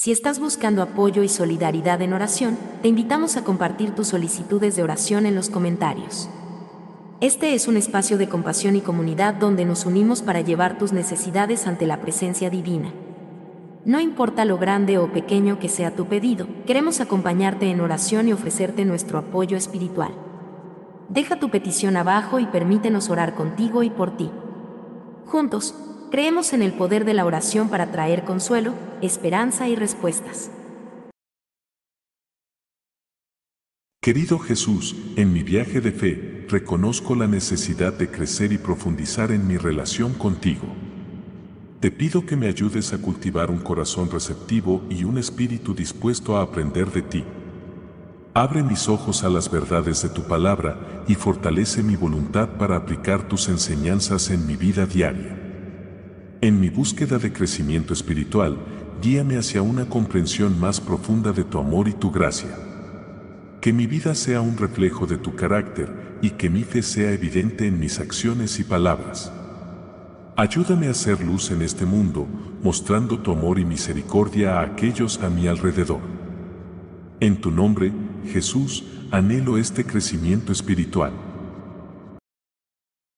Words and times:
Si 0.00 0.12
estás 0.12 0.38
buscando 0.38 0.80
apoyo 0.80 1.24
y 1.24 1.28
solidaridad 1.28 2.00
en 2.02 2.12
oración, 2.12 2.56
te 2.82 2.86
invitamos 2.86 3.36
a 3.36 3.42
compartir 3.42 3.96
tus 3.96 4.06
solicitudes 4.06 4.76
de 4.76 4.84
oración 4.84 5.26
en 5.26 5.34
los 5.34 5.50
comentarios. 5.50 6.28
Este 7.20 7.54
es 7.54 7.66
un 7.66 7.76
espacio 7.76 8.16
de 8.16 8.28
compasión 8.28 8.76
y 8.76 8.80
comunidad 8.80 9.34
donde 9.34 9.64
nos 9.64 9.86
unimos 9.86 10.22
para 10.22 10.40
llevar 10.40 10.78
tus 10.78 10.92
necesidades 10.92 11.66
ante 11.66 11.84
la 11.84 12.00
presencia 12.00 12.48
divina. 12.48 12.92
No 13.84 13.98
importa 13.98 14.44
lo 14.44 14.56
grande 14.56 14.98
o 14.98 15.12
pequeño 15.12 15.58
que 15.58 15.68
sea 15.68 15.96
tu 15.96 16.06
pedido, 16.06 16.46
queremos 16.64 17.00
acompañarte 17.00 17.68
en 17.68 17.80
oración 17.80 18.28
y 18.28 18.32
ofrecerte 18.32 18.84
nuestro 18.84 19.18
apoyo 19.18 19.56
espiritual. 19.56 20.12
Deja 21.08 21.40
tu 21.40 21.50
petición 21.50 21.96
abajo 21.96 22.38
y 22.38 22.46
permítenos 22.46 23.10
orar 23.10 23.34
contigo 23.34 23.82
y 23.82 23.90
por 23.90 24.16
ti. 24.16 24.30
Juntos, 25.26 25.74
creemos 26.10 26.52
en 26.52 26.62
el 26.62 26.72
poder 26.72 27.04
de 27.04 27.14
la 27.14 27.24
oración 27.24 27.68
para 27.68 27.90
traer 27.90 28.24
consuelo, 28.24 28.74
esperanza 29.02 29.68
y 29.68 29.76
respuestas. 29.76 30.50
Querido 34.00 34.38
Jesús, 34.38 34.96
en 35.16 35.32
mi 35.32 35.42
viaje 35.42 35.80
de 35.80 35.92
fe, 35.92 36.46
reconozco 36.48 37.14
la 37.14 37.26
necesidad 37.26 37.92
de 37.92 38.10
crecer 38.10 38.52
y 38.52 38.58
profundizar 38.58 39.32
en 39.32 39.46
mi 39.46 39.58
relación 39.58 40.14
contigo. 40.14 40.66
Te 41.80 41.90
pido 41.90 42.24
que 42.24 42.36
me 42.36 42.48
ayudes 42.48 42.92
a 42.92 42.98
cultivar 42.98 43.50
un 43.50 43.58
corazón 43.58 44.10
receptivo 44.10 44.82
y 44.88 45.04
un 45.04 45.18
espíritu 45.18 45.74
dispuesto 45.74 46.36
a 46.36 46.42
aprender 46.42 46.90
de 46.90 47.02
ti. 47.02 47.24
Abre 48.34 48.62
mis 48.62 48.88
ojos 48.88 49.24
a 49.24 49.28
las 49.28 49.50
verdades 49.50 50.02
de 50.02 50.08
tu 50.08 50.22
palabra 50.22 51.04
y 51.06 51.14
fortalece 51.14 51.82
mi 51.82 51.96
voluntad 51.96 52.50
para 52.56 52.76
aplicar 52.76 53.28
tus 53.28 53.48
enseñanzas 53.48 54.30
en 54.30 54.46
mi 54.46 54.56
vida 54.56 54.86
diaria. 54.86 55.37
En 56.40 56.60
mi 56.60 56.68
búsqueda 56.68 57.18
de 57.18 57.32
crecimiento 57.32 57.92
espiritual, 57.92 58.58
guíame 59.02 59.38
hacia 59.38 59.60
una 59.60 59.88
comprensión 59.88 60.60
más 60.60 60.80
profunda 60.80 61.32
de 61.32 61.42
tu 61.42 61.58
amor 61.58 61.88
y 61.88 61.94
tu 61.94 62.12
gracia. 62.12 62.56
Que 63.60 63.72
mi 63.72 63.88
vida 63.88 64.14
sea 64.14 64.40
un 64.40 64.56
reflejo 64.56 65.04
de 65.08 65.18
tu 65.18 65.34
carácter 65.34 66.20
y 66.22 66.30
que 66.30 66.48
mi 66.48 66.62
fe 66.62 66.82
sea 66.82 67.10
evidente 67.10 67.66
en 67.66 67.80
mis 67.80 67.98
acciones 67.98 68.60
y 68.60 68.64
palabras. 68.64 69.32
Ayúdame 70.36 70.86
a 70.86 70.92
hacer 70.92 71.20
luz 71.24 71.50
en 71.50 71.60
este 71.60 71.84
mundo, 71.84 72.28
mostrando 72.62 73.18
tu 73.18 73.32
amor 73.32 73.58
y 73.58 73.64
misericordia 73.64 74.60
a 74.60 74.62
aquellos 74.62 75.20
a 75.20 75.30
mi 75.30 75.48
alrededor. 75.48 76.00
En 77.18 77.40
tu 77.40 77.50
nombre, 77.50 77.92
Jesús, 78.26 78.84
anhelo 79.10 79.58
este 79.58 79.84
crecimiento 79.84 80.52
espiritual. 80.52 81.12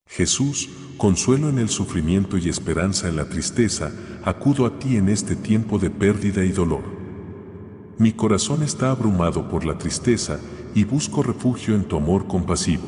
Jesús, 0.08 0.70
consuelo 1.00 1.48
en 1.48 1.58
el 1.58 1.70
sufrimiento 1.70 2.36
y 2.36 2.50
esperanza 2.50 3.08
en 3.08 3.16
la 3.16 3.24
tristeza, 3.24 3.90
acudo 4.22 4.66
a 4.66 4.78
ti 4.78 4.98
en 4.98 5.08
este 5.08 5.34
tiempo 5.34 5.78
de 5.78 5.88
pérdida 5.88 6.44
y 6.44 6.50
dolor. 6.50 6.82
Mi 7.96 8.12
corazón 8.12 8.62
está 8.62 8.90
abrumado 8.90 9.48
por 9.48 9.64
la 9.64 9.78
tristeza 9.78 10.38
y 10.74 10.84
busco 10.84 11.22
refugio 11.22 11.74
en 11.74 11.84
tu 11.84 11.96
amor 11.96 12.26
compasivo. 12.26 12.84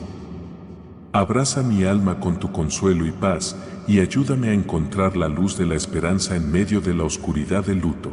Abraza 1.15 1.63
mi 1.63 1.85
alma 1.85 2.21
con 2.21 2.39
tu 2.39 2.53
consuelo 2.53 3.07
y 3.07 3.13
paz 3.13 3.57
y 3.89 4.01
ayúdame 4.01 4.51
a 4.51 4.53
encontrar 4.53 5.17
la 5.17 5.29
luz 5.29 5.57
de 5.57 5.65
la 5.65 5.75
esperanza 5.75 6.37
en 6.37 6.53
medio 6.53 6.83
de 6.83 6.93
la 6.93 7.05
oscuridad 7.05 7.65
del 7.65 7.79
luto. 7.79 8.11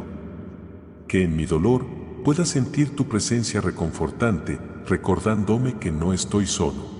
Que 1.08 1.24
en 1.24 1.36
mi 1.36 1.44
dolor 1.44 1.84
pueda 2.24 2.46
sentir 2.46 2.96
tu 2.96 3.06
presencia 3.06 3.60
reconfortante, 3.60 4.58
recordándome 4.88 5.74
que 5.74 5.92
no 5.92 6.14
estoy 6.14 6.46
solo. 6.46 6.99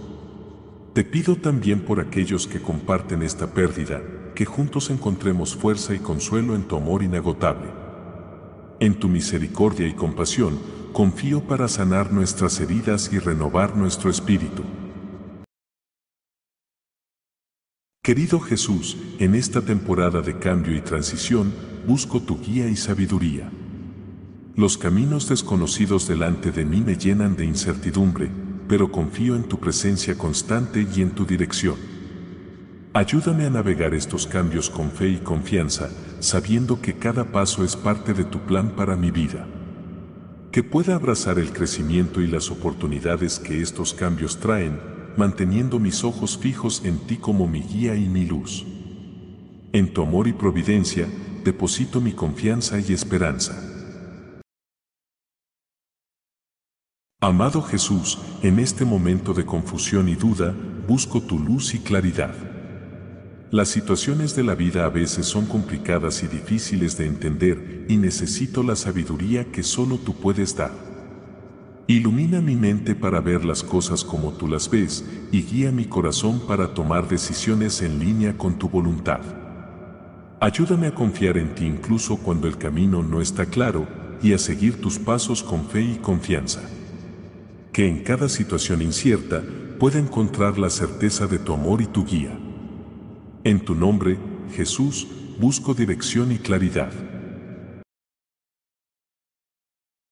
Te 0.93 1.05
pido 1.05 1.37
también 1.37 1.83
por 1.85 2.01
aquellos 2.01 2.49
que 2.49 2.61
comparten 2.61 3.23
esta 3.23 3.55
pérdida, 3.55 4.03
que 4.35 4.45
juntos 4.45 4.91
encontremos 4.91 5.55
fuerza 5.55 5.95
y 5.95 6.01
consuelo 6.01 6.57
en 6.57 6.65
tu 6.65 6.77
amor 6.77 7.05
inagotable. 7.05 7.71
En 8.81 8.99
tu 8.99 9.09
misericordia 9.09 9.87
y 9.87 9.93
compasión, 9.93 10.59
confío 10.93 11.43
para 11.43 11.69
sanar 11.69 12.13
nuestras 12.13 12.59
heridas 12.59 13.13
y 13.13 13.21
renovar 13.21 13.77
nuestro 13.77 14.11
espíritu. 14.11 14.65
Querido 18.03 18.41
Jesús, 18.41 18.97
en 19.21 19.37
esta 19.37 19.61
temporada 19.61 20.23
de 20.23 20.39
cambio 20.39 20.75
y 20.75 20.81
transición, 20.81 21.55
busco 21.87 22.21
tu 22.21 22.41
guía 22.41 22.69
y 22.69 22.75
sabiduría. 22.75 23.49
Los 24.57 24.77
caminos 24.77 25.29
desconocidos 25.29 26.09
delante 26.09 26.51
de 26.51 26.65
mí 26.65 26.81
me 26.81 26.97
llenan 26.97 27.37
de 27.37 27.45
incertidumbre, 27.45 28.31
pero 28.71 28.93
confío 28.93 29.35
en 29.35 29.43
tu 29.43 29.59
presencia 29.59 30.17
constante 30.17 30.87
y 30.95 31.03
en 31.03 31.11
tu 31.11 31.27
dirección. 31.27 31.75
Ayúdame 32.93 33.45
a 33.45 33.51
navegar 33.51 33.95
estos 33.95 34.29
cambios 34.29 34.71
con 34.71 34.93
fe 34.93 35.09
y 35.09 35.17
confianza, 35.17 35.91
sabiendo 36.21 36.81
que 36.81 36.95
cada 36.95 37.33
paso 37.33 37.65
es 37.65 37.75
parte 37.75 38.15
de 38.15 38.23
tu 38.23 38.39
plan 38.39 38.77
para 38.77 38.95
mi 38.95 39.11
vida. 39.11 39.45
Que 40.53 40.63
pueda 40.63 40.95
abrazar 40.95 41.41
el 41.41 41.53
crecimiento 41.53 42.21
y 42.21 42.29
las 42.29 42.53
oportunidades 42.53 43.41
que 43.41 43.61
estos 43.61 43.93
cambios 43.93 44.39
traen, 44.39 44.79
manteniendo 45.17 45.81
mis 45.81 46.05
ojos 46.05 46.39
fijos 46.39 46.83
en 46.85 46.99
ti 47.09 47.17
como 47.17 47.49
mi 47.49 47.63
guía 47.63 47.97
y 47.97 48.09
mi 48.09 48.25
luz. 48.25 48.65
En 49.73 49.93
tu 49.93 50.03
amor 50.03 50.29
y 50.29 50.33
providencia, 50.33 51.09
deposito 51.45 52.01
mi 52.01 52.13
confianza 52.13 52.79
y 52.79 52.93
esperanza. 52.93 53.70
Amado 57.23 57.61
Jesús, 57.61 58.19
en 58.43 58.59
este 58.59 58.87
momento 58.87 59.35
de 59.35 59.45
confusión 59.45 60.09
y 60.09 60.15
duda, 60.15 60.55
busco 60.89 61.21
tu 61.21 61.39
luz 61.39 61.75
y 61.75 61.79
claridad. 61.81 62.35
Las 63.51 63.69
situaciones 63.69 64.35
de 64.35 64.43
la 64.43 64.55
vida 64.55 64.87
a 64.87 64.89
veces 64.89 65.27
son 65.27 65.45
complicadas 65.45 66.23
y 66.23 66.29
difíciles 66.29 66.97
de 66.97 67.05
entender 67.05 67.85
y 67.91 67.99
necesito 67.99 68.63
la 68.63 68.75
sabiduría 68.75 69.53
que 69.53 69.63
solo 69.63 69.99
tú 69.99 70.15
puedes 70.15 70.57
dar. 70.57 70.71
Ilumina 71.89 72.41
mi 72.41 72.57
mente 72.57 72.95
para 72.95 73.21
ver 73.21 73.45
las 73.45 73.63
cosas 73.63 74.03
como 74.03 74.33
tú 74.33 74.49
las 74.49 74.71
ves 74.71 75.05
y 75.31 75.43
guía 75.43 75.73
mi 75.73 75.85
corazón 75.85 76.41
para 76.49 76.73
tomar 76.73 77.07
decisiones 77.07 77.83
en 77.83 77.99
línea 77.99 78.39
con 78.39 78.59
tu 78.59 78.71
voluntad. 78.71 79.21
Ayúdame 80.41 80.87
a 80.87 80.95
confiar 80.95 81.37
en 81.37 81.55
ti 81.55 81.67
incluso 81.67 82.17
cuando 82.17 82.49
el 82.49 82.57
camino 82.57 83.03
no 83.03 83.21
está 83.21 83.45
claro 83.45 83.87
y 84.23 84.33
a 84.33 84.39
seguir 84.39 84.81
tus 84.81 84.99
pasos 84.99 85.43
con 85.43 85.67
fe 85.67 85.83
y 85.83 85.97
confianza. 85.97 86.63
Que 87.73 87.89
en 87.89 88.03
cada 88.03 88.29
situación 88.29 88.83
incierta 88.83 89.43
pueda 89.79 89.99
encontrar 89.99 90.59
la 90.59 90.71
certeza 90.71 91.27
de 91.27 91.39
tu 91.39 91.53
amor 91.53 91.81
y 91.81 91.87
tu 91.87 92.05
guía. 92.05 92.39
En 93.45 93.65
tu 93.65 93.75
nombre, 93.75 94.19
Jesús, 94.53 95.07
busco 95.39 95.73
dirección 95.73 96.33
y 96.33 96.39
claridad. 96.39 96.93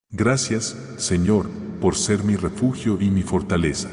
Gracias, 0.09 0.75
Señor, 0.97 1.47
por 1.79 1.95
ser 1.95 2.23
mi 2.23 2.35
refugio 2.35 2.97
y 2.99 3.11
mi 3.11 3.21
fortaleza. 3.21 3.89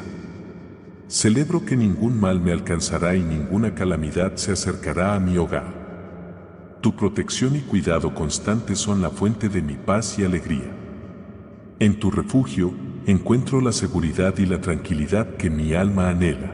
Celebro 1.08 1.64
que 1.64 1.76
ningún 1.76 2.18
mal 2.18 2.40
me 2.40 2.52
alcanzará 2.52 3.14
y 3.14 3.22
ninguna 3.22 3.74
calamidad 3.74 4.36
se 4.36 4.52
acercará 4.52 5.14
a 5.14 5.20
mi 5.20 5.36
hogar. 5.36 6.78
Tu 6.80 6.96
protección 6.96 7.54
y 7.56 7.60
cuidado 7.60 8.14
constante 8.14 8.76
son 8.76 9.02
la 9.02 9.10
fuente 9.10 9.48
de 9.48 9.60
mi 9.60 9.74
paz 9.74 10.18
y 10.18 10.24
alegría. 10.24 10.72
En 11.78 12.00
tu 12.00 12.10
refugio 12.10 12.72
encuentro 13.06 13.60
la 13.60 13.70
seguridad 13.70 14.36
y 14.38 14.46
la 14.46 14.60
tranquilidad 14.60 15.36
que 15.36 15.48
mi 15.48 15.74
alma 15.74 16.10
anhela. 16.10 16.52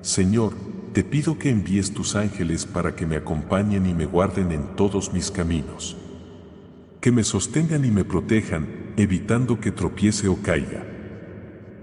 Señor, 0.00 0.54
te 0.92 1.02
pido 1.02 1.38
que 1.38 1.50
envíes 1.50 1.92
tus 1.92 2.14
ángeles 2.14 2.66
para 2.66 2.94
que 2.94 3.04
me 3.04 3.16
acompañen 3.16 3.86
y 3.86 3.92
me 3.92 4.06
guarden 4.06 4.52
en 4.52 4.76
todos 4.76 5.12
mis 5.12 5.30
caminos. 5.30 5.96
Que 7.00 7.10
me 7.10 7.24
sostengan 7.24 7.84
y 7.84 7.90
me 7.90 8.04
protejan 8.04 8.92
evitando 8.96 9.58
que 9.58 9.72
tropiece 9.72 10.28
o 10.28 10.40
caiga. 10.40 10.86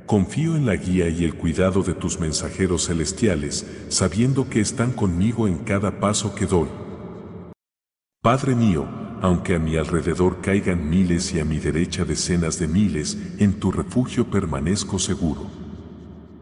Confío 0.06 0.56
en 0.56 0.66
la 0.66 0.78
guía 0.78 1.10
y 1.10 1.26
el 1.26 1.36
cuidado 1.36 1.84
de 1.84 1.94
tus 1.94 2.22
mensajeros 2.22 2.88
celestiales, 2.88 3.68
sabiendo 3.90 4.50
que 4.50 4.62
están 4.62 4.94
conmigo 4.94 5.46
en 5.46 5.58
cada 5.58 6.00
paso 6.00 6.34
que 6.34 6.46
doy. 6.46 6.70
Padre 8.22 8.56
mío, 8.56 9.07
aunque 9.22 9.56
a 9.56 9.60
mi 9.60 9.78
alrededor 9.78 10.42
caigan 10.42 10.90
miles 10.90 11.34
y 11.34 11.40
a 11.40 11.46
mi 11.46 11.60
derecha 11.60 12.06
decenas 12.06 12.60
de 12.60 12.68
miles, 12.68 13.18
en 13.40 13.60
tu 13.60 13.72
refugio 13.72 14.30
permanezco 14.30 15.00
seguro. 15.00 15.48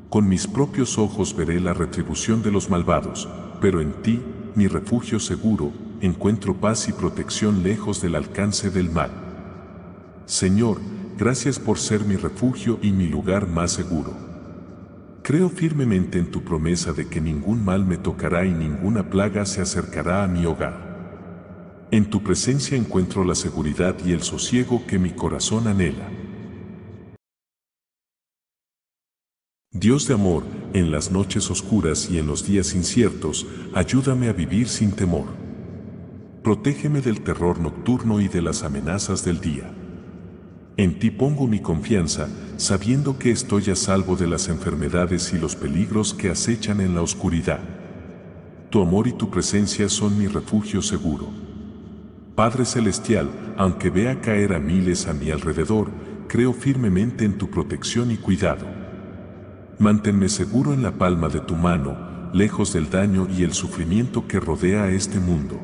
Con 0.10 0.28
mis 0.28 0.48
propios 0.48 0.98
ojos 0.98 1.36
veré 1.36 1.60
la 1.60 1.74
retribución 1.74 2.42
de 2.42 2.52
los 2.52 2.70
malvados, 2.70 3.28
pero 3.62 3.82
en 3.82 3.94
ti, 4.02 4.22
mi 4.56 4.68
refugio 4.68 5.20
seguro, 5.20 5.72
encuentro 6.02 6.56
paz 6.56 6.88
y 6.88 6.94
protección 6.94 7.64
lejos 7.64 8.02
del 8.02 8.16
alcance 8.16 8.70
del 8.70 8.90
mal. 8.90 9.12
Señor, 10.26 10.80
gracias 11.18 11.60
por 11.60 11.78
ser 11.78 12.06
mi 12.06 12.16
refugio 12.16 12.80
y 12.82 12.92
mi 12.92 13.08
lugar 13.08 13.48
más 13.48 13.72
seguro. 13.72 14.14
Creo 15.24 15.50
firmemente 15.50 16.20
en 16.20 16.30
tu 16.30 16.44
promesa 16.44 16.94
de 16.94 17.08
que 17.08 17.20
ningún 17.20 17.66
mal 17.66 17.84
me 17.84 17.98
tocará 17.98 18.46
y 18.46 18.54
ninguna 18.54 19.10
plaga 19.10 19.46
se 19.46 19.62
acercará 19.62 20.24
a 20.24 20.28
mi 20.28 20.46
hogar. 20.46 20.85
En 21.92 22.10
tu 22.10 22.24
presencia 22.24 22.76
encuentro 22.76 23.24
la 23.24 23.36
seguridad 23.36 23.96
y 24.04 24.12
el 24.12 24.24
sosiego 24.24 24.86
que 24.88 24.98
mi 24.98 25.12
corazón 25.12 25.68
anhela. 25.68 26.10
Dios 29.72 30.08
de 30.08 30.16
amor, 30.16 30.44
en 30.74 30.90
las 30.90 31.12
noches 31.12 31.52
oscuras 31.52 32.10
y 32.10 32.18
en 32.18 32.26
los 32.26 32.48
días 32.48 32.74
inciertos, 32.74 33.46
ayúdame 33.76 34.30
a 34.30 34.34
vivir 34.34 34.68
sin 34.68 34.94
temor. 34.94 35.28
Protégeme 36.44 37.02
del 37.02 37.22
terror 37.22 37.60
nocturno 37.60 38.20
y 38.20 38.30
de 38.30 38.42
las 38.42 38.64
amenazas 38.64 39.24
del 39.24 39.40
día. 39.40 39.72
En 40.78 40.98
ti 40.98 41.12
pongo 41.12 41.46
mi 41.46 41.60
confianza, 41.60 42.30
sabiendo 42.58 43.20
que 43.20 43.32
estoy 43.32 43.70
a 43.70 43.76
salvo 43.76 44.16
de 44.16 44.28
las 44.28 44.50
enfermedades 44.50 45.34
y 45.34 45.38
los 45.38 45.56
peligros 45.56 46.14
que 46.14 46.30
acechan 46.30 46.82
en 46.82 46.96
la 46.96 47.02
oscuridad. 47.02 47.60
Tu 48.72 48.82
amor 48.82 49.08
y 49.08 49.14
tu 49.14 49.30
presencia 49.30 49.88
son 49.88 50.18
mi 50.18 50.28
refugio 50.28 50.82
seguro. 50.82 51.45
Padre 52.36 52.66
Celestial, 52.66 53.30
aunque 53.58 53.90
vea 53.90 54.20
caer 54.20 54.54
a 54.54 54.60
miles 54.60 55.08
a 55.08 55.14
mi 55.14 55.32
alrededor, 55.32 55.90
creo 56.28 56.52
firmemente 56.52 57.24
en 57.24 57.38
tu 57.38 57.50
protección 57.50 58.12
y 58.12 58.18
cuidado. 58.18 58.68
Manténme 59.80 60.28
seguro 60.28 60.74
en 60.74 60.84
la 60.84 60.92
palma 60.92 61.30
de 61.30 61.40
tu 61.40 61.56
mano, 61.56 62.30
lejos 62.34 62.74
del 62.74 62.90
daño 62.90 63.30
y 63.30 63.44
el 63.44 63.54
sufrimiento 63.54 64.28
que 64.28 64.42
rodea 64.42 64.84
a 64.84 64.92
este 64.92 65.22
mundo. 65.22 65.58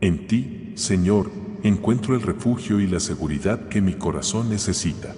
En 0.00 0.26
ti, 0.26 0.72
Señor, 0.74 1.30
encuentro 1.62 2.14
el 2.14 2.22
refugio 2.22 2.80
y 2.80 2.86
la 2.86 2.98
seguridad 2.98 3.68
que 3.68 3.82
mi 3.82 3.92
corazón 3.92 4.48
necesita. 4.48 5.14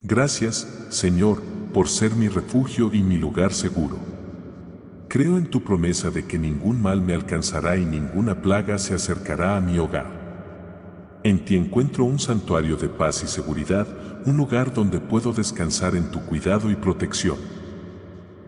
Gracias, 0.00 0.86
Señor, 0.88 1.42
por 1.74 1.86
ser 1.86 2.14
mi 2.14 2.28
refugio 2.28 2.94
y 2.94 3.02
mi 3.02 3.18
lugar 3.18 3.52
seguro. 3.52 4.09
Creo 5.10 5.38
en 5.38 5.46
tu 5.46 5.64
promesa 5.64 6.12
de 6.12 6.24
que 6.24 6.38
ningún 6.38 6.80
mal 6.80 7.02
me 7.02 7.14
alcanzará 7.14 7.76
y 7.76 7.84
ninguna 7.84 8.42
plaga 8.42 8.78
se 8.78 8.94
acercará 8.94 9.56
a 9.56 9.60
mi 9.60 9.76
hogar. 9.76 11.18
En 11.24 11.44
ti 11.44 11.56
encuentro 11.56 12.04
un 12.04 12.20
santuario 12.20 12.76
de 12.76 12.88
paz 12.88 13.24
y 13.24 13.26
seguridad, 13.26 13.88
un 14.24 14.36
lugar 14.36 14.72
donde 14.72 15.00
puedo 15.00 15.32
descansar 15.32 15.96
en 15.96 16.12
tu 16.12 16.20
cuidado 16.20 16.70
y 16.70 16.76
protección. 16.76 17.38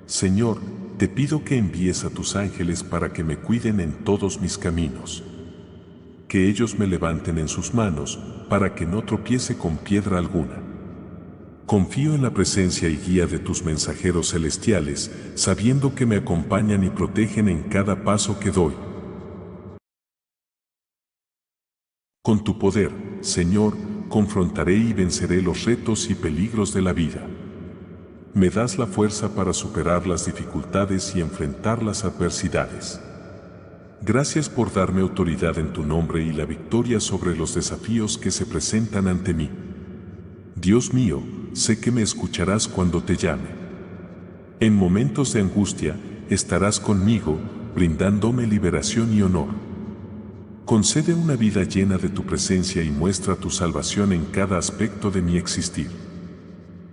Señor, 0.06 0.58
te 0.98 1.08
pido 1.08 1.42
que 1.42 1.58
envíes 1.58 2.04
a 2.04 2.10
tus 2.10 2.36
ángeles 2.36 2.84
para 2.84 3.12
que 3.12 3.24
me 3.24 3.38
cuiden 3.38 3.80
en 3.80 4.04
todos 4.04 4.40
mis 4.40 4.56
caminos. 4.56 5.24
Que 6.28 6.48
ellos 6.48 6.78
me 6.78 6.86
levanten 6.86 7.38
en 7.38 7.48
sus 7.48 7.74
manos, 7.74 8.20
para 8.48 8.76
que 8.76 8.86
no 8.86 9.02
tropiece 9.02 9.58
con 9.58 9.78
piedra 9.78 10.16
alguna. 10.16 10.71
Confío 11.66 12.14
en 12.14 12.22
la 12.22 12.34
presencia 12.34 12.88
y 12.88 12.96
guía 12.96 13.26
de 13.26 13.38
tus 13.38 13.64
mensajeros 13.64 14.30
celestiales, 14.30 15.10
sabiendo 15.34 15.94
que 15.94 16.06
me 16.06 16.16
acompañan 16.16 16.84
y 16.84 16.90
protegen 16.90 17.48
en 17.48 17.62
cada 17.64 18.04
paso 18.04 18.38
que 18.38 18.50
doy. 18.50 18.74
Con 22.22 22.44
tu 22.44 22.58
poder, 22.58 22.90
Señor, 23.20 23.74
confrontaré 24.08 24.76
y 24.76 24.92
venceré 24.92 25.42
los 25.42 25.64
retos 25.64 26.10
y 26.10 26.14
peligros 26.14 26.72
de 26.74 26.82
la 26.82 26.92
vida 26.92 27.26
me 28.34 28.48
das 28.48 28.78
la 28.78 28.86
fuerza 28.86 29.34
para 29.34 29.52
superar 29.52 30.06
las 30.06 30.24
dificultades 30.24 31.14
y 31.14 31.20
enfrentar 31.20 31.82
las 31.82 32.04
adversidades. 32.04 32.98
Gracias 34.00 34.48
por 34.48 34.72
darme 34.72 35.02
autoridad 35.02 35.58
en 35.58 35.74
tu 35.74 35.84
nombre 35.84 36.22
y 36.22 36.32
la 36.32 36.46
victoria 36.46 36.98
sobre 36.98 37.36
los 37.36 37.54
desafíos 37.54 38.16
que 38.16 38.30
se 38.30 38.46
presentan 38.46 39.06
ante 39.06 39.34
mí. 39.34 39.50
Dios 40.56 40.94
mío, 40.94 41.22
sé 41.52 41.80
que 41.80 41.90
me 41.90 42.02
escucharás 42.02 42.68
cuando 42.68 43.02
te 43.02 43.16
llame. 43.16 43.48
En 44.60 44.74
momentos 44.74 45.32
de 45.32 45.40
angustia, 45.40 45.96
estarás 46.30 46.80
conmigo, 46.80 47.38
brindándome 47.74 48.46
liberación 48.46 49.12
y 49.12 49.22
honor. 49.22 49.48
Concede 50.64 51.14
una 51.14 51.36
vida 51.36 51.64
llena 51.64 51.98
de 51.98 52.08
tu 52.08 52.24
presencia 52.24 52.82
y 52.82 52.90
muestra 52.90 53.36
tu 53.36 53.50
salvación 53.50 54.12
en 54.12 54.24
cada 54.26 54.58
aspecto 54.58 55.10
de 55.10 55.22
mi 55.22 55.36
existir 55.36 55.90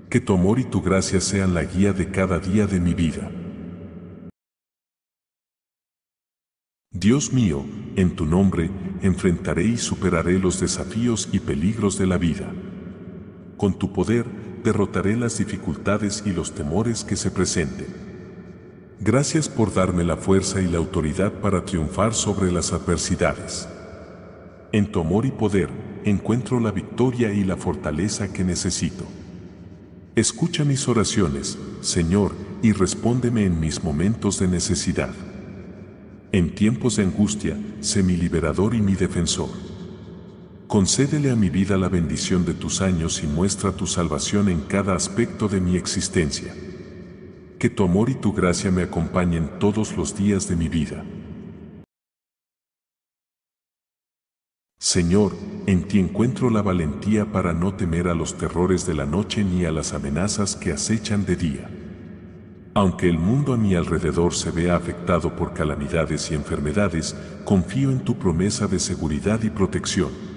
que 0.09 0.19
tu 0.19 0.33
amor 0.33 0.59
y 0.59 0.63
tu 0.63 0.81
gracia 0.81 1.21
sean 1.21 1.53
la 1.53 1.63
guía 1.63 1.93
de 1.93 2.09
cada 2.09 2.39
día 2.39 2.65
de 2.65 2.79
mi 2.79 2.95
vida. 2.95 3.31
Dios 6.91 7.31
mío, 7.31 7.63
en 7.95 8.15
tu 8.15 8.25
nombre, 8.25 8.71
enfrentaré 9.03 9.65
y 9.65 9.77
superaré 9.77 10.39
los 10.39 10.59
desafíos 10.59 11.29
y 11.31 11.39
peligros 11.39 11.99
de 11.99 12.07
la 12.07 12.17
vida. 12.17 12.51
Con 13.55 13.77
tu 13.77 13.93
poder, 13.93 14.25
derrotaré 14.63 15.15
las 15.15 15.37
dificultades 15.37 16.23
y 16.25 16.31
los 16.31 16.53
temores 16.53 17.03
que 17.03 17.15
se 17.15 17.31
presenten. 17.31 17.87
Gracias 18.99 19.47
por 19.47 19.73
darme 19.73 20.03
la 20.03 20.17
fuerza 20.17 20.61
y 20.61 20.67
la 20.67 20.77
autoridad 20.77 21.31
para 21.31 21.63
triunfar 21.63 22.13
sobre 22.13 22.51
las 22.51 22.73
adversidades. 22.73 23.67
En 24.71 24.91
tu 24.91 24.99
amor 24.99 25.25
y 25.25 25.31
poder, 25.31 25.69
encuentro 26.03 26.59
la 26.59 26.71
victoria 26.71 27.31
y 27.31 27.43
la 27.43 27.55
fortaleza 27.55 28.31
que 28.33 28.43
necesito. 28.43 29.05
Escucha 30.15 30.65
mis 30.65 30.87
oraciones, 30.87 31.57
Señor, 31.81 32.33
y 32.61 32.73
respóndeme 32.73 33.45
en 33.45 33.59
mis 33.59 33.83
momentos 33.83 34.39
de 34.39 34.47
necesidad. 34.47 35.13
En 36.31 36.53
tiempos 36.53 36.97
de 36.97 37.03
angustia, 37.03 37.57
sé 37.79 38.03
mi 38.03 38.17
liberador 38.17 38.75
y 38.75 38.81
mi 38.81 38.95
defensor. 38.95 39.68
Concédele 40.69 41.31
a 41.31 41.35
mi 41.35 41.49
vida 41.49 41.77
la 41.77 41.89
bendición 41.89 42.45
de 42.45 42.53
tus 42.53 42.81
años 42.81 43.23
y 43.23 43.27
muestra 43.27 43.71
tu 43.71 43.87
salvación 43.87 44.49
en 44.49 44.61
cada 44.61 44.93
aspecto 44.93 45.47
de 45.47 45.59
mi 45.59 45.75
existencia. 45.75 46.53
Que 47.57 47.71
tu 47.71 47.83
amor 47.83 48.11
y 48.11 48.13
tu 48.13 48.33
gracia 48.33 48.69
me 48.69 48.83
acompañen 48.83 49.49
todos 49.57 49.97
los 49.97 50.15
días 50.15 50.47
de 50.47 50.55
mi 50.55 50.69
vida. 50.69 51.03
Señor, 54.77 55.35
en 55.65 55.87
ti 55.87 55.97
encuentro 55.97 56.51
la 56.51 56.61
valentía 56.61 57.31
para 57.31 57.51
no 57.53 57.73
temer 57.73 58.07
a 58.07 58.13
los 58.13 58.37
terrores 58.37 58.85
de 58.85 58.93
la 58.93 59.07
noche 59.07 59.43
ni 59.43 59.65
a 59.65 59.71
las 59.71 59.93
amenazas 59.93 60.55
que 60.55 60.71
acechan 60.71 61.25
de 61.25 61.35
día. 61.35 61.67
Aunque 62.75 63.09
el 63.09 63.17
mundo 63.17 63.53
a 63.53 63.57
mi 63.57 63.73
alrededor 63.73 64.35
se 64.35 64.51
vea 64.51 64.75
afectado 64.75 65.35
por 65.35 65.55
calamidades 65.55 66.29
y 66.29 66.35
enfermedades, 66.35 67.15
confío 67.43 67.89
en 67.89 68.01
tu 68.01 68.19
promesa 68.19 68.67
de 68.67 68.77
seguridad 68.77 69.41
y 69.41 69.49
protección. 69.49 70.28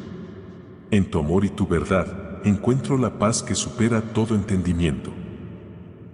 En 0.93 1.11
tu 1.11 1.21
amor 1.21 1.47
y 1.47 1.49
tu 1.49 1.67
verdad, 1.67 2.43
encuentro 2.44 2.99
la 2.99 3.19
paz 3.19 3.43
que 3.43 3.55
supera 3.55 4.03
todo 4.12 4.35
entendimiento. 4.35 5.11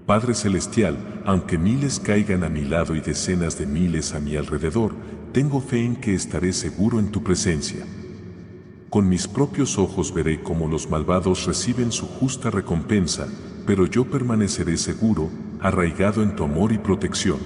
Padre 0.07 0.35
Celestial, 0.35 1.21
aunque 1.25 1.59
miles 1.59 1.99
caigan 1.99 2.45
a 2.45 2.49
mi 2.49 2.61
lado 2.61 2.95
y 2.95 3.01
decenas 3.01 3.59
de 3.59 3.67
miles 3.67 4.15
a 4.15 4.21
mi 4.21 4.37
alrededor, 4.37 4.95
tengo 5.33 5.61
fe 5.61 5.85
en 5.85 5.97
que 5.97 6.15
estaré 6.15 6.53
seguro 6.53 7.01
en 7.01 7.11
tu 7.11 7.25
presencia. 7.25 7.85
Con 8.89 9.09
mis 9.09 9.27
propios 9.27 9.79
ojos 9.79 10.15
veré 10.15 10.45
cómo 10.45 10.69
los 10.69 10.89
malvados 10.89 11.45
reciben 11.47 11.91
su 11.91 12.07
justa 12.07 12.49
recompensa, 12.49 13.27
pero 13.67 13.85
yo 13.85 14.09
permaneceré 14.09 14.77
seguro, 14.77 15.29
arraigado 15.59 16.23
en 16.23 16.37
tu 16.37 16.45
amor 16.45 16.71
y 16.71 16.79
protección. 16.79 17.41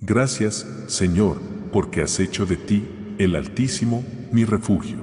Gracias, 0.00 0.66
Señor, 0.86 1.36
porque 1.70 2.00
has 2.00 2.18
hecho 2.18 2.46
de 2.46 2.56
ti, 2.56 2.88
el 3.18 3.36
Altísimo, 3.36 4.04
mi 4.30 4.44
refugio. 4.44 4.98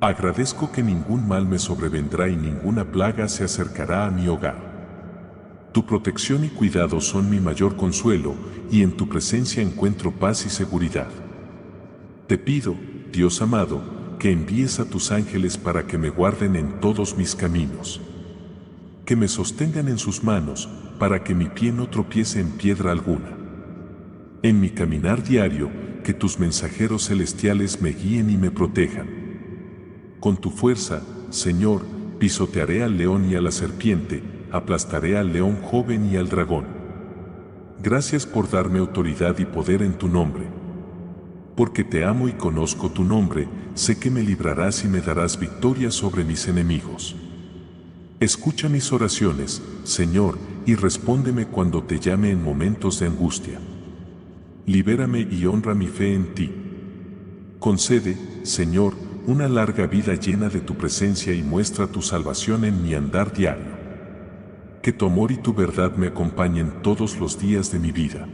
Agradezco 0.00 0.72
que 0.72 0.82
ningún 0.82 1.28
mal 1.28 1.46
me 1.46 1.58
sobrevendrá 1.58 2.28
y 2.28 2.36
ninguna 2.36 2.90
plaga 2.90 3.28
se 3.28 3.44
acercará 3.44 4.06
a 4.06 4.10
mi 4.10 4.28
hogar. 4.28 5.68
Tu 5.72 5.86
protección 5.86 6.44
y 6.44 6.48
cuidado 6.48 7.00
son 7.00 7.30
mi 7.30 7.38
mayor 7.38 7.76
consuelo, 7.76 8.34
y 8.70 8.82
en 8.82 8.96
tu 8.96 9.08
presencia 9.08 9.62
encuentro 9.62 10.12
paz 10.12 10.46
y 10.46 10.50
seguridad. 10.50 11.08
Te 12.26 12.38
pido, 12.38 12.74
Dios 13.12 13.42
amado, 13.42 13.82
que 14.18 14.30
envíes 14.30 14.80
a 14.80 14.84
tus 14.84 15.12
ángeles 15.12 15.58
para 15.58 15.86
que 15.86 15.98
me 15.98 16.10
guarden 16.10 16.56
en 16.56 16.80
todos 16.80 17.16
mis 17.16 17.34
caminos. 17.34 18.00
Que 19.04 19.16
me 19.16 19.28
sostengan 19.28 19.88
en 19.88 19.98
sus 19.98 20.24
manos, 20.24 20.68
para 20.98 21.24
que 21.24 21.34
mi 21.34 21.46
pie 21.46 21.72
no 21.72 21.88
tropiece 21.88 22.40
en 22.40 22.50
piedra 22.50 22.92
alguna. 22.92 23.36
En 24.42 24.60
mi 24.60 24.70
caminar 24.70 25.22
diario, 25.22 25.70
que 26.10 26.14
tus 26.14 26.40
mensajeros 26.40 27.06
celestiales 27.06 27.80
me 27.80 27.90
guíen 27.90 28.30
y 28.30 28.36
me 28.36 28.50
protejan. 28.50 29.06
Con 30.18 30.38
tu 30.38 30.50
fuerza, 30.50 31.04
Señor, 31.30 31.82
pisotearé 32.18 32.82
al 32.82 32.98
león 32.98 33.30
y 33.30 33.36
a 33.36 33.40
la 33.40 33.52
serpiente, 33.52 34.20
aplastaré 34.50 35.16
al 35.16 35.32
león 35.32 35.62
joven 35.62 36.10
y 36.12 36.16
al 36.16 36.28
dragón. 36.28 36.66
Gracias 37.80 38.26
por 38.26 38.50
darme 38.50 38.80
autoridad 38.80 39.38
y 39.38 39.44
poder 39.44 39.82
en 39.82 39.94
tu 39.98 40.08
nombre 40.08 40.46
porque 41.60 41.84
te 41.84 42.04
amo 42.04 42.26
y 42.26 42.32
conozco 42.32 42.90
tu 42.90 43.04
nombre, 43.04 43.46
sé 43.74 43.98
que 43.98 44.10
me 44.10 44.22
librarás 44.22 44.82
y 44.84 44.88
me 44.88 45.02
darás 45.02 45.38
victoria 45.38 45.90
sobre 45.90 46.24
mis 46.24 46.48
enemigos. 46.48 47.14
Escucha 48.18 48.70
mis 48.70 48.90
oraciones, 48.94 49.60
Señor, 49.84 50.38
y 50.64 50.74
respóndeme 50.74 51.48
cuando 51.48 51.82
te 51.82 52.00
llame 52.00 52.30
en 52.30 52.42
momentos 52.42 52.98
de 52.98 53.08
angustia. 53.08 53.60
Libérame 54.70 55.26
y 55.28 55.46
honra 55.46 55.74
mi 55.74 55.88
fe 55.88 56.14
en 56.14 56.32
ti. 56.32 56.48
Concede, 57.58 58.16
Señor, 58.44 58.94
una 59.26 59.48
larga 59.48 59.88
vida 59.88 60.14
llena 60.14 60.48
de 60.48 60.60
tu 60.60 60.76
presencia 60.76 61.34
y 61.34 61.42
muestra 61.42 61.88
tu 61.88 62.02
salvación 62.02 62.64
en 62.64 62.80
mi 62.80 62.94
andar 62.94 63.32
diario. 63.32 63.72
Que 64.80 64.92
tu 64.92 65.06
amor 65.06 65.32
y 65.32 65.38
tu 65.38 65.54
verdad 65.54 65.96
me 65.96 66.06
acompañen 66.06 66.82
todos 66.82 67.18
los 67.18 67.36
días 67.36 67.72
de 67.72 67.80
mi 67.80 67.90
vida. 67.90 68.28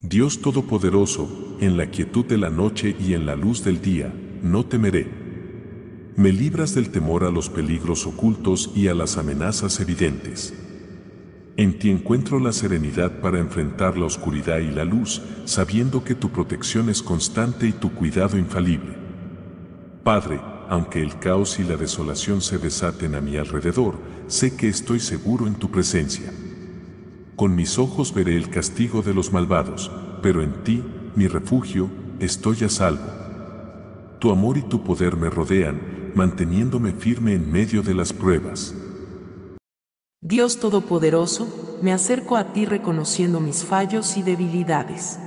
Dios 0.00 0.40
Todopoderoso, 0.40 1.56
en 1.60 1.76
la 1.76 1.90
quietud 1.90 2.24
de 2.24 2.38
la 2.38 2.50
noche 2.50 2.94
y 3.00 3.14
en 3.14 3.26
la 3.26 3.34
luz 3.34 3.64
del 3.64 3.80
día, 3.80 4.14
no 4.44 4.64
temeré. 4.64 5.08
Me 6.14 6.30
libras 6.30 6.76
del 6.76 6.90
temor 6.90 7.24
a 7.24 7.32
los 7.32 7.50
peligros 7.50 8.06
ocultos 8.06 8.70
y 8.76 8.86
a 8.86 8.94
las 8.94 9.18
amenazas 9.18 9.80
evidentes. 9.80 10.65
En 11.58 11.78
ti 11.78 11.88
encuentro 11.88 12.38
la 12.38 12.52
serenidad 12.52 13.20
para 13.20 13.38
enfrentar 13.38 13.96
la 13.96 14.04
oscuridad 14.04 14.58
y 14.58 14.70
la 14.70 14.84
luz, 14.84 15.22
sabiendo 15.46 16.04
que 16.04 16.14
tu 16.14 16.28
protección 16.28 16.90
es 16.90 17.02
constante 17.02 17.66
y 17.66 17.72
tu 17.72 17.92
cuidado 17.92 18.36
infalible. 18.36 18.94
Padre, 20.04 20.38
aunque 20.68 21.00
el 21.00 21.18
caos 21.18 21.58
y 21.58 21.64
la 21.64 21.76
desolación 21.76 22.42
se 22.42 22.58
desaten 22.58 23.14
a 23.14 23.22
mi 23.22 23.38
alrededor, 23.38 23.94
sé 24.26 24.54
que 24.54 24.68
estoy 24.68 25.00
seguro 25.00 25.46
en 25.46 25.54
tu 25.54 25.70
presencia. 25.70 26.30
Con 27.36 27.54
mis 27.54 27.78
ojos 27.78 28.12
veré 28.12 28.36
el 28.36 28.50
castigo 28.50 29.00
de 29.00 29.14
los 29.14 29.32
malvados, 29.32 29.90
pero 30.22 30.42
en 30.42 30.62
ti, 30.62 30.82
mi 31.14 31.26
refugio, 31.26 31.88
estoy 32.20 32.64
a 32.64 32.68
salvo. 32.68 33.06
Tu 34.18 34.30
amor 34.30 34.58
y 34.58 34.62
tu 34.62 34.84
poder 34.84 35.16
me 35.16 35.30
rodean, 35.30 35.80
manteniéndome 36.14 36.92
firme 36.92 37.32
en 37.32 37.50
medio 37.50 37.82
de 37.82 37.94
las 37.94 38.12
pruebas. 38.12 38.74
Dios 40.22 40.60
Todopoderoso, 40.60 41.78
me 41.82 41.92
acerco 41.92 42.36
a 42.36 42.54
ti 42.54 42.64
reconociendo 42.64 43.38
mis 43.38 43.64
fallos 43.64 44.16
y 44.16 44.22
debilidades. 44.22 45.20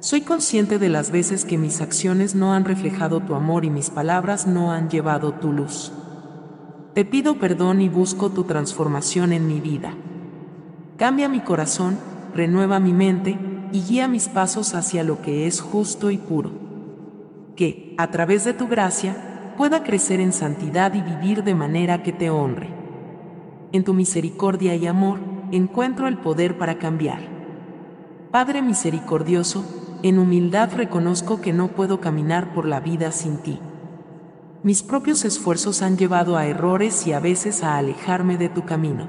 Soy 0.00 0.20
consciente 0.20 0.78
de 0.78 0.90
las 0.90 1.10
veces 1.10 1.46
que 1.46 1.56
mis 1.56 1.80
acciones 1.80 2.34
no 2.34 2.52
han 2.52 2.66
reflejado 2.66 3.20
tu 3.20 3.34
amor 3.34 3.64
y 3.64 3.70
mis 3.70 3.88
palabras 3.88 4.46
no 4.46 4.70
han 4.70 4.90
llevado 4.90 5.32
tu 5.32 5.50
luz. 5.50 5.92
Te 6.92 7.06
pido 7.06 7.38
perdón 7.38 7.80
y 7.80 7.88
busco 7.88 8.28
tu 8.28 8.44
transformación 8.44 9.32
en 9.32 9.48
mi 9.48 9.60
vida. 9.60 9.94
Cambia 10.98 11.30
mi 11.30 11.40
corazón, 11.40 11.98
renueva 12.34 12.78
mi 12.78 12.92
mente 12.92 13.38
y 13.72 13.80
guía 13.80 14.08
mis 14.08 14.28
pasos 14.28 14.74
hacia 14.74 15.04
lo 15.04 15.22
que 15.22 15.46
es 15.46 15.62
justo 15.62 16.10
y 16.10 16.18
puro. 16.18 16.52
Que, 17.56 17.94
a 17.96 18.10
través 18.10 18.44
de 18.44 18.52
tu 18.52 18.68
gracia, 18.68 19.54
pueda 19.56 19.82
crecer 19.82 20.20
en 20.20 20.34
santidad 20.34 20.92
y 20.92 21.00
vivir 21.00 21.42
de 21.44 21.54
manera 21.54 22.02
que 22.02 22.12
te 22.12 22.28
honre. 22.28 22.75
En 23.72 23.84
tu 23.84 23.94
misericordia 23.94 24.74
y 24.76 24.86
amor, 24.86 25.18
encuentro 25.52 26.08
el 26.08 26.18
poder 26.18 26.56
para 26.58 26.78
cambiar. 26.78 27.20
Padre 28.30 28.62
misericordioso, 28.62 29.64
en 30.02 30.18
humildad 30.18 30.70
reconozco 30.76 31.40
que 31.40 31.52
no 31.52 31.68
puedo 31.68 32.00
caminar 32.00 32.52
por 32.54 32.66
la 32.66 32.80
vida 32.80 33.10
sin 33.12 33.38
ti. 33.38 33.58
Mis 34.62 34.82
propios 34.82 35.24
esfuerzos 35.24 35.82
han 35.82 35.96
llevado 35.96 36.36
a 36.36 36.46
errores 36.46 37.06
y 37.06 37.12
a 37.12 37.20
veces 37.20 37.62
a 37.62 37.76
alejarme 37.76 38.36
de 38.36 38.48
tu 38.48 38.64
camino. 38.64 39.08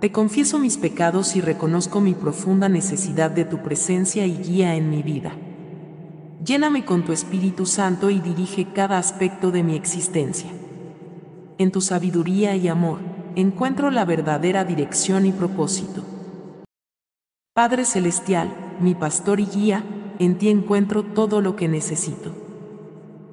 Te 0.00 0.12
confieso 0.12 0.58
mis 0.58 0.76
pecados 0.76 1.36
y 1.36 1.40
reconozco 1.40 2.00
mi 2.00 2.14
profunda 2.14 2.68
necesidad 2.68 3.30
de 3.30 3.44
tu 3.44 3.62
presencia 3.62 4.26
y 4.26 4.36
guía 4.36 4.74
en 4.74 4.90
mi 4.90 5.02
vida. 5.02 5.32
Lléname 6.44 6.84
con 6.84 7.04
tu 7.04 7.12
Espíritu 7.12 7.66
Santo 7.66 8.10
y 8.10 8.20
dirige 8.20 8.72
cada 8.72 8.98
aspecto 8.98 9.50
de 9.50 9.62
mi 9.62 9.74
existencia. 9.74 10.50
En 11.58 11.72
tu 11.72 11.80
sabiduría 11.80 12.54
y 12.56 12.68
amor, 12.68 12.98
encuentro 13.36 13.90
la 13.90 14.06
verdadera 14.06 14.64
dirección 14.64 15.26
y 15.26 15.32
propósito. 15.32 16.02
Padre 17.54 17.84
Celestial, 17.84 18.50
mi 18.80 18.94
pastor 18.94 19.40
y 19.40 19.44
guía, 19.44 19.84
en 20.18 20.38
ti 20.38 20.48
encuentro 20.48 21.02
todo 21.02 21.42
lo 21.42 21.54
que 21.54 21.68
necesito. 21.68 22.32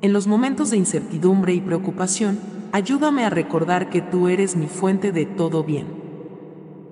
En 0.02 0.12
los 0.12 0.28
momentos 0.28 0.70
de 0.72 0.78
incertidumbre 0.78 1.54
y 1.54 1.62
preocupación, 1.62 2.38
ayúdame 2.74 3.24
a 3.24 3.30
recordar 3.30 3.90
que 3.90 4.02
tú 4.02 4.28
eres 4.28 4.58
mi 4.58 4.68
fuente 4.68 5.14
de 5.14 5.26
todo 5.26 5.64
bien. 5.64 5.88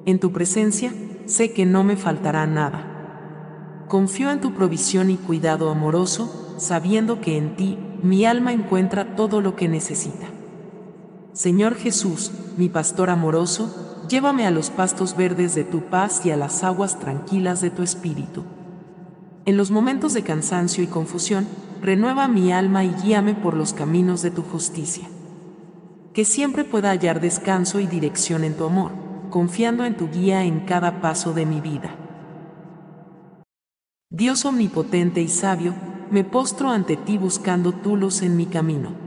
En 0.06 0.20
tu 0.20 0.32
presencia, 0.32 0.94
sé 1.26 1.52
que 1.52 1.66
no 1.66 1.84
me 1.84 1.98
faltará 1.98 2.48
nada. 2.48 3.86
Confío 3.90 4.32
en 4.32 4.40
tu 4.40 4.54
provisión 4.54 5.10
y 5.10 5.18
cuidado 5.18 5.70
amoroso, 5.70 6.56
sabiendo 6.58 7.20
que 7.20 7.38
en 7.38 7.58
ti 7.58 7.78
mi 8.02 8.24
alma 8.24 8.54
encuentra 8.54 9.18
todo 9.18 9.42
lo 9.42 9.58
que 9.58 9.68
necesita. 9.68 10.28
Señor 11.34 11.76
Jesús, 11.76 12.32
mi 12.58 12.70
pastor 12.70 13.10
amoroso, 13.10 13.92
Llévame 14.12 14.46
a 14.46 14.52
los 14.52 14.72
pastos 14.72 15.16
verdes 15.16 15.56
de 15.56 15.64
tu 15.64 15.84
paz 15.84 16.26
y 16.26 16.32
a 16.32 16.36
las 16.36 16.66
aguas 16.66 17.00
tranquilas 17.00 17.62
de 17.62 17.70
tu 17.70 17.82
espíritu. 17.82 18.44
En 19.46 19.56
los 19.56 19.72
momentos 19.72 20.14
de 20.14 20.22
cansancio 20.22 20.84
y 20.84 20.88
confusión, 20.88 21.48
renueva 21.82 22.28
mi 22.28 22.52
alma 22.52 22.84
y 22.84 22.90
guíame 22.90 23.36
por 23.36 23.56
los 23.56 23.72
caminos 23.72 24.22
de 24.22 24.30
tu 24.30 24.42
justicia. 24.42 25.08
Que 26.14 26.26
siempre 26.26 26.66
pueda 26.66 26.90
hallar 26.90 27.22
descanso 27.22 27.80
y 27.80 27.88
dirección 27.88 28.44
en 28.44 28.58
tu 28.58 28.66
amor, 28.66 28.92
confiando 29.30 29.86
en 29.86 29.96
tu 29.96 30.10
guía 30.10 30.44
en 30.44 30.66
cada 30.66 31.00
paso 31.00 31.32
de 31.32 31.46
mi 31.46 31.62
vida. 31.62 31.96
Dios 34.10 34.44
omnipotente 34.44 35.22
y 35.22 35.30
sabio, 35.30 35.74
me 36.12 36.26
postro 36.26 36.70
ante 36.70 36.98
ti 36.98 37.18
buscando 37.18 37.72
tu 37.72 37.96
luz 37.96 38.24
en 38.24 38.36
mi 38.36 38.48
camino. 38.48 39.01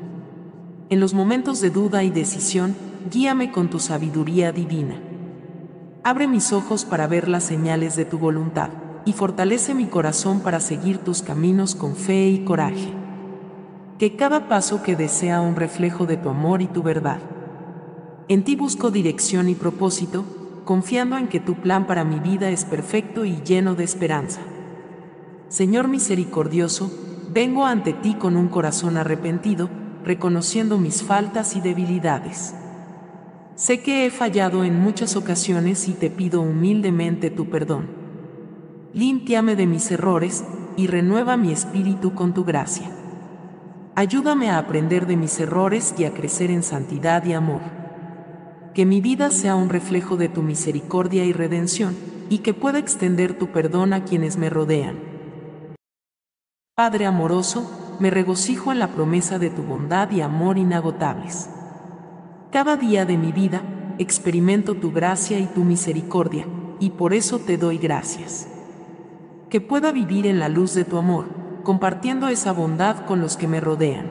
En 0.90 1.00
los 1.00 1.14
momentos 1.14 1.62
de 1.62 1.70
duda 1.70 2.02
y 2.04 2.10
decisión, 2.10 2.76
guíame 3.10 3.50
con 3.50 3.70
tu 3.70 3.78
sabiduría 3.78 4.52
divina. 4.52 4.96
Abre 6.02 6.28
mis 6.28 6.52
ojos 6.52 6.84
para 6.84 7.06
ver 7.06 7.26
las 7.28 7.44
señales 7.44 7.96
de 7.96 8.04
tu 8.04 8.18
voluntad, 8.18 8.68
y 9.06 9.14
fortalece 9.14 9.74
mi 9.74 9.86
corazón 9.86 10.40
para 10.40 10.60
seguir 10.60 10.98
tus 10.98 11.22
caminos 11.22 11.74
con 11.74 11.96
fe 11.96 12.28
y 12.28 12.44
coraje. 12.44 12.92
Que 13.98 14.14
cada 14.14 14.48
paso 14.48 14.82
que 14.82 14.94
desea 14.94 15.40
un 15.40 15.56
reflejo 15.56 16.04
de 16.04 16.18
tu 16.18 16.28
amor 16.28 16.60
y 16.60 16.66
tu 16.66 16.82
verdad. 16.82 17.18
En 18.28 18.44
ti 18.44 18.54
busco 18.54 18.90
dirección 18.90 19.48
y 19.48 19.54
propósito, 19.54 20.24
confiando 20.64 21.16
en 21.16 21.28
que 21.28 21.40
tu 21.40 21.54
plan 21.54 21.86
para 21.86 22.04
mi 22.04 22.20
vida 22.20 22.50
es 22.50 22.66
perfecto 22.66 23.24
y 23.24 23.40
lleno 23.42 23.74
de 23.74 23.84
esperanza. 23.84 24.40
Señor 25.48 25.88
misericordioso, 25.88 26.90
vengo 27.32 27.64
ante 27.64 27.94
ti 27.94 28.14
con 28.14 28.36
un 28.36 28.48
corazón 28.48 28.96
arrepentido, 28.96 29.68
reconociendo 30.04 30.78
mis 30.78 31.02
faltas 31.02 31.56
y 31.56 31.60
debilidades. 31.60 32.54
Sé 33.56 33.82
que 33.82 34.06
he 34.06 34.10
fallado 34.10 34.64
en 34.64 34.78
muchas 34.80 35.16
ocasiones 35.16 35.88
y 35.88 35.92
te 35.92 36.10
pido 36.10 36.40
humildemente 36.40 37.30
tu 37.30 37.48
perdón. 37.48 37.88
Límpiame 38.92 39.56
de 39.56 39.66
mis 39.66 39.90
errores 39.90 40.44
y 40.76 40.86
renueva 40.88 41.36
mi 41.36 41.52
espíritu 41.52 42.14
con 42.14 42.34
tu 42.34 42.44
gracia. 42.44 42.90
Ayúdame 43.94 44.50
a 44.50 44.58
aprender 44.58 45.06
de 45.06 45.16
mis 45.16 45.38
errores 45.38 45.94
y 45.96 46.04
a 46.04 46.12
crecer 46.12 46.50
en 46.50 46.64
santidad 46.64 47.24
y 47.24 47.32
amor. 47.32 47.60
Que 48.74 48.84
mi 48.86 49.00
vida 49.00 49.30
sea 49.30 49.54
un 49.54 49.68
reflejo 49.68 50.16
de 50.16 50.28
tu 50.28 50.42
misericordia 50.42 51.24
y 51.24 51.32
redención, 51.32 51.94
y 52.28 52.38
que 52.38 52.54
pueda 52.54 52.78
extender 52.78 53.38
tu 53.38 53.52
perdón 53.52 53.92
a 53.92 54.04
quienes 54.04 54.36
me 54.36 54.50
rodean. 54.50 54.98
Padre 56.74 57.06
amoroso, 57.06 57.83
me 58.00 58.10
regocijo 58.10 58.72
en 58.72 58.78
la 58.78 58.88
promesa 58.88 59.38
de 59.38 59.50
tu 59.50 59.62
bondad 59.62 60.10
y 60.10 60.20
amor 60.20 60.58
inagotables. 60.58 61.48
Cada 62.50 62.76
día 62.76 63.04
de 63.04 63.16
mi 63.16 63.32
vida 63.32 63.62
experimento 63.98 64.74
tu 64.74 64.92
gracia 64.92 65.38
y 65.38 65.46
tu 65.46 65.64
misericordia, 65.64 66.46
y 66.80 66.90
por 66.90 67.14
eso 67.14 67.38
te 67.38 67.56
doy 67.56 67.78
gracias. 67.78 68.48
Que 69.48 69.60
pueda 69.60 69.92
vivir 69.92 70.26
en 70.26 70.38
la 70.38 70.48
luz 70.48 70.74
de 70.74 70.84
tu 70.84 70.96
amor, 70.96 71.26
compartiendo 71.62 72.28
esa 72.28 72.52
bondad 72.52 73.06
con 73.06 73.20
los 73.20 73.36
que 73.36 73.48
me 73.48 73.60
rodean. 73.60 74.10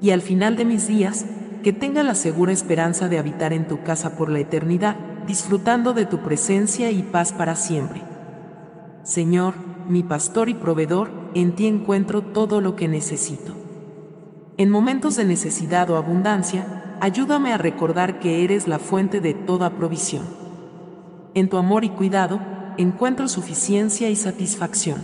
Y 0.00 0.10
al 0.10 0.22
final 0.22 0.56
de 0.56 0.64
mis 0.64 0.86
días, 0.86 1.26
que 1.62 1.72
tenga 1.72 2.02
la 2.02 2.14
segura 2.14 2.52
esperanza 2.52 3.08
de 3.08 3.18
habitar 3.18 3.52
en 3.52 3.66
tu 3.66 3.82
casa 3.82 4.16
por 4.16 4.30
la 4.30 4.38
eternidad, 4.38 4.96
disfrutando 5.26 5.92
de 5.92 6.06
tu 6.06 6.18
presencia 6.18 6.90
y 6.90 7.02
paz 7.02 7.32
para 7.32 7.56
siempre. 7.56 8.02
Señor, 9.02 9.54
mi 9.88 10.02
pastor 10.02 10.48
y 10.48 10.54
proveedor, 10.54 11.10
en 11.34 11.54
ti 11.54 11.66
encuentro 11.66 12.22
todo 12.22 12.60
lo 12.60 12.76
que 12.76 12.88
necesito. 12.88 13.54
En 14.56 14.70
momentos 14.70 15.16
de 15.16 15.24
necesidad 15.24 15.88
o 15.90 15.96
abundancia, 15.96 16.96
ayúdame 17.00 17.52
a 17.52 17.58
recordar 17.58 18.18
que 18.18 18.44
eres 18.44 18.66
la 18.66 18.78
fuente 18.78 19.20
de 19.20 19.34
toda 19.34 19.70
provisión. 19.70 20.24
En 21.34 21.48
tu 21.48 21.56
amor 21.56 21.84
y 21.84 21.90
cuidado, 21.90 22.40
encuentro 22.76 23.28
suficiencia 23.28 24.10
y 24.10 24.16
satisfacción. 24.16 25.00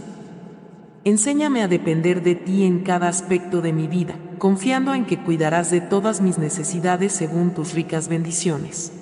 Enséñame 1.04 1.62
a 1.62 1.68
depender 1.68 2.22
de 2.22 2.34
ti 2.34 2.64
en 2.64 2.80
cada 2.80 3.08
aspecto 3.08 3.60
de 3.60 3.72
mi 3.72 3.86
vida, 3.86 4.14
confiando 4.38 4.94
en 4.94 5.04
que 5.04 5.22
cuidarás 5.22 5.70
de 5.70 5.80
todas 5.80 6.20
mis 6.20 6.38
necesidades 6.38 7.12
según 7.12 7.52
tus 7.52 7.74
ricas 7.74 8.08
bendiciones. 8.08 8.92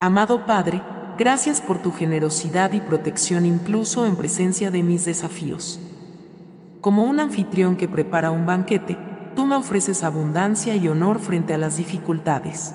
Amado 0.00 0.44
Padre, 0.44 0.82
gracias 1.22 1.60
por 1.60 1.78
tu 1.78 1.92
generosidad 1.92 2.72
y 2.72 2.80
protección 2.80 3.46
incluso 3.46 4.06
en 4.06 4.16
presencia 4.16 4.72
de 4.72 4.82
mis 4.82 5.04
desafíos. 5.04 5.78
Como 6.80 7.04
un 7.04 7.20
anfitrión 7.20 7.76
que 7.76 7.86
prepara 7.86 8.32
un 8.32 8.44
banquete, 8.44 8.98
tú 9.36 9.46
me 9.46 9.54
ofreces 9.54 10.02
abundancia 10.02 10.74
y 10.74 10.88
honor 10.88 11.20
frente 11.20 11.54
a 11.54 11.58
las 11.58 11.76
dificultades. 11.76 12.74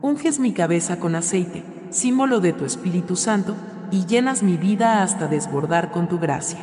Unges 0.00 0.38
mi 0.38 0.52
cabeza 0.52 1.00
con 1.00 1.16
aceite, 1.16 1.64
símbolo 1.90 2.38
de 2.38 2.52
tu 2.52 2.64
Espíritu 2.64 3.16
Santo, 3.16 3.56
y 3.90 4.06
llenas 4.06 4.44
mi 4.44 4.56
vida 4.56 5.02
hasta 5.02 5.26
desbordar 5.26 5.90
con 5.90 6.08
tu 6.08 6.20
gracia. 6.20 6.60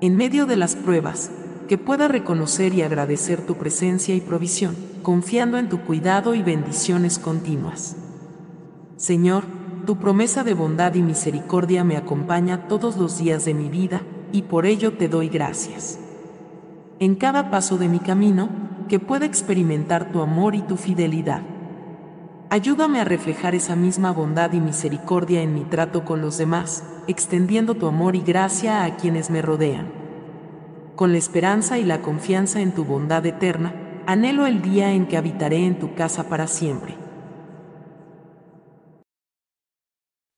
En 0.00 0.14
medio 0.14 0.46
de 0.46 0.54
las 0.54 0.76
pruebas, 0.76 1.32
que 1.66 1.76
pueda 1.76 2.06
reconocer 2.06 2.72
y 2.72 2.82
agradecer 2.82 3.44
tu 3.44 3.56
presencia 3.56 4.14
y 4.14 4.20
provisión, 4.20 4.76
confiando 5.02 5.58
en 5.58 5.68
tu 5.68 5.80
cuidado 5.80 6.36
y 6.36 6.42
bendiciones 6.44 7.18
continuas. 7.18 7.96
Señor, 8.96 9.42
tu 9.86 9.96
promesa 9.96 10.44
de 10.44 10.54
bondad 10.54 10.94
y 10.94 11.02
misericordia 11.02 11.84
me 11.84 11.96
acompaña 11.96 12.68
todos 12.68 12.96
los 12.96 13.18
días 13.18 13.44
de 13.44 13.54
mi 13.54 13.68
vida, 13.68 14.02
y 14.32 14.42
por 14.42 14.66
ello 14.66 14.92
te 14.94 15.08
doy 15.08 15.28
gracias. 15.28 15.98
en 16.98 17.16
cada 17.16 17.50
paso 17.50 17.78
de 17.78 17.88
mi 17.88 17.98
camino, 17.98 18.48
que 18.88 19.00
pueda 19.00 19.26
experimentar 19.26 20.12
tu 20.12 20.20
amor 20.20 20.54
y 20.54 20.62
tu 20.62 20.76
fidelidad. 20.76 21.42
Ayúdame 22.48 23.00
a 23.00 23.04
reflejar 23.04 23.56
esa 23.56 23.74
misma 23.74 24.12
bondad 24.12 24.52
y 24.52 24.60
misericordia 24.60 25.42
en 25.42 25.52
mi 25.52 25.64
trato 25.64 26.04
con 26.04 26.20
los 26.20 26.38
demás, 26.38 26.84
extendiendo 27.08 27.74
tu 27.74 27.88
amor 27.88 28.14
y 28.14 28.20
gracia 28.20 28.84
a 28.84 28.96
quienes 28.96 29.30
me 29.30 29.42
rodean. 29.42 29.86
Con 30.94 31.10
la 31.10 31.18
esperanza 31.18 31.78
y 31.78 31.84
la 31.84 32.02
confianza 32.02 32.60
en 32.60 32.70
tu 32.70 32.84
bondad 32.84 33.26
eterna, 33.26 33.74
anhelo 34.06 34.46
el 34.46 34.62
día 34.62 34.92
en 34.92 35.06
que 35.06 35.16
habitaré 35.16 35.66
en 35.66 35.80
tu 35.80 35.94
casa 35.94 36.28
para 36.28 36.46
siempre. 36.46 36.94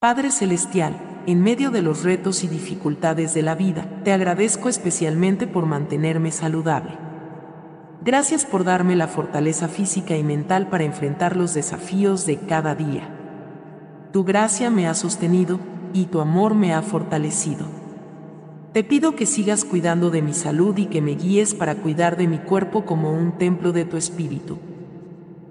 Padre 0.04 0.30
Celestial, 0.30 1.00
en 1.24 1.40
medio 1.40 1.70
de 1.70 1.80
los 1.80 2.02
retos 2.02 2.44
y 2.44 2.46
dificultades 2.46 3.32
de 3.32 3.40
la 3.40 3.54
vida, 3.54 3.86
te 4.04 4.12
agradezco 4.12 4.68
especialmente 4.68 5.46
por 5.46 5.64
mantenerme 5.64 6.30
saludable. 6.30 6.90
Gracias 8.04 8.44
por 8.44 8.64
darme 8.64 8.96
la 8.96 9.08
fortaleza 9.08 9.66
física 9.66 10.14
y 10.14 10.22
mental 10.22 10.68
para 10.68 10.84
enfrentar 10.84 11.38
los 11.38 11.54
desafíos 11.54 12.26
de 12.26 12.36
cada 12.36 12.74
día. 12.74 13.08
Tu 14.12 14.24
gracia 14.24 14.68
me 14.68 14.86
ha 14.86 14.92
sostenido 14.92 15.58
y 15.94 16.04
tu 16.04 16.20
amor 16.20 16.54
me 16.54 16.74
ha 16.74 16.82
fortalecido. 16.82 17.64
Te 18.74 18.84
pido 18.84 19.16
que 19.16 19.24
sigas 19.24 19.64
cuidando 19.64 20.10
de 20.10 20.20
mi 20.20 20.34
salud 20.34 20.76
y 20.76 20.84
que 20.84 21.00
me 21.00 21.14
guíes 21.14 21.54
para 21.54 21.76
cuidar 21.76 22.18
de 22.18 22.28
mi 22.28 22.40
cuerpo 22.40 22.84
como 22.84 23.10
un 23.10 23.38
templo 23.38 23.72
de 23.72 23.86
tu 23.86 23.96
espíritu. 23.96 24.58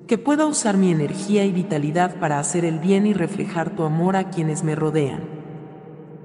Que 0.07 0.17
pueda 0.17 0.45
usar 0.45 0.77
mi 0.77 0.91
energía 0.91 1.45
y 1.45 1.51
vitalidad 1.51 2.19
para 2.19 2.39
hacer 2.39 2.65
el 2.65 2.79
bien 2.79 3.05
y 3.07 3.13
reflejar 3.13 3.75
tu 3.75 3.83
amor 3.83 4.15
a 4.15 4.29
quienes 4.29 4.63
me 4.63 4.75
rodean. 4.75 5.23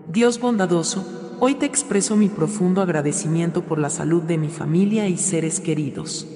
Dios 0.08 0.40
bondadoso, 0.40 1.18
Hoy 1.40 1.54
te 1.54 1.66
expreso 1.66 2.16
mi 2.16 2.28
profundo 2.28 2.82
agradecimiento 2.82 3.62
por 3.62 3.78
la 3.78 3.90
salud 3.90 4.24
de 4.24 4.38
mi 4.38 4.48
familia 4.48 5.06
y 5.06 5.16
seres 5.16 5.60
queridos. 5.60 6.26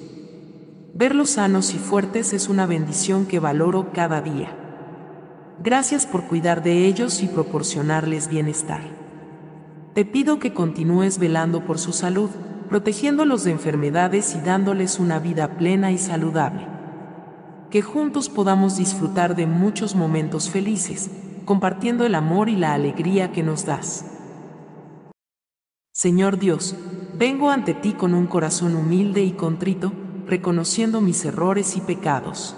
Verlos 0.93 1.31
sanos 1.31 1.73
y 1.73 1.77
fuertes 1.77 2.31
es 2.31 2.47
una 2.47 2.65
bendición 2.65 3.25
que 3.25 3.39
valoro 3.39 3.91
cada 3.91 4.21
día. 4.21 4.55
Gracias 5.61 6.05
por 6.05 6.23
cuidar 6.27 6.63
de 6.63 6.85
ellos 6.85 7.21
y 7.21 7.27
proporcionarles 7.27 8.29
bienestar. 8.29 8.79
Te 9.93 10.05
pido 10.05 10.39
que 10.39 10.53
continúes 10.53 11.19
velando 11.19 11.65
por 11.65 11.79
su 11.79 11.91
salud, 11.91 12.29
protegiéndolos 12.69 13.43
de 13.43 13.51
enfermedades 13.51 14.33
y 14.35 14.39
dándoles 14.39 14.99
una 14.99 15.19
vida 15.19 15.57
plena 15.57 15.91
y 15.91 15.97
saludable. 15.97 16.72
Que 17.73 17.81
juntos 17.81 18.29
podamos 18.29 18.77
disfrutar 18.77 19.35
de 19.35 19.47
muchos 19.47 19.95
momentos 19.95 20.51
felices, 20.51 21.09
compartiendo 21.43 22.05
el 22.05 22.13
amor 22.13 22.47
y 22.47 22.55
la 22.55 22.75
alegría 22.75 23.31
que 23.31 23.41
nos 23.41 23.65
das. 23.65 24.05
Señor 25.91 26.37
Dios, 26.37 26.75
vengo 27.17 27.49
ante 27.49 27.73
ti 27.73 27.93
con 27.93 28.13
un 28.13 28.27
corazón 28.27 28.75
humilde 28.75 29.23
y 29.23 29.31
contrito, 29.31 29.91
reconociendo 30.27 31.01
mis 31.01 31.25
errores 31.25 31.75
y 31.75 31.81
pecados. 31.81 32.55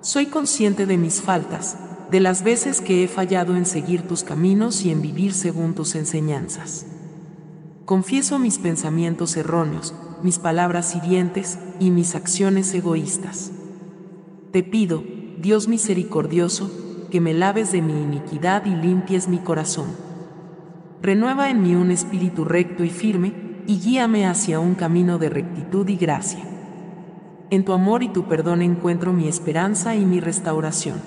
Soy 0.00 0.26
consciente 0.26 0.84
de 0.84 0.96
mis 0.96 1.22
faltas, 1.22 1.76
de 2.10 2.18
las 2.18 2.42
veces 2.42 2.80
que 2.80 3.04
he 3.04 3.06
fallado 3.06 3.54
en 3.54 3.66
seguir 3.66 4.02
tus 4.08 4.24
caminos 4.24 4.84
y 4.84 4.90
en 4.90 5.00
vivir 5.00 5.32
según 5.32 5.76
tus 5.76 5.94
enseñanzas. 5.94 6.86
Confieso 7.84 8.40
mis 8.40 8.58
pensamientos 8.58 9.36
erróneos, 9.36 9.94
mis 10.24 10.40
palabras 10.40 10.96
hirientes 10.96 11.60
y 11.78 11.92
mis 11.92 12.16
acciones 12.16 12.74
egoístas. 12.74 13.52
Te 14.52 14.62
pido, 14.62 15.02
Dios 15.38 15.68
misericordioso, 15.68 16.70
que 17.10 17.20
me 17.20 17.34
laves 17.34 17.72
de 17.72 17.82
mi 17.82 18.02
iniquidad 18.02 18.66
y 18.66 18.70
limpies 18.70 19.28
mi 19.28 19.38
corazón 19.38 20.08
renueva 21.00 21.48
en 21.50 21.62
mí 21.62 21.74
un 21.74 21.90
espíritu 21.90 22.44
recto 22.44 22.84
y 22.84 22.90
firme, 22.90 23.32
y 23.66 23.78
guíame 23.80 24.26
hacia 24.26 24.60
un 24.60 24.74
camino 24.74 25.18
de 25.18 25.28
rectitud 25.28 25.86
y 25.88 25.96
gracia. 25.96 26.42
En 27.50 27.64
tu 27.64 27.72
amor 27.72 28.02
y 28.02 28.08
tu 28.08 28.24
perdón 28.24 28.62
encuentro 28.62 29.12
mi 29.12 29.28
esperanza 29.28 29.94
y 29.94 30.04
mi 30.04 30.20
restauración. 30.20 31.00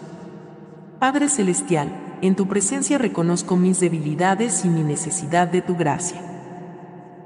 Padre 1.00 1.28
Celestial, 1.28 2.18
en 2.22 2.36
tu 2.36 2.48
presencia 2.48 2.98
reconozco 2.98 3.56
mis 3.56 3.80
debilidades 3.80 4.64
y 4.64 4.70
mi 4.70 4.84
necesidad 4.84 5.48
de 5.48 5.62
tu 5.62 5.75
gracia. 5.75 6.22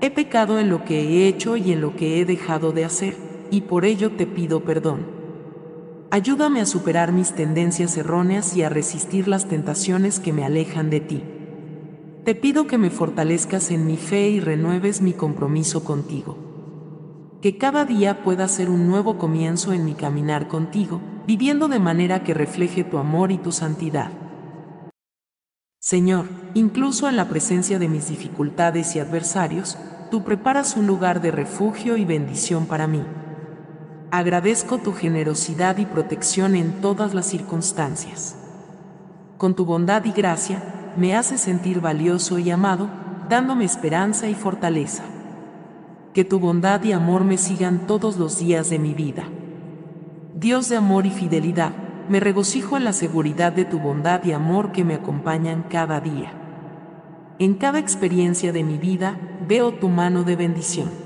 He 0.01 0.10
pecado 0.10 0.60
en 0.60 0.69
lo 0.69 0.86
que 0.86 1.01
he 1.01 1.28
hecho 1.28 1.58
y 1.58 1.71
en 1.71 1.82
lo 1.82 1.95
que 1.95 2.19
he 2.19 2.25
dejado 2.25 2.71
de 2.71 2.86
hacer, 2.86 3.15
y 3.51 3.62
por 3.62 3.86
ello 3.86 4.12
te 4.12 4.25
pido 4.25 4.63
perdón. 4.63 5.24
Ayúdame 6.15 6.62
a 6.62 6.65
superar 6.65 7.12
mis 7.12 7.34
tendencias 7.34 7.97
erróneas 7.97 8.56
y 8.56 8.63
a 8.63 8.69
resistir 8.69 9.28
las 9.28 9.49
tentaciones 9.49 10.21
que 10.21 10.32
me 10.32 10.45
alejan 10.45 10.89
de 10.89 11.01
ti. 11.01 11.25
Te 12.23 12.36
pido 12.36 12.67
que 12.67 12.78
me 12.78 12.89
fortalezcas 12.89 13.69
en 13.69 13.86
mi 13.86 13.97
fe 13.97 14.30
y 14.30 14.39
renueves 14.39 15.01
mi 15.01 15.12
compromiso 15.12 15.84
contigo. 15.84 16.38
Que 17.41 17.58
cada 17.58 17.84
día 17.84 18.23
pueda 18.23 18.47
ser 18.47 18.69
un 18.69 18.88
nuevo 18.88 19.17
comienzo 19.17 19.73
en 19.73 19.84
mi 19.84 19.93
caminar 19.93 20.47
contigo, 20.47 21.01
viviendo 21.28 21.67
de 21.67 21.80
manera 21.80 22.23
que 22.23 22.34
refleje 22.34 22.86
tu 22.86 22.97
amor 22.97 23.34
y 23.34 23.38
tu 23.38 23.51
santidad. 23.51 24.10
Señor, 25.82 26.28
incluso 26.54 27.10
en 27.10 27.17
la 27.17 27.28
presencia 27.28 27.78
de 27.78 27.89
mis 27.89 28.08
dificultades 28.08 28.95
y 28.95 28.99
adversarios, 28.99 29.78
tú 30.12 30.23
preparas 30.23 30.78
un 30.78 30.88
lugar 30.88 31.21
de 31.21 31.32
refugio 31.32 31.97
y 31.97 32.06
bendición 32.06 32.67
para 32.67 32.88
mí. 32.88 33.04
Agradezco 34.17 34.78
tu 34.78 34.93
generosidad 34.93 35.78
y 35.78 35.86
protección 35.86 36.56
en 36.56 36.80
todas 36.80 37.13
las 37.13 37.25
circunstancias. 37.25 38.38
Con 39.38 39.56
tu 39.56 39.65
bondad 39.65 40.06
y 40.06 40.13
gracia, 40.13 40.63
me 40.95 41.17
hace 41.17 41.38
sentir 41.38 41.82
valioso 41.82 42.39
y 42.39 42.49
amado, 42.49 42.88
dándome 43.28 43.65
esperanza 43.65 44.30
y 44.30 44.34
fortaleza. 44.34 45.04
Que 46.13 46.23
tu 46.23 46.39
bondad 46.39 46.82
y 46.86 46.93
amor 46.93 47.25
me 47.25 47.38
sigan 47.38 47.88
todos 47.88 48.15
los 48.15 48.39
días 48.39 48.69
de 48.69 48.80
mi 48.80 48.93
vida. 48.93 49.25
Dios 50.34 50.69
de 50.69 50.78
amor 50.78 51.06
y 51.06 51.10
fidelidad, 51.10 51.73
me 52.08 52.21
regocijo 52.21 52.78
en 52.78 52.86
la 52.86 52.93
seguridad 52.93 53.51
de 53.51 53.65
tu 53.65 53.80
bondad 53.80 54.23
y 54.23 54.32
amor 54.32 54.71
que 54.71 54.86
me 54.86 54.93
acompañan 54.93 55.65
cada 55.69 55.99
día. 55.99 56.32
En 57.38 57.56
cada 57.56 57.80
experiencia 57.80 58.54
de 58.54 58.63
mi 58.63 58.78
vida 58.78 59.19
veo 59.45 59.73
tu 59.73 59.89
mano 59.89 60.23
de 60.23 60.38
bendición. 60.38 61.04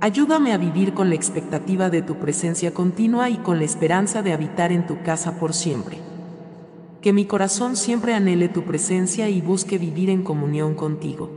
Ayúdame 0.00 0.52
a 0.52 0.58
vivir 0.58 0.94
con 0.94 1.08
la 1.08 1.14
expectativa 1.14 1.90
de 1.90 2.02
tu 2.02 2.16
presencia 2.16 2.72
continua 2.72 3.30
y 3.30 3.36
con 3.36 3.58
la 3.58 3.64
esperanza 3.64 4.22
de 4.22 4.32
habitar 4.32 4.72
en 4.72 4.86
tu 4.86 5.02
casa 5.02 5.38
por 5.38 5.54
siempre 5.54 6.00
que 7.06 7.12
mi 7.12 7.24
corazón 7.24 7.76
siempre 7.76 8.14
anhele 8.14 8.48
tu 8.48 8.64
presencia 8.64 9.28
y 9.28 9.40
busque 9.40 9.78
vivir 9.78 10.10
en 10.10 10.24
comunión 10.24 10.74
contigo. 10.74 11.30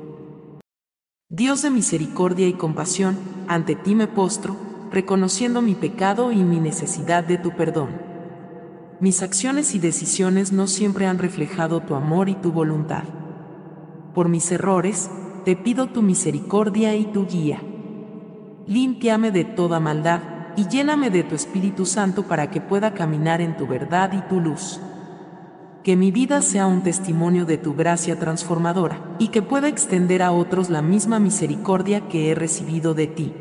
Dios 1.29 1.61
de 1.61 1.69
misericordia 1.69 2.47
y 2.47 2.53
compasión, 2.53 3.19
ante 3.47 3.75
ti 3.75 3.93
me 3.93 4.07
postro, 4.07 4.55
reconociendo 4.91 5.61
mi 5.61 5.75
pecado 5.75 6.31
y 6.31 6.37
mi 6.37 6.59
necesidad 6.59 7.23
de 7.23 7.37
tu 7.37 7.51
perdón. 7.51 7.89
Mis 8.99 9.21
acciones 9.21 9.75
y 9.75 9.79
decisiones 9.79 10.51
no 10.51 10.65
siempre 10.65 11.05
han 11.05 11.19
reflejado 11.19 11.81
tu 11.81 11.93
amor 11.93 12.29
y 12.29 12.33
tu 12.33 12.51
voluntad. 12.51 13.03
Por 14.15 14.27
mis 14.27 14.51
errores, 14.51 15.11
te 15.45 15.55
pido 15.55 15.89
tu 15.89 16.01
misericordia 16.01 16.95
y 16.95 17.05
tu 17.05 17.27
guía. 17.27 17.61
Límpiame 18.69 19.31
de 19.31 19.43
toda 19.43 19.81
maldad 19.81 20.21
y 20.55 20.69
lléname 20.69 21.09
de 21.09 21.23
tu 21.23 21.35
Espíritu 21.35 21.85
Santo 21.85 22.23
para 22.23 22.49
que 22.49 22.61
pueda 22.61 22.93
caminar 22.93 23.41
en 23.41 23.57
tu 23.57 23.67
verdad 23.67 24.11
y 24.13 24.21
tu 24.29 24.39
luz 24.39 24.79
que 25.83 25.95
mi 25.95 26.11
vida 26.11 26.41
sea 26.41 26.67
un 26.67 26.83
testimonio 26.83 27.45
de 27.45 27.57
tu 27.57 27.73
gracia 27.73 28.19
transformadora, 28.19 29.15
y 29.17 29.29
que 29.29 29.41
pueda 29.41 29.69
extender 29.69 30.21
a 30.21 30.31
otros 30.31 30.69
la 30.69 30.81
misma 30.81 31.19
misericordia 31.19 32.07
que 32.09 32.29
he 32.29 32.35
recibido 32.35 32.93
de 32.93 33.07
ti. 33.07 33.33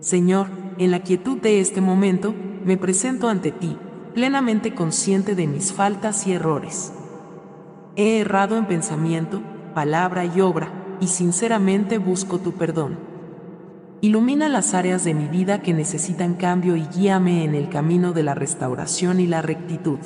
Señor, 0.00 0.48
en 0.78 0.90
la 0.90 1.00
quietud 1.00 1.38
de 1.38 1.60
este 1.60 1.80
momento, 1.80 2.34
me 2.64 2.76
presento 2.76 3.28
ante 3.28 3.52
ti, 3.52 3.78
plenamente 4.12 4.74
consciente 4.74 5.34
de 5.34 5.46
mis 5.46 5.72
faltas 5.72 6.26
y 6.26 6.32
errores. 6.32 6.92
He 7.94 8.18
errado 8.18 8.56
en 8.56 8.66
pensamiento, 8.66 9.40
palabra 9.74 10.24
y 10.24 10.40
obra, 10.40 10.96
y 11.00 11.06
sinceramente 11.06 11.98
busco 11.98 12.38
tu 12.38 12.52
perdón. 12.52 12.98
Ilumina 14.02 14.50
las 14.50 14.74
áreas 14.74 15.04
de 15.04 15.14
mi 15.14 15.26
vida 15.26 15.62
que 15.62 15.72
necesitan 15.72 16.34
cambio 16.34 16.76
y 16.76 16.86
guíame 16.86 17.44
en 17.44 17.54
el 17.54 17.70
camino 17.70 18.12
de 18.12 18.22
la 18.22 18.34
restauración 18.34 19.20
y 19.20 19.26
la 19.26 19.40
rectitud. 19.40 19.98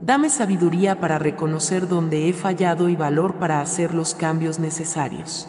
Dame 0.00 0.28
sabiduría 0.30 0.98
para 0.98 1.18
reconocer 1.18 1.86
dónde 1.86 2.28
he 2.28 2.32
fallado 2.32 2.88
y 2.88 2.96
valor 2.96 3.36
para 3.36 3.60
hacer 3.60 3.94
los 3.94 4.16
cambios 4.16 4.58
necesarios. 4.58 5.48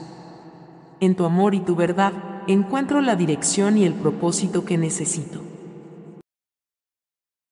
En 1.00 1.16
tu 1.16 1.26
amor 1.26 1.56
y 1.56 1.60
tu 1.62 1.76
verdad, 1.76 2.14
encuentro 2.46 3.02
la 3.02 3.16
dirección 3.16 3.80
y 3.80 3.86
el 3.86 3.94
propósito 3.94 4.64
que 4.64 4.78
necesito. 4.78 5.42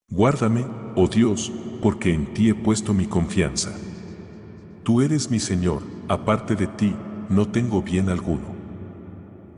Guárdame, 0.08 0.64
oh 0.94 1.08
Dios, 1.08 1.50
porque 1.82 2.14
en 2.14 2.32
ti 2.32 2.50
he 2.50 2.54
puesto 2.54 2.94
mi 2.94 3.06
confianza. 3.06 3.72
Tú 4.84 5.00
eres 5.00 5.28
mi 5.28 5.40
Señor, 5.40 5.82
aparte 6.06 6.54
de 6.54 6.68
ti, 6.68 6.94
no 7.28 7.48
tengo 7.48 7.82
bien 7.82 8.10
alguno. 8.10 8.51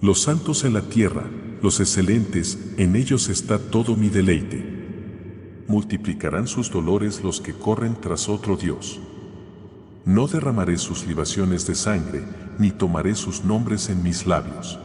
Los 0.04 0.20
santos 0.20 0.64
en 0.64 0.74
la 0.74 0.82
tierra, 0.82 1.24
los 1.62 1.80
excelentes, 1.80 2.58
en 2.76 2.94
ellos 2.94 3.30
está 3.30 3.58
todo 3.58 3.96
mi 3.96 4.10
deleite 4.10 4.74
multiplicarán 5.66 6.46
sus 6.46 6.70
dolores 6.70 7.24
los 7.24 7.40
que 7.40 7.54
corren 7.54 7.96
tras 7.98 8.28
otro 8.28 8.58
Dios. 8.58 9.00
No 10.04 10.26
derramaré 10.26 10.76
sus 10.76 11.06
libaciones 11.06 11.66
de 11.66 11.74
sangre, 11.74 12.22
ni 12.58 12.70
tomaré 12.70 13.14
sus 13.14 13.44
nombres 13.44 13.88
en 13.88 14.02
mis 14.02 14.26
labios. 14.26 14.78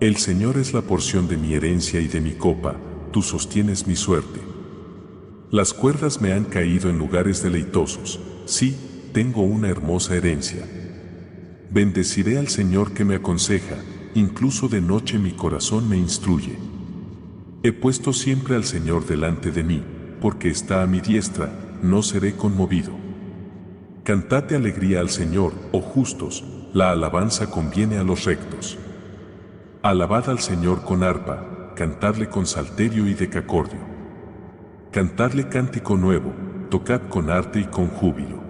El 0.00 0.16
Señor 0.16 0.58
es 0.58 0.74
la 0.74 0.82
porción 0.82 1.28
de 1.28 1.38
mi 1.38 1.54
herencia 1.54 1.98
y 1.98 2.08
de 2.08 2.20
mi 2.20 2.32
copa, 2.32 2.76
tú 3.12 3.22
sostienes 3.22 3.86
mi 3.86 3.96
suerte. 3.96 4.40
Las 5.50 5.72
cuerdas 5.72 6.20
me 6.20 6.34
han 6.34 6.44
caído 6.44 6.90
en 6.90 6.98
lugares 6.98 7.42
deleitosos, 7.42 8.20
sí, 8.44 8.76
tengo 9.14 9.42
una 9.44 9.70
hermosa 9.70 10.14
herencia. 10.14 10.68
Bendeciré 11.70 12.36
al 12.36 12.48
Señor 12.48 12.92
que 12.92 13.06
me 13.06 13.14
aconseja, 13.14 13.76
incluso 14.14 14.68
de 14.68 14.80
noche 14.80 15.18
mi 15.18 15.32
corazón 15.32 15.88
me 15.88 15.96
instruye. 15.96 16.58
He 17.62 17.72
puesto 17.72 18.12
siempre 18.12 18.56
al 18.56 18.64
Señor 18.64 19.06
delante 19.06 19.52
de 19.52 19.62
mí, 19.62 19.82
porque 20.20 20.48
está 20.48 20.82
a 20.82 20.86
mi 20.86 21.00
diestra, 21.00 21.52
no 21.82 22.02
seré 22.02 22.34
conmovido. 22.34 22.92
Cantate 24.04 24.56
alegría 24.56 25.00
al 25.00 25.10
Señor, 25.10 25.52
oh 25.72 25.80
justos, 25.80 26.44
la 26.72 26.90
alabanza 26.90 27.50
conviene 27.50 27.98
a 27.98 28.04
los 28.04 28.24
rectos. 28.24 28.78
Alabad 29.82 30.28
al 30.30 30.40
Señor 30.40 30.84
con 30.84 31.02
arpa, 31.02 31.72
cantadle 31.74 32.28
con 32.28 32.46
salterio 32.46 33.06
y 33.06 33.14
decacordio. 33.14 33.80
Cantadle 34.90 35.48
cántico 35.48 35.96
nuevo, 35.96 36.32
tocad 36.70 37.02
con 37.08 37.30
arte 37.30 37.60
y 37.60 37.64
con 37.64 37.88
júbilo. 37.88 38.40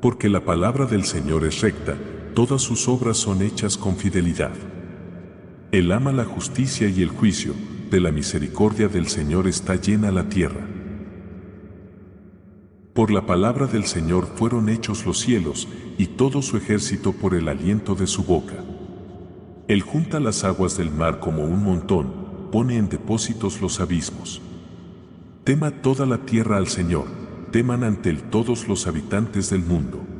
Porque 0.00 0.28
la 0.28 0.44
palabra 0.44 0.86
del 0.86 1.04
Señor 1.04 1.44
es 1.44 1.60
recta, 1.60 1.94
todas 2.34 2.62
sus 2.62 2.88
obras 2.88 3.16
son 3.16 3.42
hechas 3.42 3.78
con 3.78 3.96
fidelidad. 3.96 4.52
Él 5.70 5.92
ama 5.92 6.12
la 6.12 6.24
justicia 6.24 6.88
y 6.88 7.02
el 7.02 7.08
juicio, 7.08 7.54
de 7.90 8.00
la 8.00 8.10
misericordia 8.10 8.88
del 8.88 9.06
Señor 9.06 9.46
está 9.46 9.76
llena 9.76 10.10
la 10.10 10.28
tierra. 10.28 10.66
Por 12.92 13.10
la 13.10 13.26
palabra 13.26 13.66
del 13.66 13.84
Señor 13.84 14.26
fueron 14.36 14.68
hechos 14.68 15.06
los 15.06 15.18
cielos, 15.18 15.68
y 15.96 16.06
todo 16.06 16.42
su 16.42 16.56
ejército 16.56 17.12
por 17.12 17.34
el 17.34 17.48
aliento 17.48 17.94
de 17.94 18.08
su 18.08 18.24
boca. 18.24 18.56
Él 19.68 19.82
junta 19.82 20.20
las 20.20 20.44
aguas 20.44 20.76
del 20.76 20.90
mar 20.90 21.20
como 21.20 21.44
un 21.44 21.62
montón, 21.62 22.50
pone 22.50 22.76
en 22.76 22.88
depósitos 22.88 23.60
los 23.60 23.80
abismos. 23.80 24.42
Tema 25.44 25.70
toda 25.82 26.04
la 26.04 26.18
tierra 26.18 26.56
al 26.56 26.68
Señor, 26.68 27.06
teman 27.52 27.84
ante 27.84 28.10
él 28.10 28.22
todos 28.24 28.66
los 28.66 28.86
habitantes 28.86 29.50
del 29.50 29.62
mundo. 29.62 30.13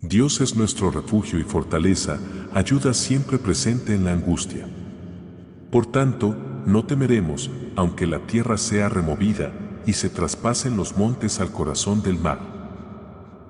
Dios 0.00 0.40
es 0.40 0.54
nuestro 0.54 0.92
refugio 0.92 1.40
y 1.40 1.42
fortaleza, 1.42 2.20
ayuda 2.54 2.94
siempre 2.94 3.36
presente 3.36 3.96
en 3.96 4.04
la 4.04 4.12
angustia. 4.12 4.64
Por 5.72 5.86
tanto, 5.86 6.36
no 6.66 6.84
temeremos, 6.84 7.50
aunque 7.74 8.06
la 8.06 8.20
tierra 8.20 8.58
sea 8.58 8.88
removida 8.88 9.52
y 9.86 9.94
se 9.94 10.08
traspasen 10.08 10.76
los 10.76 10.96
montes 10.96 11.40
al 11.40 11.50
corazón 11.50 12.00
del 12.00 12.16
mar. 12.16 12.38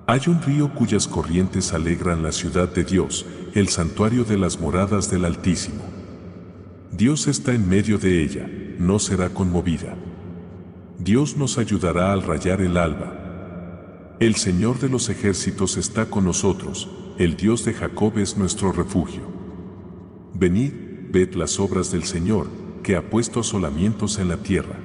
Hay 0.07 0.21
un 0.25 0.41
río 0.41 0.73
cuyas 0.73 1.07
corrientes 1.07 1.71
alegran 1.71 2.23
la 2.23 2.31
ciudad 2.31 2.67
de 2.67 2.83
Dios, 2.83 3.27
el 3.53 3.67
santuario 3.67 4.23
de 4.23 4.39
las 4.39 4.59
moradas 4.59 5.11
del 5.11 5.25
Altísimo. 5.25 5.83
Dios 6.91 7.27
está 7.27 7.53
en 7.53 7.69
medio 7.69 7.99
de 7.99 8.23
ella, 8.23 8.49
no 8.79 8.97
será 8.97 9.29
conmovida. 9.29 9.95
Dios 10.97 11.37
nos 11.37 11.59
ayudará 11.59 12.11
al 12.11 12.23
rayar 12.23 12.59
el 12.61 12.75
alba. 12.75 13.28
El 14.19 14.35
Señor 14.35 14.79
de 14.79 14.89
los 14.89 15.07
ejércitos 15.07 15.77
está 15.77 16.09
con 16.09 16.25
nosotros, 16.25 16.89
el 17.17 17.37
Dios 17.37 17.63
de 17.63 17.73
Jacob 17.73 18.17
es 18.17 18.35
nuestro 18.35 18.73
refugio. 18.73 19.21
Venid, 20.33 20.73
ved 21.09 21.35
las 21.35 21.57
obras 21.57 21.89
del 21.89 22.03
Señor, 22.03 22.47
que 22.83 22.97
ha 22.97 23.09
puesto 23.09 23.39
asolamientos 23.39 24.19
en 24.19 24.27
la 24.27 24.35
tierra. 24.35 24.75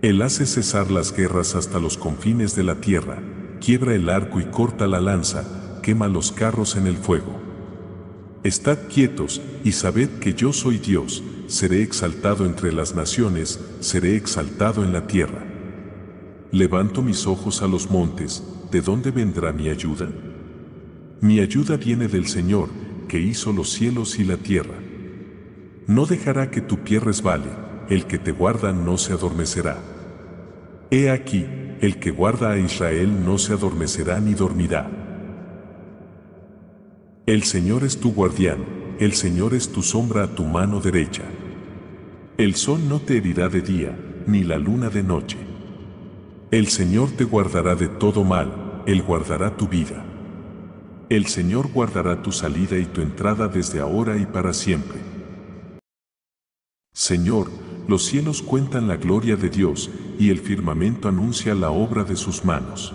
Él 0.00 0.22
hace 0.22 0.46
cesar 0.46 0.90
las 0.90 1.14
guerras 1.14 1.54
hasta 1.54 1.78
los 1.78 1.98
confines 1.98 2.56
de 2.56 2.62
la 2.62 2.80
tierra, 2.80 3.22
quiebra 3.60 3.94
el 3.94 4.08
arco 4.08 4.40
y 4.40 4.44
corta 4.44 4.86
la 4.86 5.02
lanza, 5.02 5.80
quema 5.82 6.08
los 6.08 6.32
carros 6.32 6.76
en 6.76 6.86
el 6.86 6.96
fuego. 6.96 7.38
Estad 8.44 8.78
quietos 8.88 9.42
y 9.62 9.72
sabed 9.72 10.08
que 10.20 10.32
yo 10.32 10.54
soy 10.54 10.78
Dios, 10.78 11.22
seré 11.48 11.82
exaltado 11.82 12.46
entre 12.46 12.72
las 12.72 12.94
naciones, 12.94 13.60
seré 13.80 14.16
exaltado 14.16 14.82
en 14.84 14.94
la 14.94 15.06
tierra. 15.06 15.51
Levanto 16.52 17.00
mis 17.00 17.26
ojos 17.26 17.62
a 17.62 17.66
los 17.66 17.90
montes, 17.90 18.42
¿de 18.70 18.82
dónde 18.82 19.10
vendrá 19.10 19.54
mi 19.54 19.70
ayuda? 19.70 20.10
Mi 21.22 21.40
ayuda 21.40 21.78
viene 21.78 22.08
del 22.08 22.26
Señor, 22.26 22.68
que 23.08 23.18
hizo 23.18 23.54
los 23.54 23.70
cielos 23.70 24.18
y 24.18 24.24
la 24.24 24.36
tierra. 24.36 24.74
No 25.86 26.04
dejará 26.04 26.50
que 26.50 26.60
tu 26.60 26.80
pie 26.80 27.00
resbale, 27.00 27.48
el 27.88 28.04
que 28.04 28.18
te 28.18 28.32
guarda 28.32 28.74
no 28.74 28.98
se 28.98 29.14
adormecerá. 29.14 29.78
He 30.90 31.08
aquí, 31.08 31.46
el 31.80 31.98
que 31.98 32.10
guarda 32.10 32.50
a 32.50 32.58
Israel 32.58 33.24
no 33.24 33.38
se 33.38 33.54
adormecerá 33.54 34.20
ni 34.20 34.34
dormirá. 34.34 34.90
El 37.24 37.44
Señor 37.44 37.82
es 37.82 37.98
tu 37.98 38.12
guardián, 38.12 38.58
el 38.98 39.14
Señor 39.14 39.54
es 39.54 39.72
tu 39.72 39.82
sombra 39.82 40.24
a 40.24 40.34
tu 40.34 40.44
mano 40.44 40.80
derecha. 40.80 41.22
El 42.36 42.56
sol 42.56 42.80
no 42.90 43.00
te 43.00 43.16
herirá 43.16 43.48
de 43.48 43.62
día, 43.62 43.98
ni 44.26 44.44
la 44.44 44.58
luna 44.58 44.90
de 44.90 45.02
noche. 45.02 45.51
El 46.52 46.68
Señor 46.68 47.10
te 47.12 47.24
guardará 47.24 47.74
de 47.76 47.88
todo 47.88 48.24
mal, 48.24 48.82
Él 48.84 49.00
guardará 49.00 49.56
tu 49.56 49.68
vida. 49.68 50.04
El 51.08 51.24
Señor 51.24 51.72
guardará 51.72 52.20
tu 52.20 52.30
salida 52.30 52.76
y 52.76 52.84
tu 52.84 53.00
entrada 53.00 53.48
desde 53.48 53.80
ahora 53.80 54.18
y 54.18 54.26
para 54.26 54.52
siempre. 54.52 54.98
Señor, 56.92 57.48
los 57.88 58.04
cielos 58.04 58.42
cuentan 58.42 58.86
la 58.86 58.96
gloria 58.96 59.36
de 59.36 59.48
Dios 59.48 59.90
y 60.18 60.28
el 60.28 60.40
firmamento 60.40 61.08
anuncia 61.08 61.54
la 61.54 61.70
obra 61.70 62.04
de 62.04 62.16
sus 62.16 62.44
manos. 62.44 62.92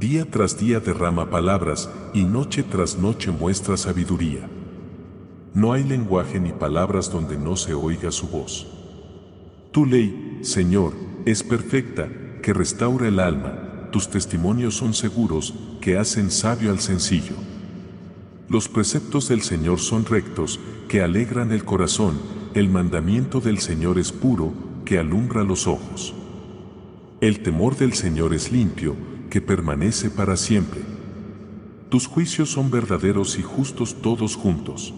Día 0.00 0.24
tras 0.30 0.58
día 0.58 0.80
derrama 0.80 1.28
palabras 1.28 1.90
y 2.14 2.24
noche 2.24 2.62
tras 2.62 2.96
noche 2.96 3.30
muestra 3.30 3.76
sabiduría. 3.76 4.48
No 5.52 5.74
hay 5.74 5.84
lenguaje 5.84 6.40
ni 6.40 6.52
palabras 6.52 7.12
donde 7.12 7.36
no 7.36 7.56
se 7.56 7.74
oiga 7.74 8.10
su 8.10 8.26
voz. 8.26 8.66
Tu 9.70 9.84
ley, 9.84 10.38
Señor, 10.40 10.94
es 11.26 11.42
perfecta, 11.42 12.08
que 12.48 12.54
restaura 12.54 13.06
el 13.06 13.20
alma, 13.20 13.90
tus 13.92 14.08
testimonios 14.08 14.74
son 14.74 14.94
seguros, 14.94 15.52
que 15.82 15.98
hacen 15.98 16.30
sabio 16.30 16.70
al 16.70 16.80
sencillo. 16.80 17.34
Los 18.48 18.70
preceptos 18.70 19.28
del 19.28 19.42
Señor 19.42 19.80
son 19.80 20.06
rectos, 20.06 20.58
que 20.88 21.02
alegran 21.02 21.52
el 21.52 21.66
corazón, 21.66 22.18
el 22.54 22.70
mandamiento 22.70 23.42
del 23.42 23.58
Señor 23.58 23.98
es 23.98 24.12
puro, 24.12 24.54
que 24.86 24.98
alumbra 24.98 25.44
los 25.44 25.66
ojos. 25.66 26.14
El 27.20 27.40
temor 27.40 27.76
del 27.76 27.92
Señor 27.92 28.32
es 28.32 28.50
limpio, 28.50 28.96
que 29.28 29.42
permanece 29.42 30.08
para 30.08 30.38
siempre. 30.38 30.80
Tus 31.90 32.06
juicios 32.06 32.50
son 32.50 32.70
verdaderos 32.70 33.38
y 33.38 33.42
justos 33.42 34.00
todos 34.00 34.36
juntos. 34.36 34.94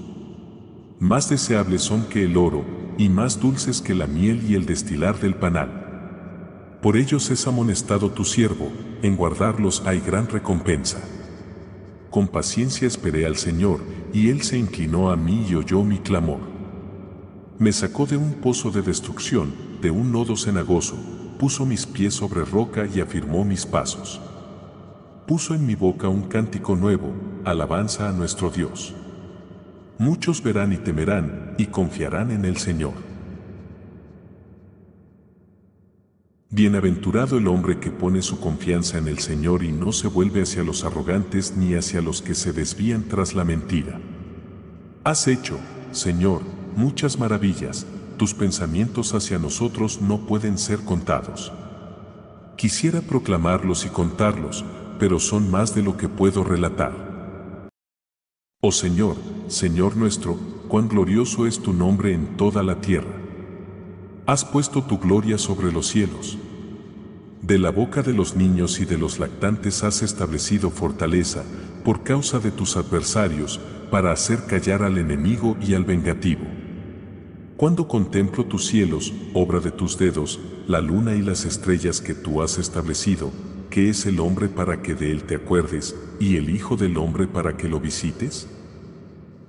Más 1.00 1.28
deseables 1.28 1.82
son 1.82 2.04
que 2.04 2.26
el 2.26 2.36
oro, 2.36 2.64
y 2.96 3.08
más 3.08 3.40
dulces 3.40 3.82
que 3.82 3.96
la 3.96 4.06
miel 4.06 4.48
y 4.48 4.54
el 4.54 4.66
destilar 4.66 5.18
del 5.18 5.34
panal. 5.34 5.79
Por 6.82 6.96
ellos 6.96 7.30
es 7.30 7.46
amonestado 7.46 8.10
tu 8.10 8.24
siervo, 8.24 8.72
en 9.02 9.14
guardarlos 9.14 9.82
hay 9.84 10.00
gran 10.00 10.28
recompensa. 10.28 10.98
Con 12.10 12.26
paciencia 12.26 12.88
esperé 12.88 13.26
al 13.26 13.36
Señor, 13.36 13.80
y 14.14 14.30
Él 14.30 14.40
se 14.42 14.56
inclinó 14.56 15.10
a 15.10 15.16
mí 15.16 15.46
y 15.48 15.54
oyó 15.54 15.84
mi 15.84 15.98
clamor. 15.98 16.40
Me 17.58 17.72
sacó 17.72 18.06
de 18.06 18.16
un 18.16 18.32
pozo 18.32 18.70
de 18.70 18.80
destrucción, 18.80 19.52
de 19.82 19.90
un 19.90 20.10
nodo 20.10 20.36
cenagoso, 20.36 20.96
puso 21.38 21.66
mis 21.66 21.84
pies 21.84 22.14
sobre 22.14 22.46
roca 22.46 22.86
y 22.86 23.00
afirmó 23.00 23.44
mis 23.44 23.66
pasos. 23.66 24.18
Puso 25.26 25.54
en 25.54 25.66
mi 25.66 25.74
boca 25.74 26.08
un 26.08 26.22
cántico 26.22 26.76
nuevo, 26.76 27.12
alabanza 27.44 28.08
a 28.08 28.12
nuestro 28.12 28.48
Dios. 28.48 28.94
Muchos 29.98 30.42
verán 30.42 30.72
y 30.72 30.78
temerán 30.78 31.54
y 31.58 31.66
confiarán 31.66 32.30
en 32.30 32.46
el 32.46 32.56
Señor. 32.56 33.09
Bienaventurado 36.52 37.38
el 37.38 37.46
hombre 37.46 37.78
que 37.78 37.92
pone 37.92 38.22
su 38.22 38.40
confianza 38.40 38.98
en 38.98 39.06
el 39.06 39.20
Señor 39.20 39.62
y 39.62 39.70
no 39.70 39.92
se 39.92 40.08
vuelve 40.08 40.42
hacia 40.42 40.64
los 40.64 40.82
arrogantes 40.82 41.56
ni 41.56 41.74
hacia 41.74 42.02
los 42.02 42.22
que 42.22 42.34
se 42.34 42.52
desvían 42.52 43.04
tras 43.04 43.36
la 43.36 43.44
mentira. 43.44 44.00
Has 45.04 45.28
hecho, 45.28 45.60
Señor, 45.92 46.42
muchas 46.74 47.20
maravillas, 47.20 47.86
tus 48.16 48.34
pensamientos 48.34 49.14
hacia 49.14 49.38
nosotros 49.38 50.00
no 50.02 50.26
pueden 50.26 50.58
ser 50.58 50.80
contados. 50.80 51.52
Quisiera 52.56 53.00
proclamarlos 53.00 53.86
y 53.86 53.88
contarlos, 53.90 54.64
pero 54.98 55.20
son 55.20 55.52
más 55.52 55.72
de 55.76 55.84
lo 55.84 55.96
que 55.96 56.08
puedo 56.08 56.42
relatar. 56.42 57.68
Oh 58.60 58.72
Señor, 58.72 59.14
Señor 59.46 59.96
nuestro, 59.96 60.36
cuán 60.66 60.88
glorioso 60.88 61.46
es 61.46 61.60
tu 61.60 61.72
nombre 61.72 62.12
en 62.12 62.36
toda 62.36 62.64
la 62.64 62.80
tierra. 62.80 63.20
Has 64.26 64.44
puesto 64.44 64.82
tu 64.82 64.98
gloria 64.98 65.38
sobre 65.38 65.72
los 65.72 65.86
cielos. 65.86 66.38
De 67.42 67.58
la 67.58 67.70
boca 67.70 68.02
de 68.02 68.12
los 68.12 68.36
niños 68.36 68.80
y 68.80 68.84
de 68.84 68.98
los 68.98 69.18
lactantes 69.18 69.82
has 69.82 70.02
establecido 70.02 70.70
fortaleza, 70.70 71.42
por 71.84 72.02
causa 72.02 72.38
de 72.38 72.50
tus 72.50 72.76
adversarios, 72.76 73.60
para 73.90 74.12
hacer 74.12 74.44
callar 74.44 74.82
al 74.82 74.98
enemigo 74.98 75.56
y 75.58 75.72
al 75.72 75.84
vengativo. 75.84 76.42
Cuando 77.56 77.88
contemplo 77.88 78.44
tus 78.44 78.66
cielos, 78.66 79.14
obra 79.32 79.60
de 79.60 79.70
tus 79.70 79.96
dedos, 79.96 80.38
la 80.68 80.82
luna 80.82 81.14
y 81.14 81.22
las 81.22 81.46
estrellas 81.46 82.02
que 82.02 82.14
tú 82.14 82.42
has 82.42 82.58
establecido, 82.58 83.30
¿qué 83.70 83.88
es 83.88 84.04
el 84.04 84.20
hombre 84.20 84.48
para 84.48 84.82
que 84.82 84.94
de 84.94 85.10
él 85.10 85.24
te 85.24 85.36
acuerdes, 85.36 85.96
y 86.20 86.36
el 86.36 86.50
Hijo 86.50 86.76
del 86.76 86.98
hombre 86.98 87.26
para 87.26 87.56
que 87.56 87.70
lo 87.70 87.80
visites? 87.80 88.48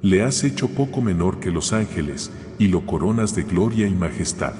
Le 0.01 0.23
has 0.23 0.45
hecho 0.45 0.69
poco 0.69 1.01
menor 1.01 1.41
que 1.41 1.51
los 1.51 1.73
ángeles, 1.73 2.31
y 2.57 2.69
lo 2.69 2.85
coronas 2.85 3.35
de 3.35 3.43
gloria 3.43 3.85
y 3.85 3.93
majestad. 3.93 4.53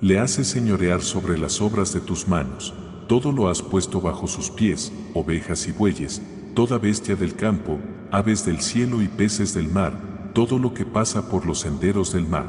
Le 0.00 0.20
haces 0.20 0.46
señorear 0.46 1.02
sobre 1.02 1.36
las 1.36 1.60
obras 1.60 1.92
de 1.92 1.98
tus 2.00 2.28
manos, 2.28 2.72
todo 3.08 3.32
lo 3.32 3.48
has 3.48 3.62
puesto 3.62 4.00
bajo 4.00 4.28
sus 4.28 4.48
pies, 4.48 4.92
ovejas 5.12 5.66
y 5.66 5.72
bueyes, 5.72 6.22
toda 6.54 6.78
bestia 6.78 7.16
del 7.16 7.34
campo, 7.34 7.80
aves 8.12 8.46
del 8.46 8.60
cielo 8.60 9.02
y 9.02 9.08
peces 9.08 9.54
del 9.54 9.66
mar, 9.66 10.30
todo 10.34 10.60
lo 10.60 10.72
que 10.72 10.84
pasa 10.86 11.28
por 11.28 11.46
los 11.46 11.58
senderos 11.58 12.12
del 12.12 12.28
mar. 12.28 12.46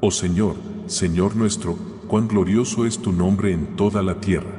Oh 0.00 0.12
Señor, 0.12 0.54
Señor 0.86 1.34
nuestro, 1.34 1.76
cuán 2.06 2.28
glorioso 2.28 2.86
es 2.86 2.98
tu 2.98 3.10
nombre 3.10 3.52
en 3.52 3.74
toda 3.74 4.00
la 4.00 4.20
tierra. 4.20 4.54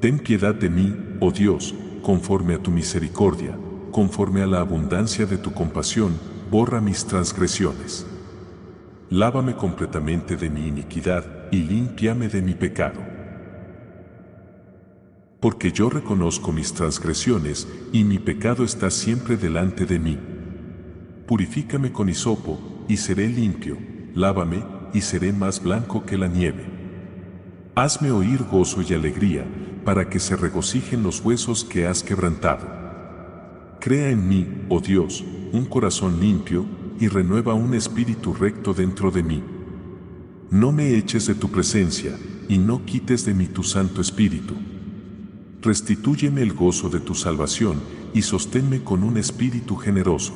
Ten 0.00 0.18
piedad 0.18 0.56
de 0.56 0.70
mí, 0.70 0.92
oh 1.20 1.30
Dios, 1.30 1.72
conforme 2.02 2.54
a 2.54 2.58
tu 2.60 2.72
misericordia, 2.72 3.56
conforme 3.92 4.42
a 4.42 4.46
la 4.48 4.58
abundancia 4.58 5.24
de 5.24 5.38
tu 5.38 5.52
compasión, 5.52 6.18
borra 6.50 6.80
mis 6.80 7.04
transgresiones. 7.04 8.06
Lávame 9.10 9.54
completamente 9.54 10.36
de 10.36 10.50
mi 10.50 10.66
iniquidad 10.66 11.48
y 11.50 11.58
límpiame 11.58 12.28
de 12.28 12.42
mi 12.42 12.54
pecado. 12.54 13.00
Porque 15.40 15.72
yo 15.72 15.90
reconozco 15.90 16.52
mis 16.52 16.72
transgresiones 16.72 17.68
y 17.92 18.04
mi 18.04 18.18
pecado 18.18 18.64
está 18.64 18.90
siempre 18.90 19.36
delante 19.36 19.84
de 19.84 19.98
mí. 19.98 20.18
Purifícame 21.26 21.92
con 21.92 22.08
hisopo 22.08 22.84
y 22.88 22.96
seré 22.96 23.28
limpio, 23.28 23.76
lávame 24.14 24.64
y 24.94 25.02
seré 25.02 25.32
más 25.32 25.62
blanco 25.62 26.04
que 26.04 26.16
la 26.16 26.28
nieve. 26.28 26.64
Hazme 27.74 28.10
oír 28.10 28.44
gozo 28.44 28.80
y 28.82 28.94
alegría, 28.94 29.44
para 29.84 30.08
que 30.08 30.18
se 30.18 30.36
regocijen 30.36 31.02
los 31.02 31.20
huesos 31.20 31.64
que 31.64 31.86
has 31.86 32.02
quebrantado. 32.02 32.66
Crea 33.80 34.08
en 34.10 34.28
mí, 34.28 34.46
oh 34.70 34.80
Dios, 34.80 35.22
un 35.52 35.66
corazón 35.66 36.20
limpio, 36.20 36.64
y 37.00 37.08
renueva 37.08 37.54
un 37.54 37.74
espíritu 37.74 38.34
recto 38.34 38.74
dentro 38.74 39.10
de 39.10 39.22
mí. 39.22 39.42
No 40.50 40.72
me 40.72 40.96
eches 40.96 41.26
de 41.26 41.34
tu 41.34 41.50
presencia, 41.50 42.16
y 42.48 42.58
no 42.58 42.84
quites 42.84 43.24
de 43.24 43.34
mí 43.34 43.46
tu 43.46 43.62
Santo 43.62 44.00
Espíritu. 44.00 44.54
Restitúyeme 45.62 46.42
el 46.42 46.52
gozo 46.52 46.90
de 46.90 47.00
tu 47.00 47.14
salvación, 47.14 47.80
y 48.12 48.22
sosténme 48.22 48.84
con 48.84 49.02
un 49.02 49.16
espíritu 49.16 49.76
generoso. 49.76 50.34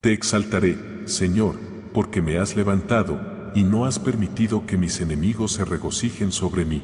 Te 0.00 0.12
exaltaré, 0.12 0.78
Señor, 1.06 1.56
porque 1.92 2.22
me 2.22 2.38
has 2.38 2.56
levantado, 2.56 3.20
y 3.54 3.64
no 3.64 3.84
has 3.84 3.98
permitido 3.98 4.64
que 4.66 4.78
mis 4.78 5.00
enemigos 5.00 5.52
se 5.52 5.64
regocijen 5.64 6.32
sobre 6.32 6.64
mí. 6.64 6.82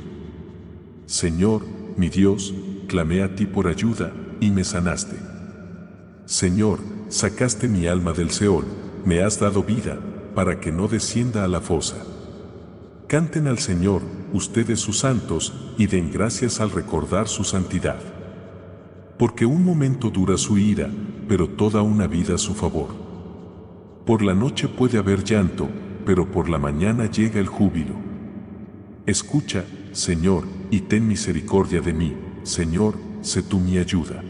Señor, 1.06 1.62
mi 1.96 2.08
Dios, 2.08 2.52
clamé 2.88 3.22
a 3.22 3.34
ti 3.36 3.46
por 3.46 3.68
ayuda, 3.68 4.12
y 4.40 4.50
me 4.50 4.64
sanaste. 4.64 5.16
Señor, 6.26 6.80
sacaste 7.08 7.68
mi 7.68 7.86
alma 7.86 8.12
del 8.12 8.30
Seol, 8.30 8.64
me 9.04 9.22
has 9.22 9.38
dado 9.38 9.62
vida, 9.62 9.98
para 10.34 10.60
que 10.60 10.72
no 10.72 10.88
descienda 10.88 11.44
a 11.44 11.48
la 11.48 11.60
fosa. 11.60 11.96
Canten 13.06 13.46
al 13.46 13.58
Señor, 13.58 14.02
ustedes 14.32 14.80
sus 14.80 14.98
santos, 14.98 15.52
y 15.78 15.86
den 15.86 16.10
gracias 16.10 16.60
al 16.60 16.70
recordar 16.70 17.28
su 17.28 17.44
santidad. 17.44 18.00
Porque 19.18 19.46
un 19.46 19.64
momento 19.64 20.10
dura 20.10 20.36
su 20.36 20.58
ira, 20.58 20.90
pero 21.28 21.48
toda 21.48 21.82
una 21.82 22.06
vida 22.06 22.36
su 22.36 22.54
favor. 22.54 22.88
Por 24.04 24.22
la 24.22 24.34
noche 24.34 24.68
puede 24.68 24.98
haber 24.98 25.24
llanto, 25.24 25.68
pero 26.04 26.30
por 26.30 26.48
la 26.48 26.58
mañana 26.58 27.10
llega 27.10 27.40
el 27.40 27.46
júbilo. 27.46 27.94
Escucha, 29.06 29.64
Señor, 29.92 30.44
y 30.70 30.80
ten 30.80 31.06
misericordia 31.06 31.80
de 31.80 31.92
mí, 31.92 32.16
Señor, 32.42 32.94
sé 33.22 33.42
tú 33.42 33.58
mi 33.58 33.78
ayuda. 33.78 34.22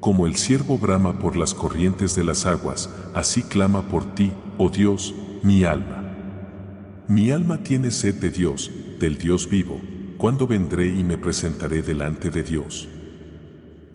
Como 0.00 0.26
el 0.26 0.36
siervo 0.36 0.78
brama 0.78 1.18
por 1.18 1.36
las 1.36 1.54
corrientes 1.54 2.14
de 2.14 2.22
las 2.22 2.46
aguas, 2.46 2.88
así 3.14 3.42
clama 3.42 3.88
por 3.88 4.14
ti, 4.14 4.32
oh 4.56 4.70
Dios, 4.70 5.14
mi 5.42 5.64
alma. 5.64 6.14
Mi 7.08 7.32
alma 7.32 7.62
tiene 7.64 7.90
sed 7.90 8.14
de 8.16 8.30
Dios, 8.30 8.70
del 9.00 9.18
Dios 9.18 9.48
vivo, 9.50 9.80
cuando 10.16 10.46
vendré 10.46 10.86
y 10.86 11.02
me 11.02 11.18
presentaré 11.18 11.82
delante 11.82 12.30
de 12.30 12.42
Dios. 12.44 12.88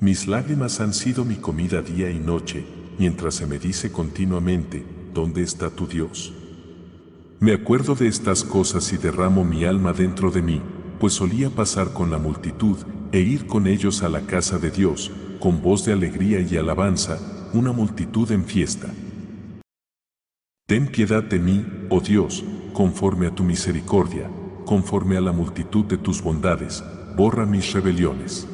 Mis 0.02 0.28
lágrimas 0.28 0.82
han 0.82 0.94
sido 0.94 1.24
mi 1.24 1.36
comida 1.36 1.82
día 1.82 2.10
y 2.10 2.20
noche, 2.20 2.66
mientras 3.00 3.36
se 3.36 3.46
me 3.46 3.58
dice 3.58 3.92
continuamente, 3.92 4.86
¿dónde 5.14 5.42
está 5.42 5.70
tu 5.70 5.88
Dios? 5.88 6.34
Me 7.40 7.54
acuerdo 7.54 7.96
de 7.96 8.08
estas 8.08 8.44
cosas 8.44 8.92
y 8.92 8.98
derramo 8.98 9.46
mi 9.46 9.64
alma 9.64 9.94
dentro 9.94 10.32
de 10.32 10.42
mí, 10.42 10.62
pues 11.00 11.14
solía 11.14 11.50
pasar 11.50 11.94
con 11.94 12.12
la 12.12 12.18
multitud 12.18 12.78
e 13.14 13.20
ir 13.20 13.48
con 13.48 13.68
ellos 13.68 14.04
a 14.04 14.10
la 14.10 14.22
casa 14.22 14.58
de 14.58 14.72
Dios, 14.72 15.12
con 15.44 15.62
voz 15.62 15.84
de 15.84 15.92
alegría 15.92 16.40
y 16.40 16.56
alabanza, 16.56 17.20
una 17.52 17.74
multitud 17.74 18.32
en 18.32 18.46
fiesta. 18.46 18.88
Ten 20.66 20.88
piedad 20.88 21.22
de 21.22 21.38
mí, 21.38 21.66
oh 21.90 22.00
Dios, 22.00 22.46
conforme 22.72 23.28
a 23.28 23.36
tu 23.36 23.44
misericordia, 23.44 24.30
conforme 24.64 25.18
a 25.18 25.20
la 25.20 25.34
multitud 25.34 25.84
de 25.84 25.98
tus 25.98 26.24
bondades, 26.24 26.82
borra 27.18 27.46
mis 27.46 27.74
rebeliones. 27.74 28.48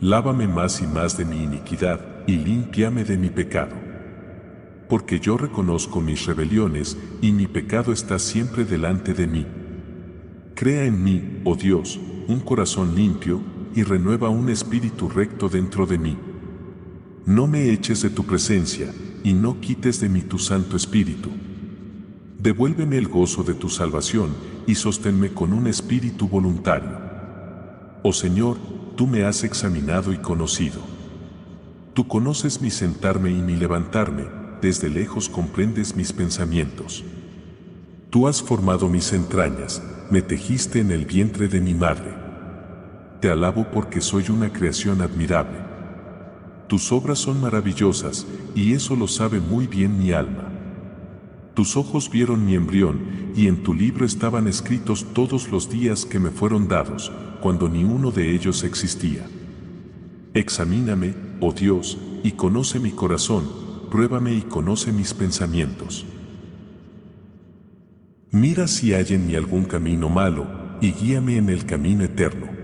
Lávame 0.00 0.48
más 0.48 0.80
y 0.80 0.86
más 0.86 1.18
de 1.18 1.26
mi 1.26 1.42
iniquidad, 1.42 2.00
y 2.26 2.36
límpiame 2.38 3.04
de 3.04 3.18
mi 3.18 3.28
pecado. 3.28 3.76
Porque 4.88 5.20
yo 5.20 5.36
reconozco 5.36 6.00
mis 6.00 6.24
rebeliones, 6.24 6.96
y 7.20 7.32
mi 7.32 7.46
pecado 7.46 7.92
está 7.92 8.18
siempre 8.18 8.64
delante 8.64 9.12
de 9.12 9.26
mí. 9.26 9.46
Crea 10.54 10.86
en 10.86 11.04
mí, 11.04 11.42
oh 11.44 11.54
Dios, 11.54 12.00
un 12.28 12.40
corazón 12.40 12.94
limpio, 12.94 13.42
y 13.74 13.82
renueva 13.82 14.28
un 14.28 14.48
espíritu 14.48 15.08
recto 15.08 15.48
dentro 15.48 15.86
de 15.86 15.98
mí. 15.98 16.16
No 17.24 17.46
me 17.46 17.70
eches 17.70 18.02
de 18.02 18.10
tu 18.10 18.24
presencia, 18.24 18.92
y 19.24 19.32
no 19.32 19.60
quites 19.60 20.00
de 20.00 20.08
mí 20.08 20.22
tu 20.22 20.38
Santo 20.38 20.76
Espíritu. 20.76 21.30
Devuélveme 22.38 22.98
el 22.98 23.08
gozo 23.08 23.44
de 23.44 23.54
tu 23.54 23.68
salvación, 23.68 24.30
y 24.66 24.74
sosténme 24.74 25.32
con 25.32 25.52
un 25.52 25.66
espíritu 25.66 26.28
voluntario. 26.28 26.98
Oh 28.02 28.12
Señor, 28.12 28.56
tú 28.96 29.06
me 29.06 29.24
has 29.24 29.44
examinado 29.44 30.12
y 30.12 30.18
conocido. 30.18 30.80
Tú 31.94 32.08
conoces 32.08 32.60
mi 32.60 32.70
sentarme 32.70 33.30
y 33.30 33.40
mi 33.40 33.56
levantarme, 33.56 34.24
desde 34.60 34.90
lejos 34.90 35.28
comprendes 35.28 35.94
mis 35.94 36.12
pensamientos. 36.12 37.04
Tú 38.10 38.26
has 38.26 38.42
formado 38.42 38.88
mis 38.88 39.12
entrañas, 39.12 39.82
me 40.10 40.22
tejiste 40.22 40.80
en 40.80 40.90
el 40.90 41.06
vientre 41.06 41.48
de 41.48 41.60
mi 41.60 41.74
madre 41.74 42.21
te 43.22 43.30
alabo 43.30 43.68
porque 43.70 44.00
soy 44.00 44.24
una 44.30 44.52
creación 44.52 45.00
admirable. 45.00 45.56
Tus 46.66 46.90
obras 46.90 47.20
son 47.20 47.40
maravillosas, 47.40 48.26
y 48.56 48.72
eso 48.72 48.96
lo 48.96 49.06
sabe 49.06 49.38
muy 49.38 49.68
bien 49.68 49.96
mi 49.96 50.10
alma. 50.10 50.50
Tus 51.54 51.76
ojos 51.76 52.10
vieron 52.10 52.44
mi 52.44 52.56
embrión, 52.56 52.98
y 53.36 53.46
en 53.46 53.62
tu 53.62 53.74
libro 53.74 54.04
estaban 54.04 54.48
escritos 54.48 55.06
todos 55.14 55.52
los 55.52 55.70
días 55.70 56.04
que 56.04 56.18
me 56.18 56.30
fueron 56.30 56.66
dados, 56.66 57.12
cuando 57.40 57.68
ni 57.68 57.84
uno 57.84 58.10
de 58.10 58.34
ellos 58.34 58.64
existía. 58.64 59.24
Examíname, 60.34 61.14
oh 61.40 61.52
Dios, 61.52 61.98
y 62.24 62.32
conoce 62.32 62.80
mi 62.80 62.90
corazón, 62.90 63.48
pruébame 63.88 64.34
y 64.34 64.42
conoce 64.42 64.90
mis 64.90 65.14
pensamientos. 65.14 66.04
Mira 68.32 68.66
si 68.66 68.94
hay 68.94 69.06
en 69.10 69.28
mí 69.28 69.36
algún 69.36 69.62
camino 69.62 70.08
malo, 70.08 70.44
y 70.80 70.90
guíame 70.90 71.36
en 71.36 71.50
el 71.50 71.66
camino 71.66 72.02
eterno. 72.02 72.61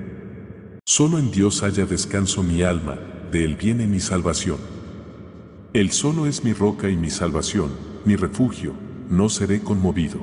Solo 0.91 1.19
en 1.19 1.31
Dios 1.31 1.63
haya 1.65 1.85
descanso 1.85 2.43
mi 2.43 2.63
alma, 2.63 2.99
de 3.31 3.45
Él 3.45 3.57
viene 3.57 3.87
mi 3.87 4.01
salvación. 4.01 4.57
Él 5.75 5.91
solo 5.91 6.25
es 6.25 6.45
mi 6.45 6.55
roca 6.55 6.89
y 6.89 6.97
mi 6.97 7.11
salvación, 7.11 7.73
mi 8.07 8.17
refugio, 8.17 8.73
no 9.11 9.29
seré 9.29 9.61
conmovido. 9.61 10.19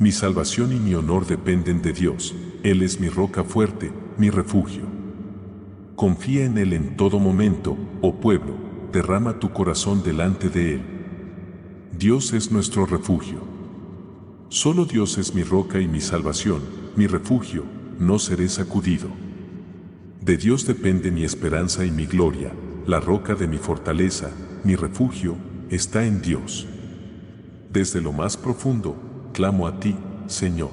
Mi 0.00 0.10
salvación 0.10 0.72
y 0.72 0.80
mi 0.80 0.96
honor 0.96 1.24
dependen 1.28 1.82
de 1.82 1.92
Dios, 1.92 2.34
Él 2.64 2.82
es 2.82 2.98
mi 2.98 3.08
roca 3.08 3.44
fuerte, 3.44 3.92
mi 4.18 4.28
refugio. 4.28 4.82
Confía 5.94 6.46
en 6.46 6.58
Él 6.58 6.72
en 6.72 6.96
todo 6.96 7.20
momento, 7.20 7.78
oh 8.02 8.16
pueblo, 8.16 8.56
derrama 8.92 9.38
tu 9.38 9.52
corazón 9.52 10.02
delante 10.02 10.48
de 10.48 10.74
Él. 10.74 10.82
Dios 11.96 12.32
es 12.32 12.50
nuestro 12.50 12.86
refugio. 12.86 13.38
Solo 14.48 14.84
Dios 14.84 15.16
es 15.16 15.32
mi 15.32 15.44
roca 15.44 15.78
y 15.78 15.86
mi 15.86 16.00
salvación, 16.00 16.60
mi 16.96 17.06
refugio, 17.06 17.62
no 18.00 18.18
seré 18.18 18.48
sacudido. 18.48 19.23
De 20.24 20.38
Dios 20.38 20.64
depende 20.64 21.10
mi 21.10 21.22
esperanza 21.22 21.84
y 21.84 21.90
mi 21.90 22.06
gloria, 22.06 22.50
la 22.86 22.98
roca 22.98 23.34
de 23.34 23.46
mi 23.46 23.58
fortaleza, 23.58 24.30
mi 24.64 24.74
refugio, 24.74 25.36
está 25.68 26.06
en 26.06 26.22
Dios. 26.22 26.66
Desde 27.70 28.00
lo 28.00 28.10
más 28.10 28.38
profundo, 28.38 28.96
clamo 29.34 29.66
a 29.66 29.78
ti, 29.78 29.94
Señor. 30.26 30.70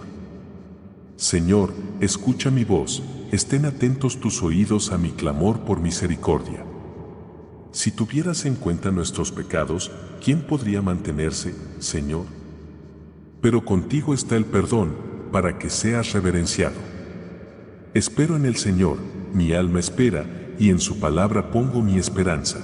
Señor, 1.17 1.73
escucha 1.99 2.49
mi 2.49 2.63
voz, 2.63 3.03
estén 3.33 3.65
atentos 3.65 4.21
tus 4.21 4.41
oídos 4.41 4.93
a 4.93 4.97
mi 4.97 5.09
clamor 5.09 5.65
por 5.65 5.81
misericordia. 5.81 6.63
Si 7.73 7.91
tuvieras 7.91 8.45
en 8.45 8.55
cuenta 8.55 8.89
nuestros 8.89 9.33
pecados, 9.33 9.91
¿quién 10.23 10.43
podría 10.43 10.81
mantenerse, 10.81 11.53
Señor? 11.79 12.23
Pero 13.41 13.65
contigo 13.65 14.13
está 14.13 14.37
el 14.37 14.45
perdón, 14.45 14.95
para 15.33 15.59
que 15.59 15.69
seas 15.69 16.13
reverenciado. 16.13 16.79
Espero 17.93 18.37
en 18.37 18.45
el 18.45 18.55
Señor, 18.55 18.97
mi 19.33 19.53
alma 19.53 19.79
espera, 19.79 20.25
y 20.59 20.69
en 20.69 20.79
su 20.79 20.99
palabra 20.99 21.51
pongo 21.51 21.81
mi 21.81 21.97
esperanza. 21.97 22.59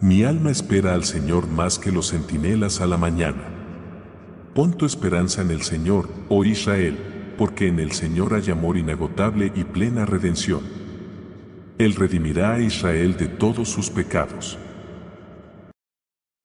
Mi 0.00 0.24
alma 0.24 0.50
espera 0.50 0.94
al 0.94 1.04
Señor 1.04 1.46
más 1.46 1.78
que 1.78 1.92
los 1.92 2.10
centinelas 2.10 2.80
a 2.80 2.86
la 2.86 2.96
mañana. 2.96 3.42
Pon 4.54 4.72
tu 4.72 4.86
esperanza 4.86 5.42
en 5.42 5.50
el 5.50 5.62
Señor, 5.62 6.08
oh 6.28 6.44
Israel, 6.44 6.98
porque 7.36 7.68
en 7.68 7.78
el 7.78 7.92
Señor 7.92 8.34
hay 8.34 8.50
amor 8.50 8.76
inagotable 8.76 9.52
y 9.54 9.64
plena 9.64 10.06
redención. 10.06 10.62
Él 11.78 11.94
redimirá 11.94 12.54
a 12.54 12.60
Israel 12.60 13.16
de 13.16 13.28
todos 13.28 13.68
sus 13.68 13.90
pecados. 13.90 14.58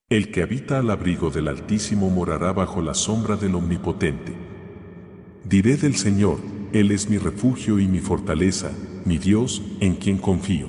El 0.10 0.32
que 0.32 0.44
habita 0.44 0.80
al 0.80 0.90
abrigo 0.92 1.32
del 1.32 1.48
Altísimo 1.48 2.10
morará 2.10 2.54
bajo 2.54 2.82
la 2.82 2.94
sombra 2.94 3.36
del 3.36 3.56
Omnipotente. 3.56 4.34
Diré 5.44 5.78
del 5.78 5.96
Señor, 5.96 6.38
Él 6.74 6.92
es 6.92 7.10
mi 7.10 7.18
refugio 7.18 7.80
y 7.80 7.88
mi 7.88 8.00
fortaleza, 8.00 8.72
mi 9.06 9.20
Dios, 9.20 9.62
en 9.80 9.96
quien 9.96 10.18
confío. 10.18 10.68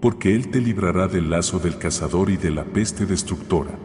Porque 0.00 0.36
Él 0.36 0.48
te 0.48 0.60
librará 0.60 1.08
del 1.08 1.28
lazo 1.28 1.58
del 1.58 1.76
cazador 1.76 2.30
y 2.30 2.36
de 2.36 2.52
la 2.52 2.64
peste 2.64 3.04
destructora. 3.04 3.76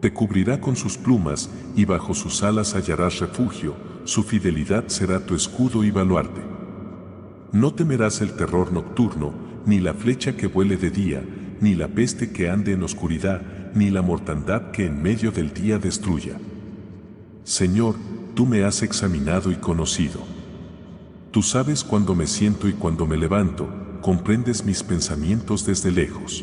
Te 0.00 0.12
cubrirá 0.12 0.60
con 0.60 0.76
sus 0.76 0.96
plumas 0.96 1.50
y 1.74 1.84
bajo 1.84 2.14
sus 2.14 2.44
alas 2.44 2.74
hallarás 2.74 3.18
refugio, 3.18 3.74
su 4.04 4.22
fidelidad 4.22 4.86
será 4.86 5.26
tu 5.26 5.34
escudo 5.34 5.82
y 5.82 5.90
baluarte. 5.90 6.40
No 7.50 7.74
temerás 7.74 8.20
el 8.20 8.36
terror 8.36 8.72
nocturno, 8.72 9.34
ni 9.66 9.80
la 9.80 9.94
flecha 9.94 10.36
que 10.36 10.46
vuele 10.46 10.76
de 10.76 10.90
día, 10.90 11.24
ni 11.60 11.74
la 11.74 11.88
peste 11.88 12.30
que 12.30 12.48
ande 12.48 12.72
en 12.72 12.84
oscuridad, 12.84 13.72
ni 13.74 13.90
la 13.90 14.02
mortandad 14.02 14.70
que 14.70 14.86
en 14.86 15.02
medio 15.02 15.32
del 15.32 15.52
día 15.52 15.78
destruya. 15.78 16.38
Señor, 17.42 17.96
tú 18.34 18.46
me 18.46 18.62
has 18.62 18.82
examinado 18.82 19.50
y 19.50 19.56
conocido. 19.56 20.35
Tú 21.36 21.42
sabes 21.42 21.84
cuando 21.84 22.14
me 22.14 22.26
siento 22.26 22.66
y 22.66 22.72
cuando 22.72 23.04
me 23.04 23.18
levanto, 23.18 23.68
comprendes 24.00 24.64
mis 24.64 24.82
pensamientos 24.82 25.66
desde 25.66 25.90
lejos. 25.90 26.42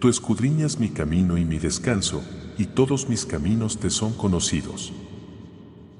Tú 0.00 0.08
escudriñas 0.08 0.80
mi 0.80 0.88
camino 0.88 1.38
y 1.38 1.44
mi 1.44 1.60
descanso, 1.60 2.20
y 2.58 2.64
todos 2.64 3.08
mis 3.08 3.24
caminos 3.24 3.78
te 3.78 3.90
son 3.90 4.12
conocidos. 4.14 4.92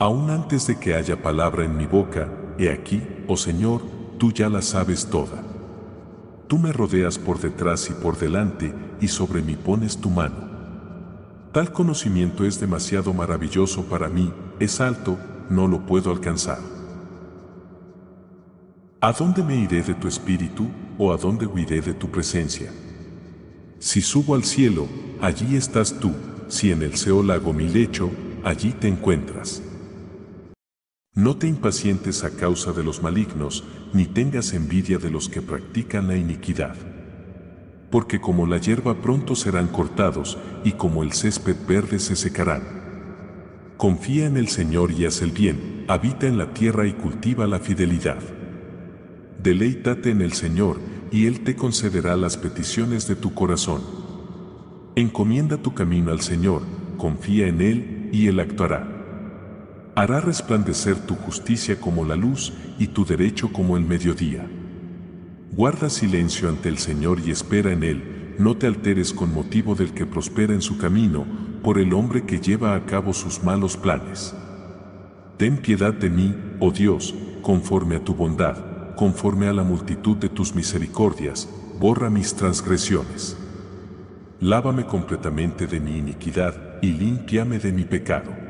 Aún 0.00 0.30
antes 0.30 0.66
de 0.66 0.80
que 0.80 0.96
haya 0.96 1.22
palabra 1.22 1.64
en 1.64 1.76
mi 1.76 1.86
boca, 1.86 2.28
he 2.58 2.70
aquí, 2.70 3.00
oh 3.28 3.36
Señor, 3.36 3.82
tú 4.18 4.32
ya 4.32 4.48
la 4.48 4.62
sabes 4.62 5.06
toda. 5.06 5.44
Tú 6.48 6.58
me 6.58 6.72
rodeas 6.72 7.20
por 7.20 7.38
detrás 7.38 7.88
y 7.88 7.92
por 7.92 8.18
delante, 8.18 8.74
y 9.00 9.06
sobre 9.06 9.42
mí 9.42 9.54
pones 9.54 9.98
tu 9.98 10.10
mano. 10.10 10.50
Tal 11.52 11.70
conocimiento 11.70 12.44
es 12.44 12.58
demasiado 12.58 13.14
maravilloso 13.14 13.84
para 13.84 14.08
mí, 14.08 14.32
es 14.58 14.80
alto, 14.80 15.16
no 15.50 15.68
lo 15.68 15.86
puedo 15.86 16.10
alcanzar. 16.10 16.75
¿A 18.98 19.12
dónde 19.12 19.42
me 19.42 19.54
iré 19.54 19.82
de 19.82 19.92
tu 19.92 20.08
espíritu, 20.08 20.68
o 20.96 21.12
a 21.12 21.18
dónde 21.18 21.44
huiré 21.44 21.82
de 21.82 21.92
tu 21.92 22.10
presencia? 22.10 22.72
Si 23.78 24.00
subo 24.00 24.34
al 24.34 24.42
cielo, 24.42 24.88
allí 25.20 25.54
estás 25.54 26.00
tú, 26.00 26.12
si 26.48 26.72
en 26.72 26.80
el 26.80 26.96
Seol 26.96 27.30
hago 27.30 27.52
mi 27.52 27.68
lecho, 27.68 28.10
allí 28.42 28.72
te 28.72 28.88
encuentras. 28.88 29.62
No 31.14 31.36
te 31.36 31.46
impacientes 31.46 32.24
a 32.24 32.30
causa 32.30 32.72
de 32.72 32.82
los 32.82 33.02
malignos, 33.02 33.64
ni 33.92 34.06
tengas 34.06 34.54
envidia 34.54 34.96
de 34.96 35.10
los 35.10 35.28
que 35.28 35.42
practican 35.42 36.08
la 36.08 36.16
iniquidad. 36.16 36.74
Porque 37.90 38.18
como 38.18 38.46
la 38.46 38.56
hierba 38.56 39.02
pronto 39.02 39.36
serán 39.36 39.68
cortados, 39.68 40.38
y 40.64 40.72
como 40.72 41.02
el 41.02 41.12
césped 41.12 41.56
verde 41.68 41.98
se 41.98 42.16
secarán. 42.16 42.62
Confía 43.76 44.24
en 44.24 44.38
el 44.38 44.48
Señor 44.48 44.90
y 44.90 45.04
haz 45.04 45.20
el 45.20 45.32
bien, 45.32 45.84
habita 45.86 46.26
en 46.26 46.38
la 46.38 46.54
tierra 46.54 46.86
y 46.86 46.94
cultiva 46.94 47.46
la 47.46 47.58
fidelidad. 47.58 48.35
Deleítate 49.42 50.10
en 50.10 50.22
el 50.22 50.32
Señor, 50.32 50.80
y 51.10 51.26
Él 51.26 51.40
te 51.40 51.56
concederá 51.56 52.16
las 52.16 52.36
peticiones 52.36 53.06
de 53.08 53.16
tu 53.16 53.34
corazón. 53.34 53.82
Encomienda 54.94 55.56
tu 55.58 55.74
camino 55.74 56.10
al 56.10 56.20
Señor, 56.20 56.62
confía 56.96 57.46
en 57.46 57.60
Él, 57.60 58.08
y 58.12 58.28
Él 58.28 58.40
actuará 58.40 58.96
hará 59.96 60.20
resplandecer 60.20 60.98
tu 61.06 61.14
justicia 61.14 61.80
como 61.80 62.04
la 62.04 62.16
luz 62.16 62.52
y 62.78 62.88
tu 62.88 63.06
derecho 63.06 63.50
como 63.50 63.78
el 63.78 63.84
mediodía. 63.84 64.46
Guarda 65.52 65.88
silencio 65.88 66.50
ante 66.50 66.68
el 66.68 66.76
Señor 66.76 67.18
y 67.24 67.30
espera 67.30 67.72
en 67.72 67.82
Él, 67.82 68.34
no 68.38 68.58
te 68.58 68.66
alteres 68.66 69.14
con 69.14 69.32
motivo 69.32 69.74
del 69.74 69.94
que 69.94 70.04
prospera 70.04 70.52
en 70.52 70.60
su 70.60 70.76
camino, 70.76 71.24
por 71.62 71.78
el 71.78 71.94
hombre 71.94 72.26
que 72.26 72.38
lleva 72.38 72.74
a 72.74 72.84
cabo 72.84 73.14
sus 73.14 73.42
malos 73.42 73.78
planes. 73.78 74.36
Ten 75.38 75.56
piedad 75.56 75.94
de 75.94 76.10
mí, 76.10 76.34
oh 76.60 76.70
Dios, 76.70 77.14
conforme 77.40 77.96
a 77.96 78.04
tu 78.04 78.14
bondad, 78.14 78.58
conforme 78.96 79.46
a 79.46 79.52
la 79.52 79.62
multitud 79.62 80.16
de 80.16 80.28
tus 80.28 80.54
misericordias, 80.54 81.48
borra 81.78 82.10
mis 82.10 82.34
transgresiones. 82.34 83.36
Lávame 84.40 84.86
completamente 84.86 85.66
de 85.66 85.80
mi 85.80 85.96
iniquidad 85.98 86.80
y 86.82 86.92
límpiame 86.92 87.58
de 87.58 87.72
mi 87.72 87.84
pecado 87.84 88.46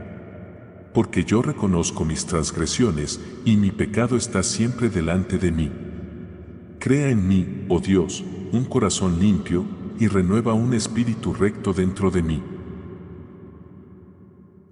porque 0.96 1.24
yo 1.24 1.42
reconozco 1.42 2.06
mis 2.06 2.24
transgresiones 2.24 3.20
y 3.44 3.58
mi 3.58 3.70
pecado 3.70 4.16
está 4.16 4.42
siempre 4.42 4.88
delante 4.88 5.36
de 5.36 5.52
mí. 5.52 5.70
Crea 6.78 7.10
en 7.10 7.28
mí, 7.28 7.66
oh 7.68 7.80
Dios, 7.80 8.24
un 8.50 8.64
corazón 8.64 9.20
limpio 9.20 9.66
y 10.00 10.06
renueva 10.06 10.54
un 10.54 10.72
espíritu 10.72 11.34
recto 11.34 11.74
dentro 11.74 12.10
de 12.10 12.22
mí. 12.22 12.42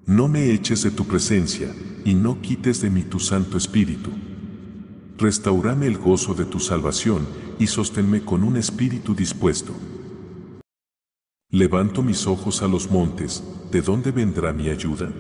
No 0.07 0.29
me 0.29 0.51
eches 0.51 0.83
de 0.83 0.93
tu 0.93 1.05
presencia 1.05 1.69
y 2.07 2.15
no 2.15 2.41
quites 2.41 2.81
de 2.81 2.89
mí 2.89 3.03
tu 3.03 3.21
Santo 3.21 3.59
Espíritu. 3.59 4.09
Restaurame 5.16 5.87
el 5.87 5.96
gozo 5.96 6.35
de 6.35 6.44
tu 6.44 6.59
salvación 6.59 7.27
y 7.61 7.68
sosténme 7.68 8.24
con 8.24 8.42
un 8.42 8.57
espíritu 8.57 9.14
dispuesto. 9.14 9.72
Levanto 11.50 12.03
mis 12.03 12.27
ojos 12.27 12.62
a 12.62 12.66
los 12.66 12.90
montes, 12.90 13.44
¿de 13.70 13.81
dónde 13.81 14.11
vendrá 14.11 14.53
mi 14.53 14.70
ayuda? 14.70 15.12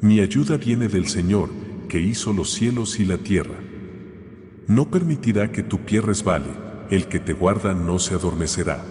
Mi 0.00 0.20
ayuda 0.20 0.58
viene 0.58 0.86
del 0.86 1.08
Señor, 1.08 1.50
que 1.88 2.00
hizo 2.00 2.32
los 2.32 2.52
cielos 2.52 3.00
y 3.00 3.04
la 3.04 3.18
tierra. 3.18 3.58
No 4.68 4.90
permitirá 4.90 5.50
que 5.50 5.64
tu 5.64 5.78
pie 5.78 6.00
resbale, 6.00 6.50
el 6.88 7.08
que 7.08 7.18
te 7.18 7.32
guarda 7.32 7.74
no 7.74 7.98
se 7.98 8.14
adormecerá. 8.14 8.84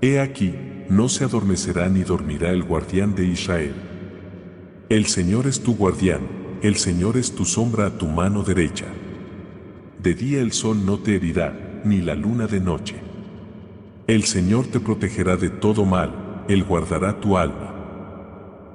He 0.00 0.20
aquí, 0.20 0.54
no 0.88 1.08
se 1.08 1.24
adormecerá 1.24 1.88
ni 1.88 2.04
dormirá 2.04 2.50
el 2.50 2.62
guardián 2.62 3.16
de 3.16 3.26
Israel. 3.26 3.74
El 4.88 5.06
Señor 5.06 5.48
es 5.48 5.60
tu 5.60 5.74
guardián, 5.74 6.41
el 6.62 6.76
Señor 6.76 7.16
es 7.16 7.34
tu 7.34 7.44
sombra 7.44 7.86
a 7.86 7.98
tu 7.98 8.06
mano 8.06 8.44
derecha. 8.44 8.86
De 10.00 10.14
día 10.14 10.40
el 10.40 10.52
sol 10.52 10.86
no 10.86 10.96
te 10.98 11.16
herirá, 11.16 11.82
ni 11.84 12.00
la 12.00 12.14
luna 12.14 12.46
de 12.46 12.60
noche. 12.60 12.94
El 14.06 14.22
Señor 14.22 14.68
te 14.68 14.78
protegerá 14.78 15.36
de 15.36 15.50
todo 15.50 15.84
mal, 15.84 16.44
Él 16.48 16.62
guardará 16.62 17.18
tu 17.18 17.36
alma. 17.36 17.74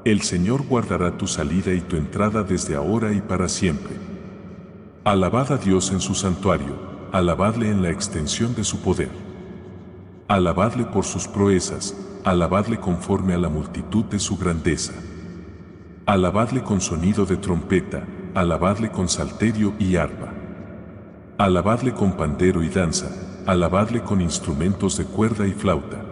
El 0.04 0.22
Señor 0.22 0.68
guardará 0.68 1.18
tu 1.18 1.28
salida 1.28 1.74
y 1.74 1.80
tu 1.80 1.96
entrada 1.96 2.44
desde 2.44 2.76
ahora 2.76 3.14
y 3.14 3.22
para 3.22 3.48
siempre. 3.48 3.96
Alabad 5.06 5.54
a 5.54 5.58
Dios 5.58 5.92
en 5.92 6.02
su 6.02 6.14
santuario, 6.14 6.76
alabadle 7.14 7.72
en 7.72 7.82
la 7.82 7.90
extensión 7.90 8.54
de 8.54 8.66
su 8.66 8.82
poder. 8.82 9.12
Alabadle 10.28 10.84
por 10.84 11.06
sus 11.06 11.26
proezas, 11.26 11.96
alabadle 12.26 12.82
conforme 12.82 13.34
a 13.34 13.38
la 13.38 13.48
multitud 13.48 14.04
de 14.06 14.20
su 14.20 14.36
grandeza. 14.36 14.92
Alabadle 16.10 16.64
con 16.64 16.80
sonido 16.80 17.26
de 17.26 17.36
trompeta, 17.36 18.08
alabadle 18.34 18.90
con 18.90 19.10
salterio 19.10 19.74
y 19.78 19.98
arpa. 19.98 20.34
Alabadle 21.38 21.94
con 21.94 22.14
pandero 22.14 22.64
y 22.64 22.70
danza, 22.70 23.10
alabadle 23.46 24.02
con 24.02 24.22
instrumentos 24.22 24.98
de 24.98 25.04
cuerda 25.04 25.46
y 25.46 25.52
flauta. 25.52 26.06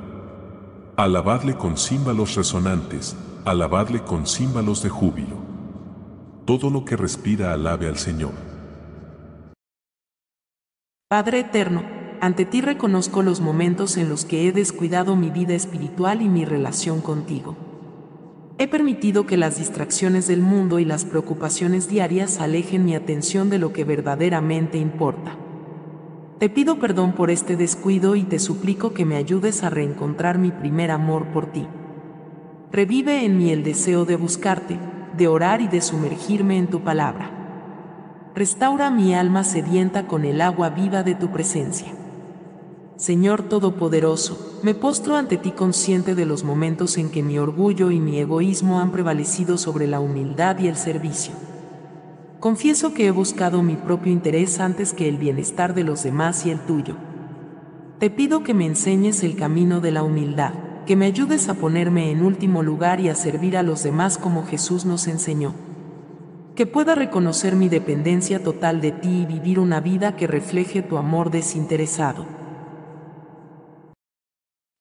Alabadle 0.97 1.55
con 1.55 1.77
címbalos 1.77 2.35
resonantes, 2.35 3.15
alabadle 3.45 4.01
con 4.01 4.27
címbalos 4.27 4.83
de 4.83 4.89
júbilo. 4.89 5.37
Todo 6.43 6.69
lo 6.69 6.83
que 6.83 6.97
respira 6.97 7.53
alabe 7.53 7.87
al 7.87 7.97
Señor. 7.97 8.33
Padre 11.07 11.39
eterno, 11.39 11.83
ante 12.19 12.43
ti 12.43 12.59
reconozco 12.59 13.23
los 13.23 13.39
momentos 13.39 13.95
en 13.95 14.09
los 14.09 14.25
que 14.25 14.49
he 14.49 14.51
descuidado 14.51 15.15
mi 15.15 15.29
vida 15.29 15.53
espiritual 15.53 16.21
y 16.21 16.27
mi 16.27 16.43
relación 16.43 16.99
contigo. 16.99 17.55
He 18.57 18.69
permitido 18.69 19.25
que 19.25 19.35
las 19.35 19.57
distracciones 19.57 20.27
del 20.27 20.41
mundo 20.41 20.79
y 20.79 20.85
las 20.85 21.03
preocupaciones 21.03 21.89
diarias 21.89 22.39
alejen 22.39 22.85
mi 22.85 22.95
atención 22.95 23.49
de 23.49 23.59
lo 23.59 23.73
que 23.73 23.83
verdaderamente 23.83 24.77
importa. 24.77 25.35
Te 26.39 26.49
pido 26.49 26.79
perdón 26.79 27.11
por 27.11 27.31
este 27.31 27.57
descuido 27.57 28.15
y 28.15 28.23
te 28.23 28.39
suplico 28.39 28.93
que 28.93 29.03
me 29.03 29.17
ayudes 29.17 29.63
a 29.63 29.69
reencontrar 29.69 30.37
mi 30.37 30.51
primer 30.51 30.91
amor 30.91 31.25
por 31.33 31.47
ti. 31.47 31.67
Revive 32.71 33.25
en 33.25 33.37
mí 33.37 33.51
el 33.51 33.61
deseo 33.61 34.05
de 34.05 34.15
buscarte, 34.15 34.79
de 35.17 35.27
orar 35.27 35.59
y 35.59 35.67
de 35.67 35.81
sumergirme 35.81 36.57
en 36.57 36.67
tu 36.67 36.79
palabra. 36.79 37.31
Restaura 38.35 38.89
mi 38.89 39.13
alma 39.13 39.43
sedienta 39.43 40.07
con 40.07 40.23
el 40.23 40.39
agua 40.39 40.69
viva 40.69 41.03
de 41.03 41.15
tu 41.15 41.29
presencia. 41.29 41.91
Señor 42.97 43.43
Todopoderoso, 43.43 44.61
me 44.63 44.73
postro 44.73 45.17
ante 45.17 45.35
ti 45.35 45.51
consciente 45.51 46.15
de 46.15 46.25
los 46.25 46.45
momentos 46.45 46.97
en 46.97 47.09
que 47.09 47.23
mi 47.23 47.37
orgullo 47.37 47.91
y 47.91 47.99
mi 47.99 48.19
egoísmo 48.19 48.79
han 48.79 48.93
prevalecido 48.93 49.57
sobre 49.57 49.85
la 49.85 49.99
humildad 49.99 50.59
y 50.59 50.69
el 50.69 50.77
servicio. 50.77 51.33
Confieso 52.39 52.93
que 52.93 53.07
he 53.07 53.11
buscado 53.11 53.63
mi 53.63 53.75
propio 53.75 54.13
interés 54.13 54.61
antes 54.61 54.93
que 54.93 55.09
el 55.09 55.17
bienestar 55.17 55.73
de 55.73 55.83
los 55.83 56.03
demás 56.03 56.45
y 56.45 56.51
el 56.51 56.59
tuyo. 56.61 56.95
Te 57.99 58.09
pido 58.09 58.43
que 58.43 58.53
me 58.53 58.65
enseñes 58.65 59.23
el 59.23 59.35
camino 59.35 59.81
de 59.81 59.91
la 59.91 60.01
humildad, 60.01 60.53
que 60.85 60.95
me 60.95 61.05
ayudes 61.05 61.49
a 61.49 61.55
ponerme 61.55 62.11
en 62.11 62.23
último 62.23 62.63
lugar 62.63 63.01
y 63.01 63.09
a 63.09 63.15
servir 63.15 63.57
a 63.57 63.63
los 63.63 63.83
demás 63.83 64.17
como 64.17 64.45
Jesús 64.45 64.85
nos 64.85 65.07
enseñó. 65.07 65.53
Que 66.55 66.65
pueda 66.65 66.95
reconocer 66.95 67.57
mi 67.57 67.67
dependencia 67.67 68.41
total 68.41 68.79
de 68.79 68.93
ti 68.93 69.23
y 69.23 69.25
vivir 69.25 69.59
una 69.59 69.81
vida 69.81 70.15
que 70.15 70.27
refleje 70.27 70.81
tu 70.81 70.95
amor 70.97 71.29
desinteresado. 71.29 72.44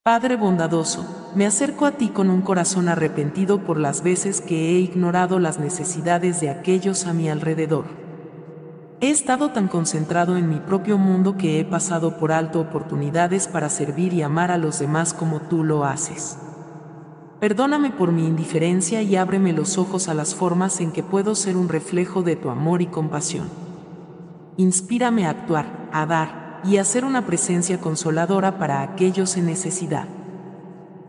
Padre 0.04 0.36
bondadoso, 0.36 1.30
me 1.34 1.46
acerco 1.46 1.86
a 1.86 1.92
ti 1.92 2.10
con 2.10 2.28
un 2.28 2.42
corazón 2.42 2.90
arrepentido 2.90 3.60
por 3.64 3.78
las 3.78 4.02
veces 4.02 4.42
que 4.42 4.68
he 4.68 4.78
ignorado 4.78 5.38
las 5.38 5.58
necesidades 5.58 6.42
de 6.42 6.50
aquellos 6.50 7.06
a 7.06 7.14
mi 7.14 7.30
alrededor. 7.30 7.86
He 9.00 9.08
estado 9.08 9.52
tan 9.52 9.66
concentrado 9.66 10.36
en 10.36 10.50
mi 10.50 10.60
propio 10.60 10.98
mundo 10.98 11.38
que 11.38 11.58
he 11.58 11.64
pasado 11.64 12.18
por 12.18 12.32
alto 12.32 12.60
oportunidades 12.60 13.48
para 13.48 13.70
servir 13.70 14.12
y 14.12 14.20
amar 14.20 14.50
a 14.50 14.58
los 14.58 14.78
demás 14.78 15.14
como 15.14 15.40
tú 15.40 15.64
lo 15.64 15.86
haces. 15.86 16.36
Perdóname 17.40 17.90
por 17.90 18.12
mi 18.12 18.26
indiferencia 18.26 19.00
y 19.00 19.16
ábreme 19.16 19.54
los 19.54 19.78
ojos 19.78 20.08
a 20.08 20.12
las 20.12 20.34
formas 20.34 20.82
en 20.82 20.92
que 20.92 21.02
puedo 21.02 21.34
ser 21.34 21.56
un 21.56 21.70
reflejo 21.70 22.22
de 22.22 22.36
tu 22.36 22.50
amor 22.50 22.82
y 22.82 22.88
compasión. 22.88 23.48
Inspírame 24.58 25.24
a 25.26 25.30
actuar, 25.30 25.88
a 25.94 26.04
dar, 26.04 26.43
y 26.66 26.78
hacer 26.78 27.04
una 27.04 27.26
presencia 27.26 27.80
consoladora 27.80 28.58
para 28.58 28.82
aquellos 28.82 29.36
en 29.36 29.46
necesidad. 29.46 30.08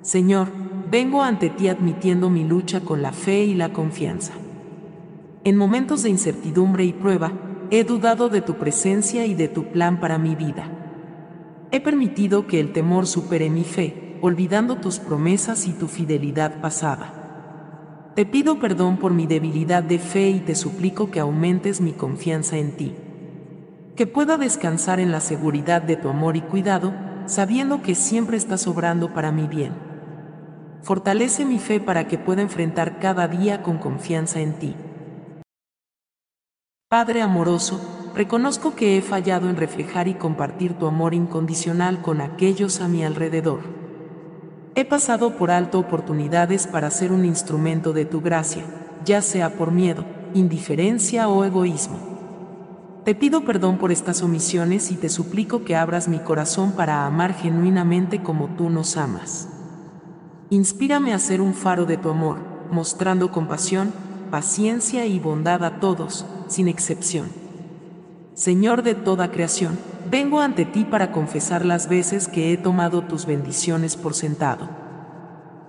Señor, 0.01 0.49
vengo 0.91 1.23
ante 1.23 1.49
ti 1.49 1.69
admitiendo 1.69 2.29
mi 2.29 2.43
lucha 2.43 2.81
con 2.81 3.01
la 3.01 3.11
fe 3.11 3.45
y 3.45 3.55
la 3.55 3.71
confianza. 3.71 4.33
En 5.43 5.55
momentos 5.55 6.03
de 6.03 6.09
incertidumbre 6.09 6.83
y 6.83 6.93
prueba, 6.93 7.31
he 7.71 7.83
dudado 7.83 8.29
de 8.29 8.41
tu 8.41 8.55
presencia 8.55 9.25
y 9.25 9.33
de 9.33 9.47
tu 9.47 9.65
plan 9.71 9.99
para 9.99 10.17
mi 10.17 10.35
vida. 10.35 10.69
He 11.71 11.79
permitido 11.79 12.47
que 12.47 12.59
el 12.59 12.73
temor 12.73 13.07
supere 13.07 13.49
mi 13.49 13.63
fe, 13.63 14.17
olvidando 14.21 14.77
tus 14.77 14.99
promesas 14.99 15.67
y 15.67 15.71
tu 15.71 15.87
fidelidad 15.87 16.61
pasada. 16.61 18.11
Te 18.15 18.25
pido 18.25 18.59
perdón 18.59 18.97
por 18.97 19.13
mi 19.13 19.27
debilidad 19.27 19.83
de 19.83 19.99
fe 19.99 20.29
y 20.29 20.39
te 20.39 20.55
suplico 20.55 21.11
que 21.11 21.19
aumentes 21.19 21.81
mi 21.81 21.91
confianza 21.91 22.57
en 22.57 22.71
ti 22.77 22.93
que 23.95 24.07
pueda 24.07 24.37
descansar 24.37 24.99
en 24.99 25.11
la 25.11 25.21
seguridad 25.21 25.81
de 25.81 25.95
tu 25.95 26.09
amor 26.09 26.35
y 26.35 26.41
cuidado, 26.41 26.93
sabiendo 27.27 27.81
que 27.81 27.95
siempre 27.95 28.35
estás 28.35 28.67
obrando 28.67 29.13
para 29.13 29.31
mi 29.31 29.47
bien. 29.47 29.73
Fortalece 30.81 31.45
mi 31.45 31.59
fe 31.59 31.79
para 31.79 32.07
que 32.07 32.17
pueda 32.17 32.41
enfrentar 32.41 32.99
cada 32.99 33.27
día 33.27 33.63
con 33.63 33.77
confianza 33.77 34.41
en 34.41 34.59
ti. 34.59 34.75
Padre 36.89 37.21
amoroso, 37.21 38.11
reconozco 38.13 38.75
que 38.75 38.97
he 38.97 39.01
fallado 39.01 39.49
en 39.49 39.55
reflejar 39.55 40.07
y 40.07 40.13
compartir 40.13 40.73
tu 40.73 40.85
amor 40.85 41.13
incondicional 41.13 42.01
con 42.01 42.21
aquellos 42.21 42.81
a 42.81 42.87
mi 42.87 43.03
alrededor. 43.03 43.61
He 44.75 44.85
pasado 44.85 45.37
por 45.37 45.51
alto 45.51 45.79
oportunidades 45.79 46.67
para 46.67 46.91
ser 46.91 47.13
un 47.13 47.23
instrumento 47.23 47.93
de 47.93 48.05
tu 48.05 48.21
gracia, 48.21 48.65
ya 49.05 49.21
sea 49.21 49.51
por 49.51 49.71
miedo, 49.71 50.05
indiferencia 50.33 51.29
o 51.29 51.45
egoísmo. 51.45 52.14
Te 53.05 53.13
pido 53.13 53.45
perdón 53.45 53.77
por 53.77 53.91
estas 53.91 54.23
omisiones 54.23 54.91
y 54.91 54.95
te 54.95 55.09
suplico 55.09 55.63
que 55.63 55.75
abras 55.75 56.07
mi 56.07 56.17
corazón 56.17 56.71
para 56.71 57.05
amar 57.05 57.35
genuinamente 57.35 58.23
como 58.23 58.47
tú 58.55 58.71
nos 58.71 58.97
amas. 58.97 59.47
Inspírame 60.49 61.13
a 61.13 61.19
ser 61.19 61.39
un 61.39 61.53
faro 61.53 61.85
de 61.85 61.97
tu 61.97 62.09
amor, 62.09 62.39
mostrando 62.71 63.31
compasión, 63.31 63.93
paciencia 64.31 65.05
y 65.05 65.19
bondad 65.19 65.63
a 65.63 65.79
todos, 65.79 66.25
sin 66.47 66.67
excepción. 66.67 67.27
Señor 68.33 68.81
de 68.81 68.95
toda 68.95 69.29
creación, 69.29 69.77
vengo 70.09 70.41
ante 70.41 70.65
ti 70.65 70.83
para 70.83 71.11
confesar 71.11 71.63
las 71.63 71.87
veces 71.87 72.27
que 72.27 72.53
he 72.53 72.57
tomado 72.57 73.03
tus 73.03 73.27
bendiciones 73.27 73.97
por 73.97 74.15
sentado. 74.15 74.67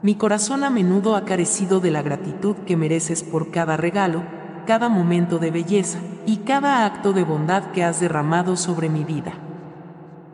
Mi 0.00 0.14
corazón 0.14 0.64
a 0.64 0.70
menudo 0.70 1.16
ha 1.16 1.26
carecido 1.26 1.80
de 1.80 1.90
la 1.90 2.00
gratitud 2.00 2.56
que 2.66 2.78
mereces 2.78 3.22
por 3.22 3.50
cada 3.50 3.76
regalo, 3.76 4.24
cada 4.66 4.90
momento 4.90 5.38
de 5.38 5.50
belleza 5.50 5.98
y 6.26 6.38
cada 6.38 6.84
acto 6.84 7.12
de 7.12 7.24
bondad 7.24 7.70
que 7.70 7.84
has 7.84 8.00
derramado 8.00 8.56
sobre 8.56 8.90
mi 8.90 9.04
vida. 9.04 9.32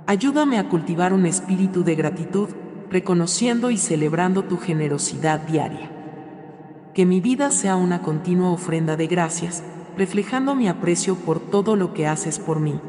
Ayúdame 0.07 0.59
a 0.59 0.69
cultivar 0.69 1.13
un 1.13 1.27
espíritu 1.27 1.85
de 1.85 1.95
gratitud, 1.95 2.49
reconociendo 2.91 3.71
y 3.71 3.79
celebrando 3.79 4.45
tu 4.45 4.59
generosidad 4.59 5.41
diaria. 5.41 5.91
Que 6.95 7.07
mi 7.07 7.21
vida 7.21 7.51
sea 7.51 7.77
una 7.77 8.03
continua 8.03 8.51
ofrenda 8.51 8.97
de 8.97 9.07
gracias, 9.07 9.63
reflejando 9.97 10.55
mi 10.55 10.69
aprecio 10.69 11.15
por 11.15 11.39
todo 11.39 11.77
lo 11.77 11.95
que 11.95 12.07
haces 12.07 12.39
por 12.39 12.59
mí. 12.59 12.81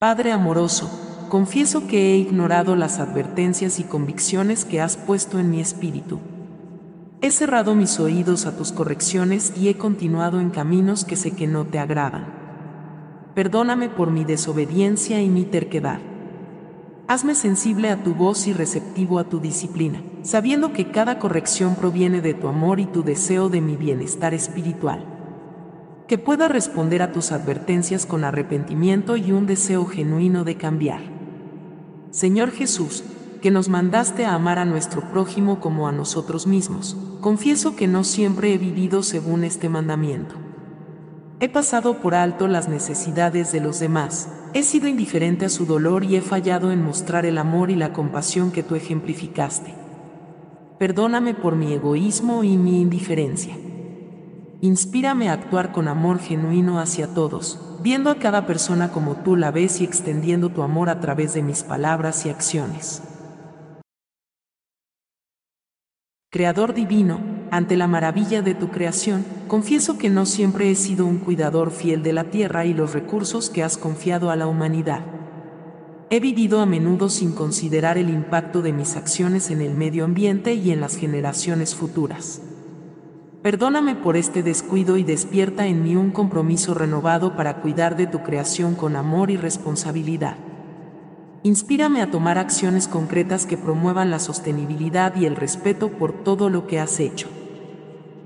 Padre 0.00 0.32
amoroso, 0.32 1.26
confieso 1.28 1.86
que 1.86 2.12
he 2.12 2.16
ignorado 2.16 2.76
las 2.76 3.00
advertencias 3.00 3.80
y 3.80 3.84
convicciones 3.84 4.64
que 4.64 4.80
has 4.80 4.96
puesto 4.96 5.38
en 5.38 5.50
mi 5.50 5.60
espíritu. 5.60 6.20
He 7.20 7.32
cerrado 7.32 7.74
mis 7.74 7.98
oídos 7.98 8.46
a 8.46 8.56
tus 8.56 8.70
correcciones 8.70 9.52
y 9.56 9.68
he 9.68 9.76
continuado 9.76 10.38
en 10.40 10.50
caminos 10.50 11.04
que 11.04 11.16
sé 11.16 11.32
que 11.32 11.48
no 11.48 11.64
te 11.64 11.80
agradan. 11.80 12.26
Perdóname 13.34 13.88
por 13.88 14.12
mi 14.12 14.24
desobediencia 14.24 15.20
y 15.20 15.28
mi 15.28 15.44
terquedad. 15.44 15.98
Hazme 17.08 17.34
sensible 17.34 17.90
a 17.90 18.04
tu 18.04 18.14
voz 18.14 18.46
y 18.46 18.52
receptivo 18.52 19.18
a 19.18 19.24
tu 19.24 19.40
disciplina, 19.40 20.00
sabiendo 20.22 20.72
que 20.72 20.92
cada 20.92 21.18
corrección 21.18 21.74
proviene 21.74 22.20
de 22.20 22.34
tu 22.34 22.46
amor 22.46 22.78
y 22.78 22.86
tu 22.86 23.02
deseo 23.02 23.48
de 23.48 23.62
mi 23.62 23.74
bienestar 23.74 24.32
espiritual. 24.32 25.04
Que 26.06 26.18
pueda 26.18 26.46
responder 26.46 27.02
a 27.02 27.10
tus 27.10 27.32
advertencias 27.32 28.06
con 28.06 28.22
arrepentimiento 28.22 29.16
y 29.16 29.32
un 29.32 29.46
deseo 29.46 29.86
genuino 29.86 30.44
de 30.44 30.56
cambiar. 30.56 31.00
Señor 32.12 32.52
Jesús, 32.52 33.02
que 33.40 33.50
nos 33.50 33.68
mandaste 33.68 34.24
a 34.24 34.34
amar 34.34 34.58
a 34.58 34.64
nuestro 34.64 35.02
prójimo 35.10 35.60
como 35.60 35.88
a 35.88 35.92
nosotros 35.92 36.46
mismos. 36.46 36.96
Confieso 37.20 37.76
que 37.76 37.86
no 37.86 38.04
siempre 38.04 38.52
he 38.52 38.58
vivido 38.58 39.02
según 39.02 39.44
este 39.44 39.68
mandamiento. 39.68 40.34
He 41.40 41.48
pasado 41.48 41.98
por 41.98 42.14
alto 42.14 42.48
las 42.48 42.68
necesidades 42.68 43.52
de 43.52 43.60
los 43.60 43.78
demás, 43.78 44.28
he 44.54 44.62
sido 44.62 44.88
indiferente 44.88 45.44
a 45.44 45.50
su 45.50 45.66
dolor 45.66 46.04
y 46.04 46.16
he 46.16 46.20
fallado 46.20 46.72
en 46.72 46.82
mostrar 46.82 47.26
el 47.26 47.38
amor 47.38 47.70
y 47.70 47.76
la 47.76 47.92
compasión 47.92 48.50
que 48.50 48.62
tú 48.62 48.74
ejemplificaste. 48.74 49.74
Perdóname 50.78 51.34
por 51.34 51.54
mi 51.54 51.72
egoísmo 51.72 52.44
y 52.44 52.56
mi 52.56 52.80
indiferencia. 52.80 53.56
Inspírame 54.60 55.28
a 55.28 55.34
actuar 55.34 55.70
con 55.70 55.86
amor 55.86 56.18
genuino 56.18 56.80
hacia 56.80 57.14
todos, 57.14 57.78
viendo 57.82 58.10
a 58.10 58.16
cada 58.16 58.46
persona 58.46 58.90
como 58.90 59.16
tú 59.16 59.36
la 59.36 59.50
ves 59.50 59.80
y 59.80 59.84
extendiendo 59.84 60.48
tu 60.48 60.62
amor 60.62 60.88
a 60.88 60.98
través 60.98 61.34
de 61.34 61.42
mis 61.42 61.62
palabras 61.62 62.26
y 62.26 62.30
acciones. 62.30 63.02
Creador 66.30 66.74
divino, 66.74 67.20
ante 67.50 67.74
la 67.78 67.86
maravilla 67.86 68.42
de 68.42 68.54
tu 68.54 68.68
creación, 68.68 69.24
confieso 69.46 69.96
que 69.96 70.10
no 70.10 70.26
siempre 70.26 70.70
he 70.70 70.74
sido 70.74 71.06
un 71.06 71.16
cuidador 71.16 71.70
fiel 71.70 72.02
de 72.02 72.12
la 72.12 72.24
tierra 72.24 72.66
y 72.66 72.74
los 72.74 72.92
recursos 72.92 73.48
que 73.48 73.62
has 73.62 73.78
confiado 73.78 74.30
a 74.30 74.36
la 74.36 74.46
humanidad. 74.46 75.00
He 76.10 76.20
vivido 76.20 76.60
a 76.60 76.66
menudo 76.66 77.08
sin 77.08 77.32
considerar 77.32 77.96
el 77.96 78.10
impacto 78.10 78.60
de 78.60 78.74
mis 78.74 78.94
acciones 78.94 79.50
en 79.50 79.62
el 79.62 79.72
medio 79.74 80.04
ambiente 80.04 80.52
y 80.52 80.70
en 80.70 80.82
las 80.82 80.96
generaciones 80.96 81.74
futuras. 81.74 82.42
Perdóname 83.40 83.94
por 83.94 84.18
este 84.18 84.42
descuido 84.42 84.98
y 84.98 85.04
despierta 85.04 85.66
en 85.66 85.82
mí 85.82 85.96
un 85.96 86.10
compromiso 86.10 86.74
renovado 86.74 87.36
para 87.36 87.62
cuidar 87.62 87.96
de 87.96 88.06
tu 88.06 88.22
creación 88.22 88.74
con 88.74 88.96
amor 88.96 89.30
y 89.30 89.38
responsabilidad. 89.38 90.36
Inspírame 91.44 92.02
a 92.02 92.10
tomar 92.10 92.36
acciones 92.36 92.88
concretas 92.88 93.46
que 93.46 93.56
promuevan 93.56 94.10
la 94.10 94.18
sostenibilidad 94.18 95.14
y 95.14 95.24
el 95.24 95.36
respeto 95.36 95.88
por 95.88 96.12
todo 96.12 96.50
lo 96.50 96.66
que 96.66 96.80
has 96.80 96.98
hecho. 96.98 97.28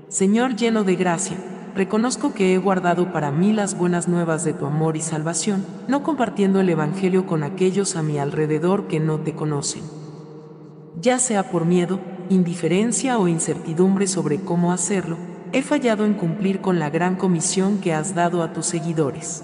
Señor 0.07 0.55
lleno 0.55 0.83
de 0.83 0.95
gracia, 0.95 1.37
reconozco 1.75 2.33
que 2.33 2.53
he 2.53 2.57
guardado 2.57 3.13
para 3.13 3.31
mí 3.31 3.53
las 3.53 3.77
buenas 3.77 4.07
nuevas 4.07 4.43
de 4.43 4.53
tu 4.53 4.65
amor 4.65 4.97
y 4.97 5.01
salvación, 5.01 5.63
no 5.87 6.01
compartiendo 6.01 6.59
el 6.59 6.69
Evangelio 6.69 7.27
con 7.27 7.43
aquellos 7.43 7.95
a 7.95 8.01
mi 8.01 8.17
alrededor 8.17 8.87
que 8.87 8.99
no 8.99 9.19
te 9.19 9.33
conocen. 9.33 9.83
Ya 10.99 11.19
sea 11.19 11.51
por 11.51 11.65
miedo, 11.65 11.99
indiferencia 12.29 13.19
o 13.19 13.27
incertidumbre 13.27 14.07
sobre 14.07 14.41
cómo 14.41 14.71
hacerlo, 14.71 15.17
he 15.51 15.61
fallado 15.61 16.05
en 16.05 16.15
cumplir 16.15 16.61
con 16.61 16.79
la 16.79 16.89
gran 16.89 17.15
comisión 17.15 17.77
que 17.77 17.93
has 17.93 18.15
dado 18.15 18.41
a 18.41 18.53
tus 18.53 18.65
seguidores. 18.65 19.43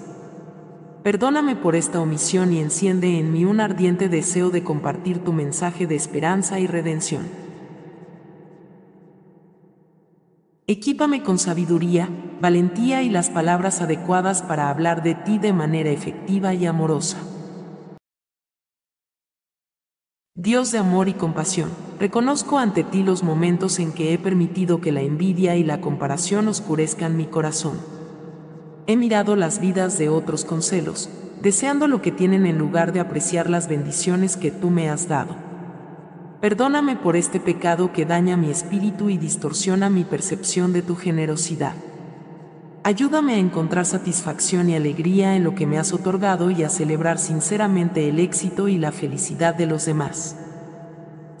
Perdóname 1.02 1.56
por 1.56 1.76
esta 1.76 1.98
omisión 1.98 2.52
y 2.52 2.58
enciende 2.58 3.18
en 3.18 3.32
mí 3.32 3.46
un 3.46 3.60
ardiente 3.60 4.10
deseo 4.10 4.50
de 4.50 4.62
compartir 4.62 5.24
tu 5.24 5.32
mensaje 5.32 5.86
de 5.86 5.96
esperanza 5.96 6.60
y 6.60 6.66
redención. 6.66 7.26
Equípame 10.66 11.22
con 11.22 11.38
sabiduría, 11.38 12.10
valentía 12.42 13.02
y 13.02 13.08
las 13.08 13.30
palabras 13.30 13.80
adecuadas 13.80 14.42
para 14.42 14.68
hablar 14.68 15.02
de 15.02 15.14
ti 15.14 15.38
de 15.38 15.54
manera 15.54 15.88
efectiva 15.88 16.52
y 16.52 16.66
amorosa. 16.66 17.16
Dios 20.34 20.70
de 20.70 20.78
amor 20.78 21.08
y 21.08 21.14
compasión, 21.14 21.70
reconozco 21.98 22.58
ante 22.58 22.84
ti 22.84 23.02
los 23.02 23.22
momentos 23.22 23.78
en 23.78 23.92
que 23.92 24.12
he 24.12 24.18
permitido 24.18 24.82
que 24.82 24.92
la 24.92 25.00
envidia 25.00 25.56
y 25.56 25.64
la 25.64 25.80
comparación 25.80 26.46
oscurezcan 26.46 27.16
mi 27.16 27.24
corazón 27.24 27.99
He 28.90 28.96
mirado 28.96 29.36
las 29.36 29.60
vidas 29.60 29.98
de 29.98 30.08
otros 30.08 30.44
con 30.44 30.62
celos, 30.62 31.08
deseando 31.40 31.86
lo 31.86 32.02
que 32.02 32.10
tienen 32.10 32.44
en 32.44 32.58
lugar 32.58 32.92
de 32.92 32.98
apreciar 32.98 33.48
las 33.48 33.68
bendiciones 33.68 34.36
que 34.36 34.50
tú 34.50 34.68
me 34.68 34.90
has 34.90 35.06
dado. 35.06 35.36
Perdóname 36.40 36.96
por 36.96 37.14
este 37.14 37.38
pecado 37.38 37.92
que 37.92 38.04
daña 38.04 38.36
mi 38.36 38.50
espíritu 38.50 39.08
y 39.08 39.16
distorsiona 39.16 39.90
mi 39.90 40.02
percepción 40.02 40.72
de 40.72 40.82
tu 40.82 40.96
generosidad. 40.96 41.74
Ayúdame 42.82 43.34
a 43.34 43.38
encontrar 43.38 43.86
satisfacción 43.86 44.68
y 44.68 44.74
alegría 44.74 45.36
en 45.36 45.44
lo 45.44 45.54
que 45.54 45.68
me 45.68 45.78
has 45.78 45.92
otorgado 45.92 46.50
y 46.50 46.64
a 46.64 46.68
celebrar 46.68 47.20
sinceramente 47.20 48.08
el 48.08 48.18
éxito 48.18 48.66
y 48.66 48.76
la 48.76 48.90
felicidad 48.90 49.54
de 49.54 49.66
los 49.66 49.86
demás. 49.86 50.34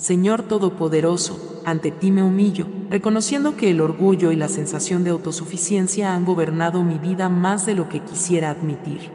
Señor 0.00 0.44
Todopoderoso, 0.44 1.60
ante 1.66 1.90
ti 1.90 2.10
me 2.10 2.22
humillo, 2.22 2.66
reconociendo 2.88 3.58
que 3.58 3.70
el 3.70 3.82
orgullo 3.82 4.32
y 4.32 4.36
la 4.36 4.48
sensación 4.48 5.04
de 5.04 5.10
autosuficiencia 5.10 6.14
han 6.14 6.24
gobernado 6.24 6.82
mi 6.82 6.94
vida 6.94 7.28
más 7.28 7.66
de 7.66 7.74
lo 7.74 7.90
que 7.90 8.00
quisiera 8.00 8.48
admitir. 8.48 9.10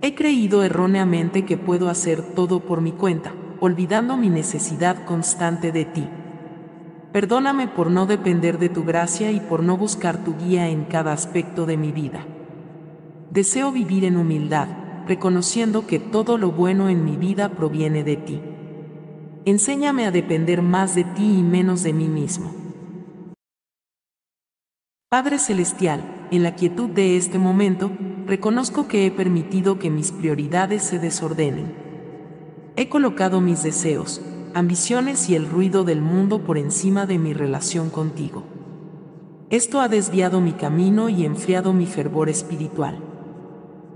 He 0.00 0.14
creído 0.14 0.62
erróneamente 0.62 1.44
que 1.44 1.56
puedo 1.56 1.88
hacer 1.88 2.22
todo 2.22 2.60
por 2.60 2.82
mi 2.82 2.92
cuenta, 2.92 3.32
olvidando 3.58 4.16
mi 4.16 4.30
necesidad 4.30 5.04
constante 5.06 5.72
de 5.72 5.86
ti. 5.86 6.06
Perdóname 7.10 7.66
por 7.66 7.90
no 7.90 8.06
depender 8.06 8.60
de 8.60 8.68
tu 8.68 8.84
gracia 8.84 9.32
y 9.32 9.40
por 9.40 9.64
no 9.64 9.76
buscar 9.76 10.22
tu 10.22 10.36
guía 10.36 10.68
en 10.68 10.84
cada 10.84 11.12
aspecto 11.12 11.66
de 11.66 11.76
mi 11.76 11.90
vida. 11.90 12.24
Deseo 13.32 13.72
vivir 13.72 14.04
en 14.04 14.18
humildad, 14.18 14.68
reconociendo 15.08 15.88
que 15.88 15.98
todo 15.98 16.38
lo 16.38 16.52
bueno 16.52 16.88
en 16.88 17.04
mi 17.04 17.16
vida 17.16 17.48
proviene 17.48 18.04
de 18.04 18.16
ti. 18.16 18.40
Enséñame 19.46 20.04
a 20.04 20.10
depender 20.10 20.60
más 20.60 20.94
de 20.94 21.04
ti 21.04 21.38
y 21.38 21.42
menos 21.42 21.82
de 21.82 21.94
mí 21.94 22.08
mismo. 22.08 22.52
Padre 25.08 25.38
Celestial, 25.38 26.28
en 26.30 26.42
la 26.42 26.54
quietud 26.54 26.90
de 26.90 27.16
este 27.16 27.38
momento, 27.38 27.90
reconozco 28.26 28.86
que 28.86 29.06
he 29.06 29.10
permitido 29.10 29.78
que 29.78 29.88
mis 29.88 30.12
prioridades 30.12 30.82
se 30.82 30.98
desordenen. 30.98 31.74
He 32.76 32.90
colocado 32.90 33.40
mis 33.40 33.62
deseos, 33.62 34.20
ambiciones 34.52 35.30
y 35.30 35.36
el 35.36 35.48
ruido 35.48 35.84
del 35.84 36.02
mundo 36.02 36.44
por 36.44 36.58
encima 36.58 37.06
de 37.06 37.18
mi 37.18 37.32
relación 37.32 37.88
contigo. 37.88 38.44
Esto 39.48 39.80
ha 39.80 39.88
desviado 39.88 40.42
mi 40.42 40.52
camino 40.52 41.08
y 41.08 41.24
enfriado 41.24 41.72
mi 41.72 41.86
fervor 41.86 42.28
espiritual. 42.28 42.98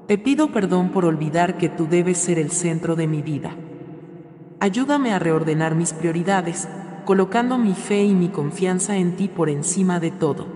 Te 0.09 0.17
pido 0.17 0.53
perdón 0.53 0.89
por 0.91 1.05
olvidar 1.05 1.59
que 1.59 1.69
tú 1.69 1.87
debes 1.87 2.17
ser 2.17 2.39
el 2.39 2.51
centro 2.51 2.97
de 2.97 3.07
mi 3.07 3.21
vida. 3.21 3.55
Ayúdame 4.61 5.13
a 5.13 5.19
reordenar 5.19 5.75
mis 5.75 5.93
prioridades, 5.93 6.69
colocando 7.05 7.59
mi 7.59 7.75
fe 7.75 8.05
y 8.05 8.15
mi 8.15 8.29
confianza 8.29 8.97
en 8.97 9.17
ti 9.17 9.29
por 9.29 9.51
encima 9.51 10.01
de 10.01 10.11
todo. 10.11 10.47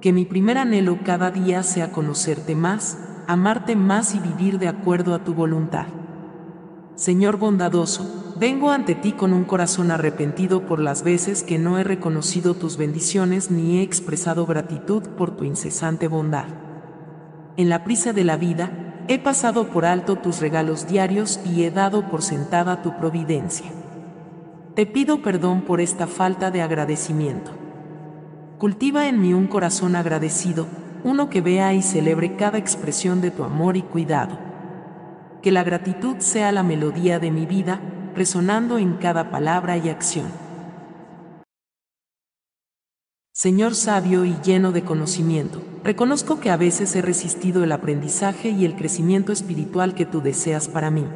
Que 0.00 0.12
mi 0.12 0.24
primer 0.24 0.58
anhelo 0.58 0.98
cada 1.04 1.30
día 1.30 1.62
sea 1.62 1.92
conocerte 1.92 2.54
más, 2.54 2.98
amarte 3.26 3.76
más 3.76 4.14
y 4.14 4.18
vivir 4.18 4.58
de 4.58 4.68
acuerdo 4.68 5.14
a 5.14 5.24
tu 5.24 5.34
voluntad. 5.34 5.86
Señor 6.94 7.38
bondadoso, 7.38 8.34
vengo 8.38 8.70
ante 8.70 8.94
ti 8.94 9.12
con 9.12 9.32
un 9.32 9.44
corazón 9.44 9.90
arrepentido 9.90 10.66
por 10.66 10.78
las 10.78 11.02
veces 11.02 11.42
que 11.42 11.58
no 11.58 11.78
he 11.78 11.84
reconocido 11.84 12.54
tus 12.54 12.76
bendiciones 12.76 13.50
ni 13.50 13.78
he 13.78 13.82
expresado 13.82 14.46
gratitud 14.46 15.02
por 15.16 15.36
tu 15.36 15.44
incesante 15.44 16.08
bondad. 16.08 16.46
En 17.56 17.68
la 17.68 17.84
prisa 17.84 18.12
de 18.12 18.24
la 18.24 18.36
vida, 18.36 18.91
He 19.08 19.18
pasado 19.18 19.66
por 19.66 19.84
alto 19.84 20.16
tus 20.16 20.40
regalos 20.40 20.86
diarios 20.86 21.40
y 21.44 21.64
he 21.64 21.70
dado 21.70 22.08
por 22.08 22.22
sentada 22.22 22.82
tu 22.82 22.96
providencia. 22.96 23.66
Te 24.74 24.86
pido 24.86 25.22
perdón 25.22 25.62
por 25.62 25.80
esta 25.80 26.06
falta 26.06 26.50
de 26.50 26.62
agradecimiento. 26.62 27.50
Cultiva 28.58 29.08
en 29.08 29.20
mí 29.20 29.34
un 29.34 29.48
corazón 29.48 29.96
agradecido, 29.96 30.66
uno 31.02 31.28
que 31.28 31.40
vea 31.40 31.74
y 31.74 31.82
celebre 31.82 32.36
cada 32.36 32.58
expresión 32.58 33.20
de 33.20 33.32
tu 33.32 33.42
amor 33.42 33.76
y 33.76 33.82
cuidado. 33.82 34.38
Que 35.42 35.50
la 35.50 35.64
gratitud 35.64 36.18
sea 36.18 36.52
la 36.52 36.62
melodía 36.62 37.18
de 37.18 37.32
mi 37.32 37.44
vida, 37.44 37.80
resonando 38.14 38.78
en 38.78 38.94
cada 38.94 39.30
palabra 39.30 39.76
y 39.76 39.88
acción. 39.88 40.28
Señor 43.32 43.74
sabio 43.74 44.24
y 44.24 44.36
lleno 44.44 44.70
de 44.70 44.84
conocimiento, 44.84 45.60
reconozco 45.84 46.40
que 46.40 46.50
a 46.50 46.56
veces 46.56 46.94
he 46.94 47.02
resistido 47.02 47.64
el 47.64 47.72
aprendizaje 47.72 48.50
y 48.50 48.64
el 48.64 48.76
crecimiento 48.76 49.32
espiritual 49.32 49.94
que 49.94 50.06
tú 50.06 50.20
deseas 50.20 50.68
para 50.68 50.90
mí. 50.90 51.06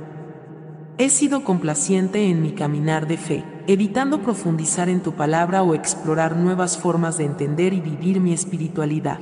He 0.99 1.11
sido 1.11 1.45
complaciente 1.45 2.31
en 2.31 2.41
mi 2.41 2.53
caminar 2.53 3.07
de 3.07 3.19
fe, 3.19 3.45
evitando 3.67 4.23
profundizar 4.23 4.89
en 4.89 5.01
tu 5.01 5.13
palabra 5.13 5.63
o 5.63 5.75
explorar 5.75 6.37
nuevas 6.37 6.79
formas 6.79 7.19
de 7.19 7.25
entender 7.25 7.75
y 7.75 7.81
vivir 7.81 8.21
mi 8.21 8.33
espiritualidad. 8.33 9.19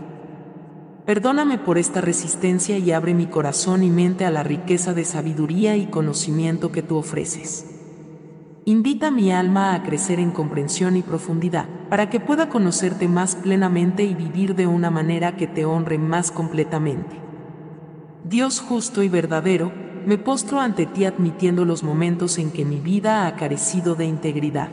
Perdóname 1.04 1.58
por 1.58 1.76
esta 1.76 2.00
resistencia 2.00 2.78
y 2.78 2.92
abre 2.92 3.12
mi 3.12 3.26
corazón 3.26 3.82
y 3.82 3.90
mente 3.90 4.24
a 4.24 4.30
la 4.30 4.42
riqueza 4.42 4.94
de 4.94 5.04
sabiduría 5.04 5.76
y 5.76 5.86
conocimiento 5.86 6.72
que 6.72 6.82
tú 6.82 6.96
ofreces. 6.96 7.73
Invita 8.66 9.10
mi 9.10 9.30
alma 9.30 9.74
a 9.74 9.82
crecer 9.82 10.18
en 10.18 10.30
comprensión 10.30 10.96
y 10.96 11.02
profundidad, 11.02 11.68
para 11.90 12.08
que 12.08 12.18
pueda 12.18 12.48
conocerte 12.48 13.08
más 13.08 13.36
plenamente 13.36 14.04
y 14.04 14.14
vivir 14.14 14.54
de 14.54 14.66
una 14.66 14.90
manera 14.90 15.36
que 15.36 15.46
te 15.46 15.66
honre 15.66 15.98
más 15.98 16.30
completamente. 16.30 17.14
Dios 18.24 18.60
justo 18.60 19.02
y 19.02 19.10
verdadero, 19.10 19.70
me 20.06 20.16
postro 20.16 20.60
ante 20.60 20.86
ti 20.86 21.04
admitiendo 21.04 21.66
los 21.66 21.82
momentos 21.82 22.38
en 22.38 22.50
que 22.50 22.64
mi 22.64 22.80
vida 22.80 23.26
ha 23.26 23.36
carecido 23.36 23.96
de 23.96 24.06
integridad. 24.06 24.70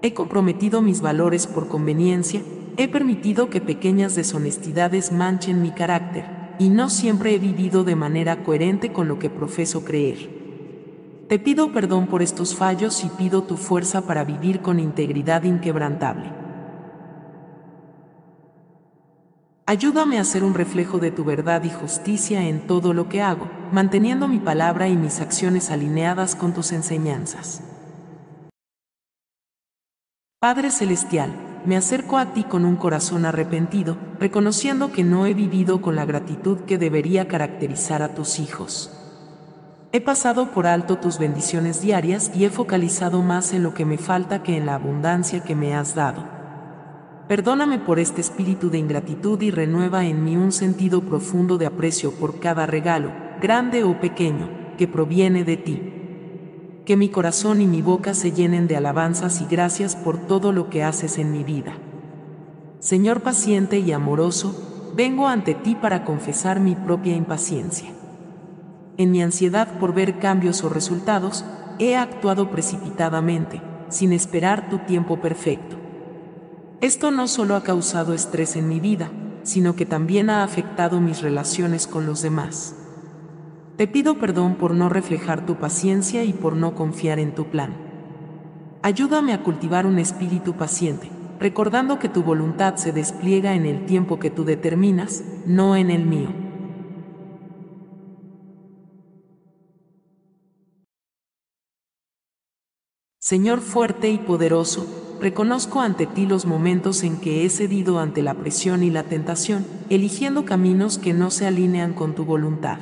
He 0.00 0.14
comprometido 0.14 0.80
mis 0.80 1.02
valores 1.02 1.46
por 1.46 1.68
conveniencia, 1.68 2.40
he 2.78 2.88
permitido 2.88 3.50
que 3.50 3.60
pequeñas 3.60 4.14
deshonestidades 4.14 5.12
manchen 5.12 5.60
mi 5.60 5.72
carácter, 5.72 6.24
y 6.58 6.70
no 6.70 6.88
siempre 6.88 7.34
he 7.34 7.38
vivido 7.38 7.84
de 7.84 7.96
manera 7.96 8.42
coherente 8.44 8.92
con 8.94 9.08
lo 9.08 9.18
que 9.18 9.28
profeso 9.28 9.84
creer. 9.84 10.37
Te 11.28 11.38
pido 11.38 11.72
perdón 11.72 12.06
por 12.06 12.22
estos 12.22 12.54
fallos 12.54 13.04
y 13.04 13.08
pido 13.08 13.42
tu 13.42 13.58
fuerza 13.58 14.06
para 14.06 14.24
vivir 14.24 14.62
con 14.62 14.80
integridad 14.80 15.42
inquebrantable. 15.42 16.32
Ayúdame 19.66 20.18
a 20.18 20.24
ser 20.24 20.42
un 20.42 20.54
reflejo 20.54 20.98
de 20.98 21.10
tu 21.10 21.24
verdad 21.24 21.62
y 21.64 21.68
justicia 21.68 22.48
en 22.48 22.66
todo 22.66 22.94
lo 22.94 23.10
que 23.10 23.20
hago, 23.20 23.46
manteniendo 23.70 24.26
mi 24.26 24.38
palabra 24.38 24.88
y 24.88 24.96
mis 24.96 25.20
acciones 25.20 25.70
alineadas 25.70 26.34
con 26.34 26.54
tus 26.54 26.72
enseñanzas. 26.72 27.62
Padre 30.40 30.70
Celestial, 30.70 31.32
me 31.66 31.76
acerco 31.76 32.16
a 32.16 32.32
ti 32.32 32.44
con 32.44 32.64
un 32.64 32.76
corazón 32.76 33.26
arrepentido, 33.26 33.98
reconociendo 34.18 34.92
que 34.92 35.04
no 35.04 35.26
he 35.26 35.34
vivido 35.34 35.82
con 35.82 35.94
la 35.94 36.06
gratitud 36.06 36.60
que 36.60 36.78
debería 36.78 37.28
caracterizar 37.28 38.00
a 38.00 38.14
tus 38.14 38.38
hijos. 38.38 38.97
He 39.90 40.02
pasado 40.02 40.50
por 40.50 40.66
alto 40.66 40.98
tus 40.98 41.18
bendiciones 41.18 41.80
diarias 41.80 42.30
y 42.34 42.44
he 42.44 42.50
focalizado 42.50 43.22
más 43.22 43.54
en 43.54 43.62
lo 43.62 43.72
que 43.72 43.86
me 43.86 43.96
falta 43.96 44.42
que 44.42 44.54
en 44.58 44.66
la 44.66 44.74
abundancia 44.74 45.42
que 45.42 45.54
me 45.54 45.74
has 45.74 45.94
dado. 45.94 46.28
Perdóname 47.26 47.78
por 47.78 47.98
este 47.98 48.20
espíritu 48.20 48.68
de 48.68 48.76
ingratitud 48.76 49.40
y 49.40 49.50
renueva 49.50 50.04
en 50.04 50.24
mí 50.24 50.36
un 50.36 50.52
sentido 50.52 51.00
profundo 51.00 51.56
de 51.56 51.64
aprecio 51.64 52.12
por 52.12 52.38
cada 52.38 52.66
regalo, 52.66 53.12
grande 53.40 53.82
o 53.82 53.98
pequeño, 53.98 54.50
que 54.76 54.88
proviene 54.88 55.44
de 55.44 55.56
ti. 55.56 55.92
Que 56.84 56.98
mi 56.98 57.08
corazón 57.08 57.62
y 57.62 57.66
mi 57.66 57.80
boca 57.80 58.12
se 58.12 58.32
llenen 58.32 58.66
de 58.66 58.76
alabanzas 58.76 59.40
y 59.40 59.46
gracias 59.46 59.96
por 59.96 60.18
todo 60.18 60.52
lo 60.52 60.68
que 60.68 60.84
haces 60.84 61.16
en 61.16 61.32
mi 61.32 61.44
vida. 61.44 61.72
Señor 62.78 63.22
paciente 63.22 63.78
y 63.78 63.92
amoroso, 63.92 64.92
vengo 64.94 65.28
ante 65.28 65.54
ti 65.54 65.74
para 65.74 66.04
confesar 66.04 66.60
mi 66.60 66.74
propia 66.74 67.16
impaciencia. 67.16 67.97
En 68.98 69.12
mi 69.12 69.22
ansiedad 69.22 69.78
por 69.78 69.94
ver 69.94 70.18
cambios 70.18 70.64
o 70.64 70.68
resultados, 70.68 71.44
he 71.78 71.96
actuado 71.96 72.50
precipitadamente, 72.50 73.62
sin 73.88 74.12
esperar 74.12 74.68
tu 74.68 74.78
tiempo 74.78 75.20
perfecto. 75.20 75.76
Esto 76.80 77.12
no 77.12 77.28
solo 77.28 77.54
ha 77.54 77.62
causado 77.62 78.12
estrés 78.12 78.56
en 78.56 78.68
mi 78.68 78.80
vida, 78.80 79.12
sino 79.44 79.76
que 79.76 79.86
también 79.86 80.30
ha 80.30 80.42
afectado 80.42 81.00
mis 81.00 81.22
relaciones 81.22 81.86
con 81.86 82.06
los 82.06 82.22
demás. 82.22 82.74
Te 83.76 83.86
pido 83.86 84.18
perdón 84.18 84.56
por 84.56 84.74
no 84.74 84.88
reflejar 84.88 85.46
tu 85.46 85.54
paciencia 85.54 86.24
y 86.24 86.32
por 86.32 86.56
no 86.56 86.74
confiar 86.74 87.20
en 87.20 87.36
tu 87.36 87.44
plan. 87.44 87.76
Ayúdame 88.82 89.32
a 89.32 89.44
cultivar 89.44 89.86
un 89.86 90.00
espíritu 90.00 90.54
paciente, 90.54 91.08
recordando 91.38 92.00
que 92.00 92.08
tu 92.08 92.24
voluntad 92.24 92.74
se 92.74 92.90
despliega 92.90 93.54
en 93.54 93.64
el 93.64 93.86
tiempo 93.86 94.18
que 94.18 94.30
tú 94.30 94.44
determinas, 94.44 95.22
no 95.46 95.76
en 95.76 95.90
el 95.90 96.04
mío. 96.04 96.47
Señor 103.28 103.60
fuerte 103.60 104.08
y 104.08 104.16
poderoso, 104.16 104.86
reconozco 105.20 105.82
ante 105.82 106.06
ti 106.06 106.24
los 106.24 106.46
momentos 106.46 107.02
en 107.02 107.20
que 107.20 107.44
he 107.44 107.50
cedido 107.50 107.98
ante 107.98 108.22
la 108.22 108.32
presión 108.32 108.82
y 108.82 108.88
la 108.88 109.02
tentación, 109.02 109.66
eligiendo 109.90 110.46
caminos 110.46 110.96
que 110.96 111.12
no 111.12 111.30
se 111.30 111.46
alinean 111.46 111.92
con 111.92 112.14
tu 112.14 112.24
voluntad. 112.24 112.78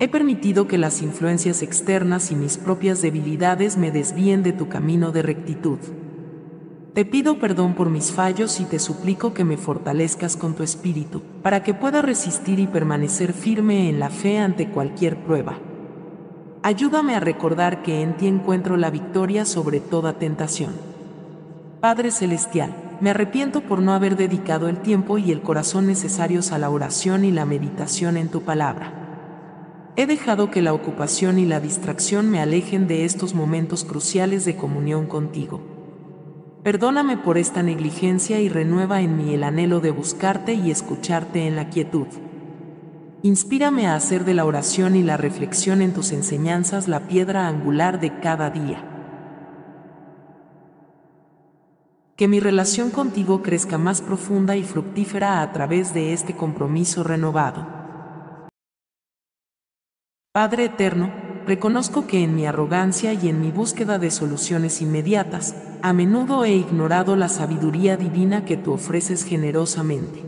He 0.00 0.08
permitido 0.08 0.66
que 0.66 0.76
las 0.76 1.02
influencias 1.02 1.62
externas 1.62 2.32
y 2.32 2.34
mis 2.34 2.58
propias 2.58 3.00
debilidades 3.00 3.76
me 3.76 3.92
desvíen 3.92 4.42
de 4.42 4.52
tu 4.52 4.68
camino 4.68 5.12
de 5.12 5.22
rectitud. 5.22 5.78
Te 6.92 7.04
pido 7.04 7.38
perdón 7.38 7.76
por 7.76 7.90
mis 7.90 8.10
fallos 8.10 8.58
y 8.58 8.64
te 8.64 8.80
suplico 8.80 9.34
que 9.34 9.44
me 9.44 9.56
fortalezcas 9.56 10.36
con 10.36 10.56
tu 10.56 10.64
espíritu, 10.64 11.22
para 11.44 11.62
que 11.62 11.74
pueda 11.74 12.02
resistir 12.02 12.58
y 12.58 12.66
permanecer 12.66 13.32
firme 13.32 13.88
en 13.88 14.00
la 14.00 14.10
fe 14.10 14.38
ante 14.38 14.68
cualquier 14.68 15.22
prueba. 15.22 15.60
Ayúdame 16.62 17.14
a 17.14 17.20
recordar 17.20 17.82
que 17.82 18.02
en 18.02 18.16
ti 18.16 18.26
encuentro 18.26 18.76
la 18.76 18.90
victoria 18.90 19.44
sobre 19.44 19.78
toda 19.80 20.14
tentación. 20.14 20.72
Padre 21.80 22.10
Celestial, 22.10 22.74
me 23.00 23.10
arrepiento 23.10 23.60
por 23.60 23.80
no 23.80 23.92
haber 23.92 24.16
dedicado 24.16 24.68
el 24.68 24.78
tiempo 24.78 25.18
y 25.18 25.30
el 25.30 25.40
corazón 25.40 25.86
necesarios 25.86 26.50
a 26.50 26.58
la 26.58 26.68
oración 26.68 27.24
y 27.24 27.30
la 27.30 27.44
meditación 27.44 28.16
en 28.16 28.28
tu 28.28 28.42
palabra. 28.42 29.92
He 29.94 30.06
dejado 30.06 30.50
que 30.50 30.60
la 30.60 30.72
ocupación 30.72 31.38
y 31.38 31.46
la 31.46 31.60
distracción 31.60 32.28
me 32.28 32.40
alejen 32.40 32.88
de 32.88 33.04
estos 33.04 33.34
momentos 33.34 33.84
cruciales 33.84 34.44
de 34.44 34.56
comunión 34.56 35.06
contigo. 35.06 35.60
Perdóname 36.64 37.16
por 37.16 37.38
esta 37.38 37.62
negligencia 37.62 38.40
y 38.40 38.48
renueva 38.48 39.00
en 39.00 39.16
mí 39.16 39.32
el 39.32 39.44
anhelo 39.44 39.78
de 39.78 39.92
buscarte 39.92 40.54
y 40.54 40.72
escucharte 40.72 41.46
en 41.46 41.54
la 41.54 41.70
quietud. 41.70 42.08
Inspírame 43.22 43.88
a 43.88 43.96
hacer 43.96 44.24
de 44.24 44.32
la 44.32 44.44
oración 44.44 44.94
y 44.94 45.02
la 45.02 45.16
reflexión 45.16 45.82
en 45.82 45.92
tus 45.92 46.12
enseñanzas 46.12 46.86
la 46.86 47.08
piedra 47.08 47.48
angular 47.48 47.98
de 47.98 48.20
cada 48.20 48.48
día. 48.50 48.84
Que 52.14 52.28
mi 52.28 52.38
relación 52.38 52.90
contigo 52.90 53.42
crezca 53.42 53.76
más 53.76 54.02
profunda 54.02 54.54
y 54.56 54.62
fructífera 54.62 55.42
a 55.42 55.52
través 55.52 55.94
de 55.94 56.12
este 56.12 56.36
compromiso 56.36 57.02
renovado. 57.02 57.66
Padre 60.32 60.66
Eterno, 60.66 61.12
reconozco 61.44 62.06
que 62.06 62.22
en 62.22 62.36
mi 62.36 62.46
arrogancia 62.46 63.12
y 63.14 63.28
en 63.28 63.40
mi 63.40 63.50
búsqueda 63.50 63.98
de 63.98 64.12
soluciones 64.12 64.80
inmediatas, 64.80 65.56
a 65.82 65.92
menudo 65.92 66.44
he 66.44 66.52
ignorado 66.52 67.16
la 67.16 67.28
sabiduría 67.28 67.96
divina 67.96 68.44
que 68.44 68.56
tú 68.56 68.72
ofreces 68.72 69.24
generosamente. 69.24 70.27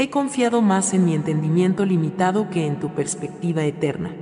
He 0.00 0.08
confiado 0.08 0.62
más 0.62 0.94
en 0.94 1.04
mi 1.04 1.14
entendimiento 1.14 1.84
limitado 1.84 2.48
que 2.48 2.66
en 2.66 2.80
tu 2.80 2.94
perspectiva 2.94 3.64
eterna. 3.64 4.16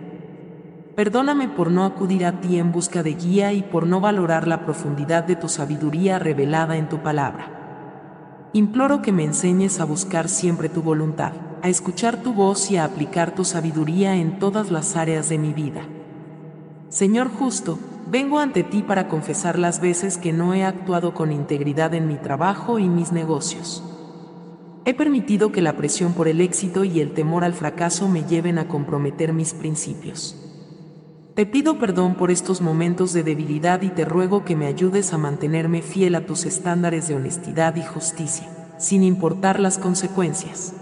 Perdóname 0.96 1.46
por 1.46 1.70
no 1.70 1.84
acudir 1.84 2.26
a 2.26 2.40
ti 2.40 2.58
en 2.58 2.72
busca 2.72 3.04
de 3.04 3.14
guía 3.14 3.52
y 3.52 3.62
por 3.62 3.86
no 3.86 4.00
valorar 4.00 4.48
la 4.48 4.64
profundidad 4.64 5.22
de 5.22 5.36
tu 5.36 5.48
sabiduría 5.48 6.18
revelada 6.18 6.78
en 6.78 6.88
tu 6.88 6.98
palabra. 6.98 8.50
Imploro 8.54 9.02
que 9.02 9.12
me 9.12 9.22
enseñes 9.22 9.78
a 9.78 9.84
buscar 9.84 10.28
siempre 10.28 10.68
tu 10.68 10.82
voluntad 10.82 11.30
a 11.62 11.68
escuchar 11.68 12.24
tu 12.24 12.32
voz 12.32 12.72
y 12.72 12.76
a 12.76 12.84
aplicar 12.84 13.36
tu 13.36 13.44
sabiduría 13.44 14.16
en 14.16 14.40
todas 14.40 14.72
las 14.72 14.96
áreas 14.96 15.28
de 15.28 15.38
mi 15.38 15.52
vida. 15.52 15.82
Señor 16.88 17.30
justo, 17.30 17.78
vengo 18.10 18.40
ante 18.40 18.64
ti 18.64 18.82
para 18.82 19.06
confesar 19.06 19.60
las 19.60 19.80
veces 19.80 20.18
que 20.18 20.32
no 20.32 20.54
he 20.54 20.64
actuado 20.64 21.14
con 21.14 21.30
integridad 21.30 21.94
en 21.94 22.08
mi 22.08 22.16
trabajo 22.16 22.80
y 22.80 22.88
mis 22.88 23.12
negocios. 23.12 23.97
He 24.88 24.94
permitido 24.94 25.52
que 25.52 25.60
la 25.60 25.76
presión 25.76 26.14
por 26.14 26.28
el 26.28 26.40
éxito 26.40 26.82
y 26.82 27.00
el 27.00 27.12
temor 27.12 27.44
al 27.44 27.52
fracaso 27.52 28.08
me 28.08 28.24
lleven 28.24 28.56
a 28.56 28.68
comprometer 28.68 29.34
mis 29.34 29.52
principios. 29.52 30.34
Te 31.34 31.44
pido 31.44 31.78
perdón 31.78 32.14
por 32.14 32.30
estos 32.30 32.62
momentos 32.62 33.12
de 33.12 33.22
debilidad 33.22 33.82
y 33.82 33.90
te 33.90 34.06
ruego 34.06 34.46
que 34.46 34.56
me 34.56 34.64
ayudes 34.64 35.12
a 35.12 35.18
mantenerme 35.18 35.82
fiel 35.82 36.14
a 36.14 36.24
tus 36.24 36.46
estándares 36.46 37.06
de 37.06 37.16
honestidad 37.16 37.76
y 37.76 37.82
justicia, 37.82 38.48
sin 38.78 39.02
importar 39.02 39.60
las 39.60 39.76
consecuencias 39.76 40.72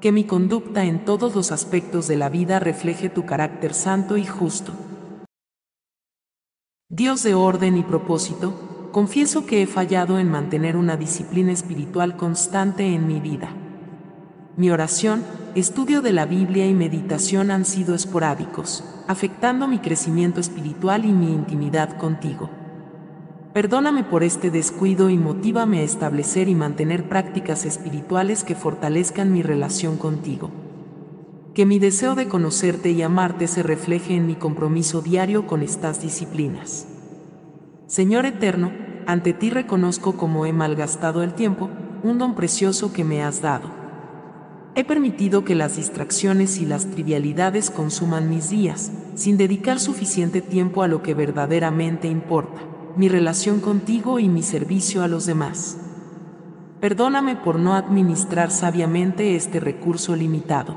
que 0.00 0.10
mi 0.10 0.24
conducta 0.24 0.82
en 0.84 1.04
todos 1.04 1.34
los 1.34 1.52
aspectos 1.52 2.08
de 2.08 2.16
la 2.16 2.30
vida 2.30 2.60
refleje 2.60 3.10
tu 3.10 3.26
carácter 3.26 3.74
santo 3.74 4.16
y 4.16 4.24
justo. 4.24 4.72
Dios 6.88 7.22
de 7.22 7.34
orden 7.34 7.76
y 7.76 7.82
propósito, 7.82 8.71
confieso 8.92 9.46
que 9.46 9.62
he 9.62 9.66
fallado 9.66 10.18
en 10.18 10.30
mantener 10.30 10.76
una 10.76 10.96
disciplina 10.96 11.50
espiritual 11.50 12.16
constante 12.16 12.94
en 12.94 13.06
mi 13.06 13.20
vida. 13.20 13.48
Mi 14.56 14.70
oración, 14.70 15.24
estudio 15.54 16.02
de 16.02 16.12
la 16.12 16.26
Biblia 16.26 16.66
y 16.66 16.74
meditación 16.74 17.50
han 17.50 17.64
sido 17.64 17.94
esporádicos, 17.94 18.84
afectando 19.08 19.66
mi 19.66 19.78
crecimiento 19.78 20.40
espiritual 20.40 21.06
y 21.06 21.12
mi 21.12 21.32
intimidad 21.32 21.96
contigo. 21.96 22.50
Perdóname 23.54 24.04
por 24.04 24.22
este 24.22 24.50
descuido 24.50 25.08
y 25.08 25.16
motívame 25.16 25.80
a 25.80 25.82
establecer 25.82 26.48
y 26.48 26.54
mantener 26.54 27.08
prácticas 27.08 27.64
espirituales 27.64 28.44
que 28.44 28.54
fortalezcan 28.54 29.32
mi 29.32 29.42
relación 29.42 29.96
contigo. 29.96 30.50
Que 31.54 31.64
mi 31.64 31.78
deseo 31.78 32.14
de 32.14 32.28
conocerte 32.28 32.90
y 32.90 33.00
amarte 33.00 33.46
se 33.46 33.62
refleje 33.62 34.16
en 34.16 34.26
mi 34.26 34.34
compromiso 34.36 35.00
diario 35.00 35.46
con 35.46 35.62
estas 35.62 36.00
disciplinas. 36.02 36.88
Señor 37.86 38.24
Eterno, 38.24 38.72
ante 39.06 39.32
ti 39.32 39.50
reconozco 39.50 40.16
cómo 40.16 40.46
he 40.46 40.52
malgastado 40.52 41.22
el 41.22 41.34
tiempo, 41.34 41.70
un 42.02 42.18
don 42.18 42.34
precioso 42.34 42.92
que 42.92 43.04
me 43.04 43.22
has 43.22 43.42
dado. 43.42 43.70
He 44.74 44.84
permitido 44.84 45.44
que 45.44 45.54
las 45.54 45.76
distracciones 45.76 46.58
y 46.58 46.66
las 46.66 46.86
trivialidades 46.86 47.70
consuman 47.70 48.30
mis 48.30 48.50
días, 48.50 48.90
sin 49.14 49.36
dedicar 49.36 49.78
suficiente 49.78 50.40
tiempo 50.40 50.82
a 50.82 50.88
lo 50.88 51.02
que 51.02 51.14
verdaderamente 51.14 52.08
importa 52.08 52.60
mi 52.96 53.08
relación 53.08 53.60
contigo 53.60 54.18
y 54.18 54.28
mi 54.28 54.42
servicio 54.42 55.02
a 55.02 55.08
los 55.08 55.26
demás. 55.26 55.78
Perdóname 56.80 57.36
por 57.36 57.58
no 57.58 57.74
administrar 57.74 58.50
sabiamente 58.50 59.36
este 59.36 59.60
recurso 59.60 60.16
limitado. 60.16 60.76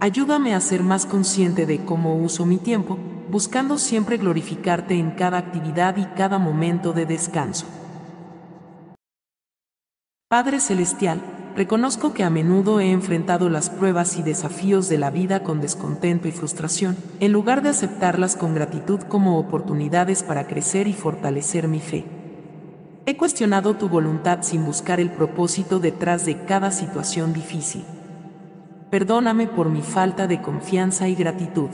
Ayúdame 0.00 0.54
a 0.54 0.60
ser 0.60 0.82
más 0.82 1.06
consciente 1.06 1.66
de 1.66 1.84
cómo 1.84 2.16
uso 2.16 2.46
mi 2.46 2.56
tiempo, 2.56 2.98
buscando 3.32 3.78
siempre 3.78 4.18
glorificarte 4.18 4.94
en 4.94 5.12
cada 5.12 5.38
actividad 5.38 5.96
y 5.96 6.04
cada 6.04 6.36
momento 6.36 6.92
de 6.92 7.06
descanso. 7.06 7.64
Padre 10.28 10.60
Celestial, 10.60 11.18
reconozco 11.56 12.12
que 12.12 12.24
a 12.24 12.30
menudo 12.30 12.78
he 12.78 12.90
enfrentado 12.90 13.48
las 13.48 13.70
pruebas 13.70 14.18
y 14.18 14.22
desafíos 14.22 14.90
de 14.90 14.98
la 14.98 15.10
vida 15.10 15.42
con 15.42 15.62
descontento 15.62 16.28
y 16.28 16.32
frustración, 16.32 16.94
en 17.20 17.32
lugar 17.32 17.62
de 17.62 17.70
aceptarlas 17.70 18.36
con 18.36 18.54
gratitud 18.54 19.00
como 19.00 19.38
oportunidades 19.38 20.22
para 20.22 20.46
crecer 20.46 20.86
y 20.86 20.92
fortalecer 20.92 21.68
mi 21.68 21.80
fe. 21.80 22.04
He 23.06 23.16
cuestionado 23.16 23.76
tu 23.76 23.88
voluntad 23.88 24.40
sin 24.42 24.66
buscar 24.66 25.00
el 25.00 25.10
propósito 25.10 25.78
detrás 25.78 26.26
de 26.26 26.44
cada 26.44 26.70
situación 26.70 27.32
difícil. 27.32 27.86
Perdóname 28.90 29.46
por 29.46 29.70
mi 29.70 29.80
falta 29.80 30.26
de 30.26 30.42
confianza 30.42 31.08
y 31.08 31.14
gratitud. 31.14 31.70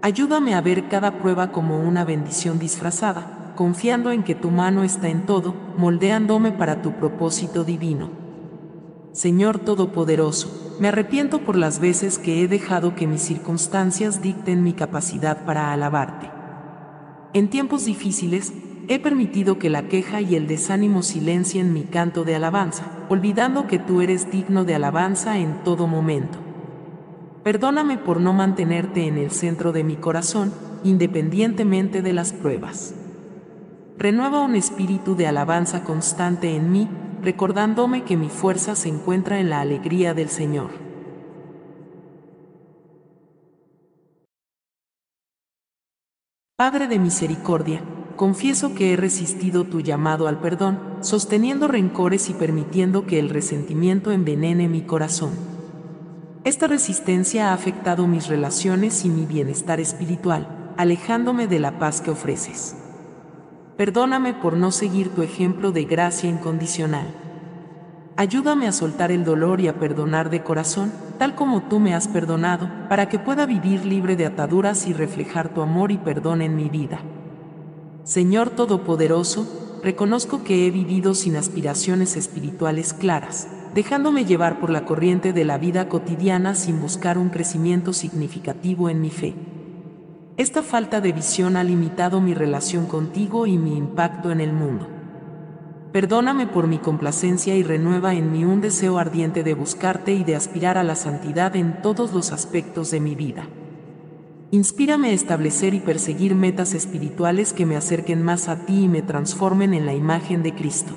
Ayúdame 0.00 0.54
a 0.54 0.60
ver 0.60 0.88
cada 0.88 1.18
prueba 1.18 1.50
como 1.50 1.80
una 1.80 2.04
bendición 2.04 2.60
disfrazada, 2.60 3.52
confiando 3.56 4.12
en 4.12 4.22
que 4.22 4.36
tu 4.36 4.52
mano 4.52 4.84
está 4.84 5.08
en 5.08 5.26
todo, 5.26 5.56
moldeándome 5.76 6.52
para 6.52 6.82
tu 6.82 6.92
propósito 6.92 7.64
divino. 7.64 8.10
Señor 9.10 9.58
Todopoderoso, 9.58 10.76
me 10.78 10.86
arrepiento 10.86 11.40
por 11.40 11.56
las 11.56 11.80
veces 11.80 12.18
que 12.18 12.42
he 12.42 12.46
dejado 12.46 12.94
que 12.94 13.08
mis 13.08 13.22
circunstancias 13.22 14.22
dicten 14.22 14.62
mi 14.62 14.72
capacidad 14.72 15.44
para 15.44 15.72
alabarte. 15.72 16.30
En 17.32 17.50
tiempos 17.50 17.84
difíciles, 17.84 18.52
he 18.86 19.00
permitido 19.00 19.58
que 19.58 19.68
la 19.68 19.88
queja 19.88 20.20
y 20.20 20.36
el 20.36 20.46
desánimo 20.46 21.02
silencien 21.02 21.72
mi 21.72 21.82
canto 21.82 22.22
de 22.22 22.36
alabanza, 22.36 22.84
olvidando 23.08 23.66
que 23.66 23.80
tú 23.80 24.00
eres 24.00 24.30
digno 24.30 24.64
de 24.64 24.76
alabanza 24.76 25.38
en 25.38 25.64
todo 25.64 25.88
momento. 25.88 26.38
Perdóname 27.48 27.96
por 27.96 28.20
no 28.20 28.34
mantenerte 28.34 29.06
en 29.06 29.16
el 29.16 29.30
centro 29.30 29.72
de 29.72 29.82
mi 29.82 29.96
corazón, 29.96 30.52
independientemente 30.84 32.02
de 32.02 32.12
las 32.12 32.34
pruebas. 32.34 32.94
Renueva 33.96 34.44
un 34.44 34.54
espíritu 34.54 35.16
de 35.16 35.26
alabanza 35.26 35.82
constante 35.82 36.54
en 36.54 36.70
mí, 36.70 36.90
recordándome 37.22 38.04
que 38.04 38.18
mi 38.18 38.28
fuerza 38.28 38.76
se 38.76 38.90
encuentra 38.90 39.40
en 39.40 39.48
la 39.48 39.62
alegría 39.62 40.12
del 40.12 40.28
Señor. 40.28 40.68
Padre 46.54 46.86
de 46.86 46.98
misericordia, 46.98 47.80
confieso 48.16 48.74
que 48.74 48.92
he 48.92 48.96
resistido 48.98 49.64
tu 49.64 49.80
llamado 49.80 50.28
al 50.28 50.38
perdón, 50.38 50.98
sosteniendo 51.00 51.66
rencores 51.66 52.28
y 52.28 52.34
permitiendo 52.34 53.06
que 53.06 53.18
el 53.18 53.30
resentimiento 53.30 54.12
envenene 54.12 54.68
mi 54.68 54.82
corazón. 54.82 55.57
Esta 56.44 56.68
resistencia 56.68 57.50
ha 57.50 57.52
afectado 57.52 58.06
mis 58.06 58.28
relaciones 58.28 59.04
y 59.04 59.08
mi 59.08 59.26
bienestar 59.26 59.80
espiritual, 59.80 60.72
alejándome 60.76 61.48
de 61.48 61.58
la 61.58 61.78
paz 61.78 62.00
que 62.00 62.10
ofreces. 62.10 62.76
Perdóname 63.76 64.34
por 64.34 64.56
no 64.56 64.70
seguir 64.70 65.14
tu 65.14 65.22
ejemplo 65.22 65.72
de 65.72 65.84
gracia 65.84 66.30
incondicional. 66.30 67.06
Ayúdame 68.16 68.66
a 68.66 68.72
soltar 68.72 69.12
el 69.12 69.24
dolor 69.24 69.60
y 69.60 69.68
a 69.68 69.78
perdonar 69.78 70.30
de 70.30 70.42
corazón, 70.42 70.92
tal 71.18 71.34
como 71.34 71.62
tú 71.64 71.80
me 71.80 71.94
has 71.94 72.08
perdonado, 72.08 72.70
para 72.88 73.08
que 73.08 73.18
pueda 73.18 73.44
vivir 73.44 73.84
libre 73.84 74.16
de 74.16 74.26
ataduras 74.26 74.86
y 74.86 74.92
reflejar 74.92 75.52
tu 75.54 75.60
amor 75.60 75.92
y 75.92 75.98
perdón 75.98 76.42
en 76.42 76.56
mi 76.56 76.68
vida. 76.68 77.00
Señor 78.04 78.50
Todopoderoso, 78.50 79.80
reconozco 79.82 80.42
que 80.42 80.66
he 80.66 80.70
vivido 80.70 81.14
sin 81.14 81.36
aspiraciones 81.36 82.16
espirituales 82.16 82.92
claras, 82.92 83.48
dejándome 83.74 84.24
llevar 84.24 84.60
por 84.60 84.70
la 84.70 84.84
corriente 84.84 85.32
de 85.32 85.44
la 85.44 85.58
vida 85.58 85.88
cotidiana 85.88 86.54
sin 86.54 86.80
buscar 86.80 87.18
un 87.18 87.28
crecimiento 87.28 87.92
significativo 87.92 88.88
en 88.88 89.00
mi 89.00 89.10
fe. 89.10 89.34
Esta 90.36 90.62
falta 90.62 91.00
de 91.00 91.12
visión 91.12 91.56
ha 91.56 91.64
limitado 91.64 92.20
mi 92.20 92.32
relación 92.32 92.86
contigo 92.86 93.46
y 93.46 93.58
mi 93.58 93.76
impacto 93.76 94.30
en 94.30 94.40
el 94.40 94.52
mundo. 94.52 94.86
Perdóname 95.92 96.46
por 96.46 96.66
mi 96.66 96.78
complacencia 96.78 97.56
y 97.56 97.62
renueva 97.62 98.14
en 98.14 98.30
mí 98.30 98.44
un 98.44 98.60
deseo 98.60 98.98
ardiente 98.98 99.42
de 99.42 99.54
buscarte 99.54 100.12
y 100.12 100.22
de 100.22 100.36
aspirar 100.36 100.78
a 100.78 100.84
la 100.84 100.94
santidad 100.94 101.56
en 101.56 101.82
todos 101.82 102.12
los 102.12 102.30
aspectos 102.30 102.90
de 102.90 103.00
mi 103.00 103.14
vida. 103.14 103.48
Inspírame 104.50 105.08
a 105.08 105.12
establecer 105.12 105.74
y 105.74 105.80
perseguir 105.80 106.34
metas 106.34 106.72
espirituales 106.72 107.52
que 107.52 107.66
me 107.66 107.76
acerquen 107.76 108.22
más 108.22 108.48
a 108.48 108.64
ti 108.64 108.84
y 108.84 108.88
me 108.88 109.02
transformen 109.02 109.74
en 109.74 109.86
la 109.86 109.94
imagen 109.94 110.42
de 110.42 110.54
Cristo. 110.54 110.94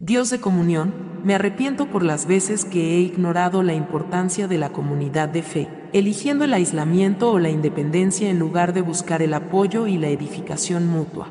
Dios 0.00 0.30
de 0.30 0.38
comunión, 0.38 0.94
me 1.24 1.34
arrepiento 1.34 1.90
por 1.90 2.04
las 2.04 2.26
veces 2.26 2.64
que 2.64 2.94
he 2.94 3.00
ignorado 3.00 3.64
la 3.64 3.74
importancia 3.74 4.46
de 4.46 4.56
la 4.56 4.70
comunidad 4.70 5.28
de 5.28 5.42
fe, 5.42 5.68
eligiendo 5.92 6.44
el 6.44 6.54
aislamiento 6.54 7.32
o 7.32 7.40
la 7.40 7.50
independencia 7.50 8.30
en 8.30 8.38
lugar 8.38 8.72
de 8.74 8.80
buscar 8.80 9.22
el 9.22 9.34
apoyo 9.34 9.88
y 9.88 9.98
la 9.98 10.06
edificación 10.06 10.86
mutua. 10.86 11.30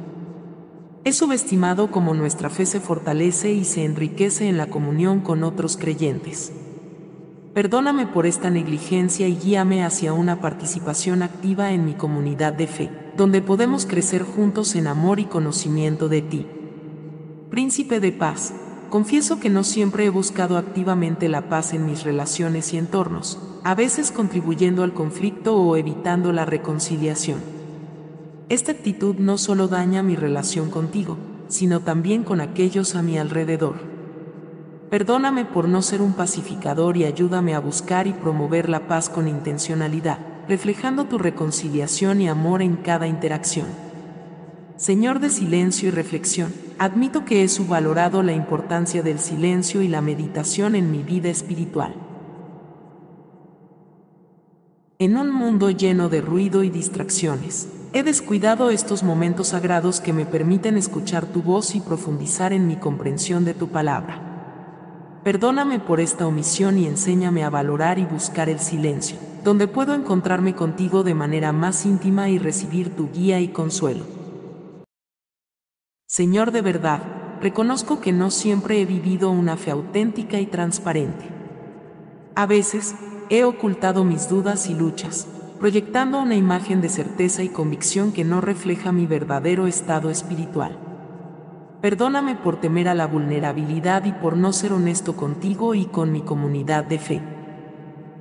He 1.06 1.14
subestimado 1.14 1.92
cómo 1.92 2.14
nuestra 2.14 2.50
fe 2.50 2.66
se 2.66 2.82
fortalece 2.82 3.54
y 3.54 3.64
se 3.64 3.86
enriquece 3.86 4.50
en 4.50 4.58
la 4.58 4.68
comunión 4.68 5.22
con 5.22 5.46
otros 5.46 5.78
creyentes. 5.78 6.52
Perdóname 7.54 8.06
por 8.06 8.26
esta 8.26 8.50
negligencia 8.50 9.30
y 9.30 9.38
guíame 9.38 9.86
hacia 9.86 10.12
una 10.12 10.42
participación 10.42 11.24
activa 11.24 11.72
en 11.72 11.86
mi 11.86 11.94
comunidad 11.94 12.52
de 12.52 12.68
fe, 12.68 12.92
donde 13.16 13.42
podemos 13.42 13.86
crecer 13.86 14.24
juntos 14.24 14.76
en 14.76 14.88
amor 14.88 15.22
y 15.22 15.26
conocimiento 15.26 16.10
de 16.10 16.22
ti. 16.22 16.48
Príncipe 17.58 18.00
de 18.00 18.12
paz, 18.12 18.54
confieso 18.92 19.40
que 19.40 19.50
no 19.50 19.64
siempre 19.64 20.06
he 20.06 20.12
buscado 20.12 20.58
activamente 20.58 21.28
la 21.28 21.50
paz 21.50 21.74
en 21.74 21.88
mis 21.88 22.04
relaciones 22.04 22.72
y 22.72 22.78
entornos, 22.78 23.40
a 23.64 23.74
veces 23.74 24.12
contribuyendo 24.12 24.84
al 24.84 24.94
conflicto 24.94 25.56
o 25.56 25.76
evitando 25.76 26.32
la 26.34 26.46
reconciliación. 26.46 27.40
Esta 28.50 28.74
actitud 28.74 29.16
no 29.16 29.40
solo 29.40 29.68
daña 29.68 30.04
mi 30.04 30.16
relación 30.16 30.70
contigo, 30.70 31.18
sino 31.48 31.80
también 31.80 32.24
con 32.24 32.42
aquellos 32.42 32.94
a 32.94 33.02
mi 33.02 33.18
alrededor. 33.18 33.78
Perdóname 34.92 35.44
por 35.44 35.68
no 35.68 35.82
ser 35.82 36.04
un 36.04 36.14
pacificador 36.14 36.96
y 36.96 37.06
ayúdame 37.06 37.56
a 37.56 37.60
buscar 37.60 38.06
y 38.06 38.14
promover 38.14 38.70
la 38.70 38.88
paz 38.88 39.10
con 39.10 39.28
intencionalidad, 39.28 40.20
reflejando 40.48 41.06
tu 41.06 41.18
reconciliación 41.18 42.22
y 42.22 42.30
amor 42.30 42.62
en 42.62 42.76
cada 42.76 43.08
interacción. 43.08 43.87
Señor 44.78 45.20
de 45.20 45.30
silencio 45.30 45.90
y 45.90 45.92
reflexión, 45.92 46.54
admito 46.80 47.26
que 47.26 47.44
he 47.44 47.48
subvalorado 47.48 48.24
la 48.24 48.34
importancia 48.34 49.02
del 49.02 49.20
silencio 49.20 49.82
y 49.82 49.88
la 49.88 50.02
meditación 50.02 50.76
en 50.76 50.92
mi 50.92 51.04
vida 51.04 51.30
espiritual. 51.30 51.96
En 55.00 55.18
un 55.18 55.32
mundo 55.32 55.70
lleno 55.72 56.10
de 56.10 56.22
ruido 56.22 56.64
y 56.64 56.70
distracciones, 56.70 57.70
He 57.94 58.04
descuidado 58.04 58.70
estos 58.70 59.02
momentos 59.02 59.48
sagrados 59.48 60.02
que 60.02 60.12
me 60.12 60.26
permiten 60.26 60.78
escuchar 60.78 61.26
tu 61.26 61.42
voz 61.42 61.74
y 61.74 61.80
profundizar 61.80 62.52
en 62.52 62.68
mi 62.68 62.76
comprensión 62.76 63.46
de 63.46 63.54
tu 63.54 63.70
palabra. 63.70 65.22
Perdóname 65.24 65.80
por 65.80 66.02
esta 66.02 66.28
omisión 66.28 66.78
y 66.78 66.86
enséñame 66.86 67.44
a 67.46 67.50
valorar 67.50 67.98
y 67.98 68.06
buscar 68.06 68.50
el 68.50 68.60
silencio, 68.60 69.18
donde 69.44 69.68
puedo 69.68 69.96
encontrarme 69.96 70.54
contigo 70.54 71.04
de 71.04 71.16
manera 71.16 71.54
más 71.54 71.86
íntima 71.86 72.30
y 72.30 72.38
recibir 72.38 72.96
tu 72.96 73.10
guía 73.10 73.40
y 73.40 73.48
consuelo. 73.48 74.17
Señor 76.10 76.52
de 76.52 76.62
verdad, 76.62 77.02
reconozco 77.42 78.00
que 78.00 78.14
no 78.14 78.32
siempre 78.32 78.80
he 78.80 78.86
vivido 78.86 79.30
una 79.30 79.58
fe 79.58 79.72
auténtica 79.72 80.40
y 80.40 80.46
transparente. 80.46 81.26
A 82.34 82.46
veces, 82.46 82.96
he 83.30 83.44
ocultado 83.44 84.06
mis 84.06 84.30
dudas 84.30 84.70
y 84.70 84.74
luchas, 84.74 85.28
proyectando 85.60 86.22
una 86.22 86.36
imagen 86.36 86.80
de 86.80 86.88
certeza 86.88 87.44
y 87.44 87.50
convicción 87.50 88.14
que 88.14 88.24
no 88.24 88.40
refleja 88.40 88.94
mi 88.94 89.06
verdadero 89.06 89.68
estado 89.68 90.10
espiritual. 90.10 90.80
Perdóname 91.82 92.36
por 92.36 92.62
temer 92.62 92.88
a 92.88 92.94
la 92.94 93.06
vulnerabilidad 93.06 94.06
y 94.06 94.14
por 94.14 94.38
no 94.38 94.54
ser 94.54 94.72
honesto 94.72 95.18
contigo 95.18 95.76
y 95.76 95.88
con 95.88 96.14
mi 96.14 96.22
comunidad 96.22 96.86
de 96.86 97.00
fe. 97.00 97.37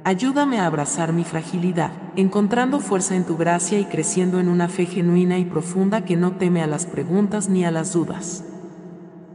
Ayúdame 0.07 0.61
a 0.61 0.67
abrazar 0.67 1.13
mi 1.13 1.25
fragilidad, 1.25 1.91
encontrando 2.15 2.79
fuerza 2.79 3.17
en 3.17 3.25
tu 3.25 3.37
gracia 3.37 3.81
y 3.81 3.87
creciendo 3.87 4.39
en 4.39 4.49
una 4.49 4.69
fe 4.69 4.87
genuina 4.87 5.37
y 5.37 5.45
profunda 5.45 6.05
que 6.05 6.15
no 6.15 6.37
teme 6.37 6.63
a 6.63 6.69
las 6.69 6.87
preguntas 6.87 7.49
ni 7.49 7.65
a 7.65 7.73
las 7.73 7.93
dudas. 7.93 8.45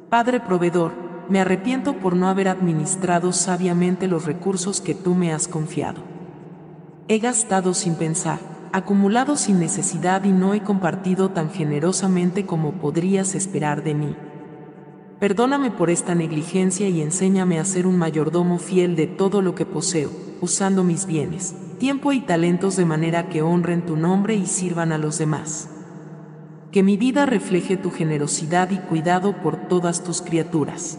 Padre 0.10 0.40
proveedor, 0.40 0.94
me 1.28 1.42
arrepiento 1.42 1.98
por 1.98 2.16
no 2.16 2.30
haber 2.30 2.48
administrado 2.48 3.34
sabiamente 3.34 4.08
los 4.08 4.24
recursos 4.24 4.80
que 4.80 4.96
tú 4.96 5.14
me 5.14 5.34
has 5.34 5.50
confiado. 5.50 6.04
He 7.10 7.20
gastado 7.20 7.74
sin 7.74 7.96
pensar, 7.96 8.40
acumulado 8.72 9.36
sin 9.36 9.60
necesidad 9.60 10.24
y 10.24 10.32
no 10.32 10.54
he 10.54 10.62
compartido 10.62 11.32
tan 11.32 11.50
generosamente 11.50 12.46
como 12.46 12.72
podrías 12.76 13.36
esperar 13.36 13.84
de 13.84 13.94
mí. 13.94 14.16
Perdóname 15.22 15.70
por 15.70 15.92
esta 15.92 16.16
negligencia 16.16 16.90
y 16.90 17.00
enséñame 17.00 17.60
a 17.60 17.64
ser 17.64 17.86
un 17.86 17.96
mayordomo 17.96 18.58
fiel 18.58 18.96
de 18.96 19.06
todo 19.06 19.44
lo 19.44 19.54
que 19.54 19.68
poseo, 19.68 20.10
usando 20.42 20.84
mis 20.84 21.06
bienes, 21.06 21.54
tiempo 21.78 22.12
y 22.12 22.22
talentos 22.22 22.76
de 22.76 22.86
manera 22.86 23.30
que 23.30 23.44
honren 23.44 23.86
tu 23.86 23.98
nombre 23.98 24.34
y 24.34 24.48
sirvan 24.48 24.92
a 24.92 24.98
los 24.98 25.20
demás. 25.20 25.70
Que 26.72 26.82
mi 26.82 26.98
vida 26.98 27.28
refleje 27.28 27.78
tu 27.78 27.92
generosidad 27.92 28.72
y 28.72 28.80
cuidado 28.80 29.40
por 29.44 29.68
todas 29.68 30.04
tus 30.04 30.24
criaturas. 30.24 30.98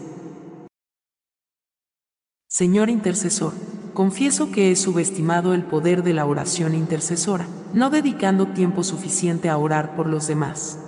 Señor 2.47 2.89
intercesor, 2.89 3.51
confieso 3.93 4.53
que 4.53 4.71
he 4.71 4.77
subestimado 4.77 5.53
el 5.53 5.65
poder 5.65 6.01
de 6.01 6.13
la 6.13 6.25
oración 6.25 6.75
intercesora, 6.75 7.45
no 7.73 7.89
dedicando 7.89 8.47
tiempo 8.47 8.85
suficiente 8.85 9.49
a 9.49 9.57
orar 9.57 9.97
por 9.97 10.07
los 10.07 10.27
demás. 10.27 10.82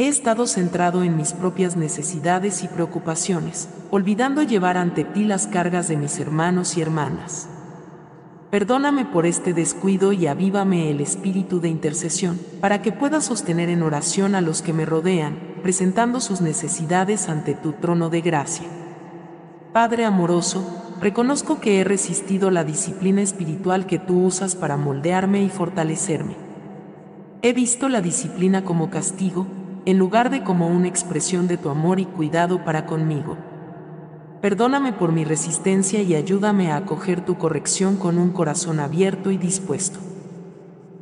He 0.00 0.06
estado 0.06 0.46
centrado 0.46 1.02
en 1.02 1.16
mis 1.16 1.32
propias 1.32 1.76
necesidades 1.76 2.62
y 2.62 2.68
preocupaciones, 2.68 3.68
olvidando 3.90 4.44
llevar 4.44 4.76
ante 4.76 5.02
ti 5.02 5.24
las 5.24 5.48
cargas 5.48 5.88
de 5.88 5.96
mis 5.96 6.20
hermanos 6.20 6.76
y 6.76 6.82
hermanas. 6.82 7.48
Perdóname 8.48 9.06
por 9.06 9.26
este 9.26 9.54
descuido 9.54 10.12
y 10.12 10.28
avívame 10.28 10.92
el 10.92 11.00
espíritu 11.00 11.58
de 11.58 11.70
intercesión, 11.70 12.38
para 12.60 12.80
que 12.80 12.92
pueda 12.92 13.20
sostener 13.20 13.70
en 13.70 13.82
oración 13.82 14.36
a 14.36 14.40
los 14.40 14.62
que 14.62 14.72
me 14.72 14.86
rodean, 14.86 15.36
presentando 15.64 16.20
sus 16.20 16.40
necesidades 16.40 17.28
ante 17.28 17.54
tu 17.54 17.72
trono 17.72 18.08
de 18.08 18.20
gracia. 18.20 18.68
Padre 19.72 20.04
amoroso, 20.04 20.64
reconozco 21.00 21.58
que 21.58 21.80
he 21.80 21.84
resistido 21.84 22.52
la 22.52 22.62
disciplina 22.62 23.20
espiritual 23.20 23.86
que 23.86 23.98
tú 23.98 24.22
usas 24.22 24.54
para 24.54 24.76
moldearme 24.76 25.42
y 25.42 25.48
fortalecerme. 25.48 26.36
He 27.42 27.52
visto 27.52 27.88
la 27.88 28.00
disciplina 28.00 28.62
como 28.62 28.90
castigo, 28.90 29.57
en 29.88 29.96
lugar 29.96 30.28
de 30.28 30.42
como 30.42 30.66
una 30.66 30.86
expresión 30.86 31.46
de 31.48 31.56
tu 31.56 31.70
amor 31.70 31.98
y 31.98 32.04
cuidado 32.04 32.62
para 32.62 32.84
conmigo. 32.84 33.38
Perdóname 34.42 34.92
por 34.92 35.12
mi 35.12 35.24
resistencia 35.24 36.02
y 36.02 36.14
ayúdame 36.14 36.70
a 36.70 36.76
acoger 36.76 37.24
tu 37.24 37.38
corrección 37.38 37.96
con 37.96 38.18
un 38.18 38.28
corazón 38.28 38.80
abierto 38.80 39.30
y 39.30 39.38
dispuesto. 39.38 39.98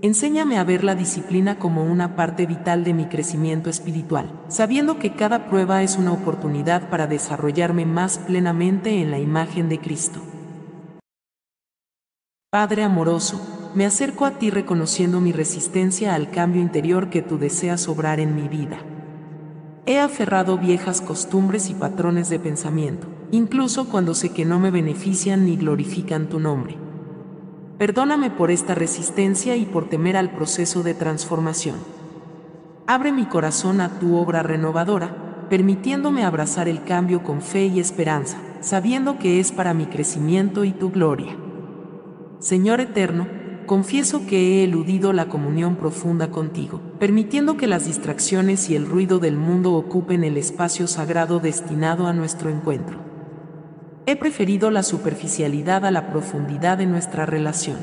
Enséñame 0.02 0.56
a 0.56 0.62
ver 0.62 0.84
la 0.84 0.94
disciplina 0.94 1.58
como 1.58 1.82
una 1.82 2.14
parte 2.14 2.46
vital 2.46 2.84
de 2.84 2.94
mi 2.94 3.06
crecimiento 3.06 3.70
espiritual, 3.70 4.30
sabiendo 4.46 5.00
que 5.00 5.14
cada 5.14 5.46
prueba 5.46 5.82
es 5.82 5.96
una 5.96 6.12
oportunidad 6.12 6.88
para 6.88 7.08
desarrollarme 7.08 7.86
más 7.86 8.18
plenamente 8.18 9.02
en 9.02 9.10
la 9.10 9.18
imagen 9.18 9.68
de 9.68 9.80
Cristo. 9.80 10.20
Padre 12.52 12.84
amoroso, 12.84 13.55
me 13.76 13.84
acerco 13.84 14.24
a 14.24 14.30
ti 14.30 14.48
reconociendo 14.48 15.20
mi 15.20 15.32
resistencia 15.32 16.14
al 16.14 16.30
cambio 16.30 16.62
interior 16.62 17.10
que 17.10 17.20
tú 17.20 17.36
deseas 17.36 17.88
obrar 17.88 18.20
en 18.20 18.34
mi 18.34 18.48
vida. 18.48 18.78
He 19.84 20.00
aferrado 20.00 20.56
viejas 20.56 21.02
costumbres 21.02 21.68
y 21.68 21.74
patrones 21.74 22.30
de 22.30 22.38
pensamiento, 22.38 23.06
incluso 23.32 23.90
cuando 23.90 24.14
sé 24.14 24.30
que 24.30 24.46
no 24.46 24.58
me 24.58 24.70
benefician 24.70 25.44
ni 25.44 25.58
glorifican 25.58 26.30
tu 26.30 26.40
nombre. 26.40 26.78
Perdóname 27.76 28.30
por 28.30 28.50
esta 28.50 28.74
resistencia 28.74 29.56
y 29.56 29.66
por 29.66 29.90
temer 29.90 30.16
al 30.16 30.30
proceso 30.30 30.82
de 30.82 30.94
transformación. 30.94 31.76
Abre 32.86 33.12
mi 33.12 33.26
corazón 33.26 33.82
a 33.82 33.98
tu 33.98 34.16
obra 34.16 34.42
renovadora, 34.42 35.46
permitiéndome 35.50 36.24
abrazar 36.24 36.66
el 36.66 36.82
cambio 36.82 37.22
con 37.22 37.42
fe 37.42 37.66
y 37.66 37.78
esperanza, 37.78 38.38
sabiendo 38.60 39.18
que 39.18 39.38
es 39.38 39.52
para 39.52 39.74
mi 39.74 39.84
crecimiento 39.84 40.64
y 40.64 40.72
tu 40.72 40.90
gloria. 40.90 41.36
Señor 42.38 42.80
eterno, 42.80 43.26
confieso 43.66 44.26
que 44.26 44.60
he 44.60 44.64
eludido 44.64 45.12
la 45.12 45.28
comunión 45.28 45.76
profunda 45.76 46.30
contigo, 46.30 46.80
permitiendo 46.98 47.56
que 47.56 47.66
las 47.66 47.86
distracciones 47.86 48.70
y 48.70 48.76
el 48.76 48.86
ruido 48.86 49.18
del 49.18 49.36
mundo 49.36 49.74
ocupen 49.74 50.24
el 50.24 50.36
espacio 50.36 50.86
sagrado 50.86 51.40
destinado 51.40 52.06
a 52.06 52.12
nuestro 52.12 52.48
encuentro. 52.48 52.98
He 54.06 54.16
preferido 54.16 54.70
la 54.70 54.82
superficialidad 54.82 55.84
a 55.84 55.90
la 55.90 56.10
profundidad 56.10 56.78
de 56.78 56.86
nuestra 56.86 57.26
relación. 57.26 57.78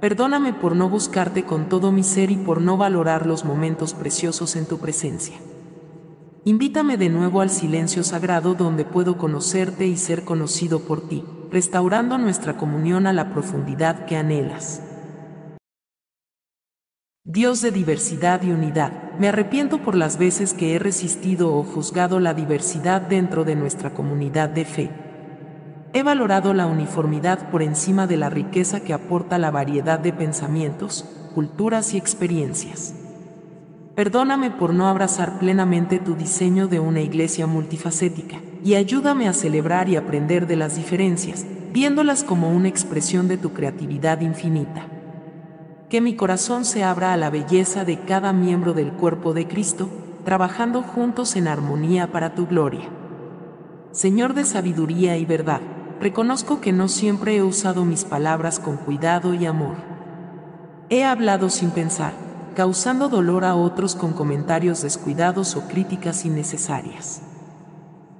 Perdóname 0.00 0.52
por 0.52 0.76
no 0.76 0.88
buscarte 0.88 1.44
con 1.44 1.68
todo 1.68 1.90
mi 1.90 2.04
ser 2.04 2.30
y 2.30 2.36
por 2.36 2.60
no 2.60 2.76
valorar 2.76 3.26
los 3.26 3.44
momentos 3.44 3.94
preciosos 3.94 4.54
en 4.54 4.66
tu 4.66 4.78
presencia. 4.78 5.36
Invítame 6.44 6.96
de 6.96 7.08
nuevo 7.08 7.40
al 7.40 7.50
silencio 7.50 8.04
sagrado 8.04 8.54
donde 8.54 8.84
puedo 8.84 9.18
conocerte 9.18 9.86
y 9.86 9.96
ser 9.96 10.24
conocido 10.24 10.80
por 10.80 11.08
ti, 11.08 11.24
restaurando 11.50 12.18
nuestra 12.18 12.56
comunión 12.56 13.06
a 13.06 13.12
la 13.12 13.30
profundidad 13.32 14.04
que 14.06 14.16
anhelas. 14.16 14.82
Dios 17.24 17.60
de 17.60 17.70
diversidad 17.70 18.42
y 18.42 18.52
unidad, 18.52 19.12
me 19.18 19.28
arrepiento 19.28 19.82
por 19.82 19.94
las 19.94 20.18
veces 20.18 20.54
que 20.54 20.74
he 20.74 20.78
resistido 20.78 21.54
o 21.54 21.62
juzgado 21.62 22.20
la 22.20 22.32
diversidad 22.32 23.02
dentro 23.02 23.44
de 23.44 23.54
nuestra 23.54 23.92
comunidad 23.92 24.48
de 24.48 24.64
fe. 24.64 24.90
He 25.92 26.02
valorado 26.02 26.54
la 26.54 26.66
uniformidad 26.66 27.50
por 27.50 27.62
encima 27.62 28.06
de 28.06 28.16
la 28.16 28.30
riqueza 28.30 28.80
que 28.80 28.94
aporta 28.94 29.38
la 29.38 29.50
variedad 29.50 29.98
de 29.98 30.12
pensamientos, 30.12 31.04
culturas 31.34 31.92
y 31.92 31.98
experiencias. 31.98 32.94
Perdóname 33.98 34.52
por 34.52 34.74
no 34.74 34.86
abrazar 34.86 35.40
plenamente 35.40 35.98
tu 35.98 36.14
diseño 36.14 36.68
de 36.68 36.78
una 36.78 37.00
iglesia 37.00 37.48
multifacética, 37.48 38.36
y 38.62 38.76
ayúdame 38.76 39.26
a 39.26 39.32
celebrar 39.32 39.88
y 39.88 39.96
aprender 39.96 40.46
de 40.46 40.54
las 40.54 40.76
diferencias, 40.76 41.44
viéndolas 41.72 42.22
como 42.22 42.48
una 42.48 42.68
expresión 42.68 43.26
de 43.26 43.38
tu 43.38 43.52
creatividad 43.52 44.20
infinita. 44.20 44.86
Que 45.90 46.00
mi 46.00 46.14
corazón 46.14 46.64
se 46.64 46.84
abra 46.84 47.12
a 47.12 47.16
la 47.16 47.28
belleza 47.28 47.84
de 47.84 47.98
cada 47.98 48.32
miembro 48.32 48.72
del 48.72 48.92
cuerpo 48.92 49.34
de 49.34 49.48
Cristo, 49.48 49.88
trabajando 50.24 50.82
juntos 50.82 51.34
en 51.34 51.48
armonía 51.48 52.12
para 52.12 52.36
tu 52.36 52.46
gloria. 52.46 52.88
Señor 53.90 54.34
de 54.34 54.44
sabiduría 54.44 55.16
y 55.16 55.24
verdad, 55.24 55.60
reconozco 56.00 56.60
que 56.60 56.72
no 56.72 56.86
siempre 56.86 57.34
he 57.34 57.42
usado 57.42 57.84
mis 57.84 58.04
palabras 58.04 58.60
con 58.60 58.76
cuidado 58.76 59.34
y 59.34 59.44
amor. 59.44 59.74
He 60.88 61.02
hablado 61.02 61.50
sin 61.50 61.72
pensar 61.72 62.27
causando 62.58 63.08
dolor 63.08 63.44
a 63.44 63.54
otros 63.54 63.94
con 63.94 64.12
comentarios 64.12 64.82
descuidados 64.82 65.54
o 65.54 65.68
críticas 65.68 66.24
innecesarias. 66.24 67.22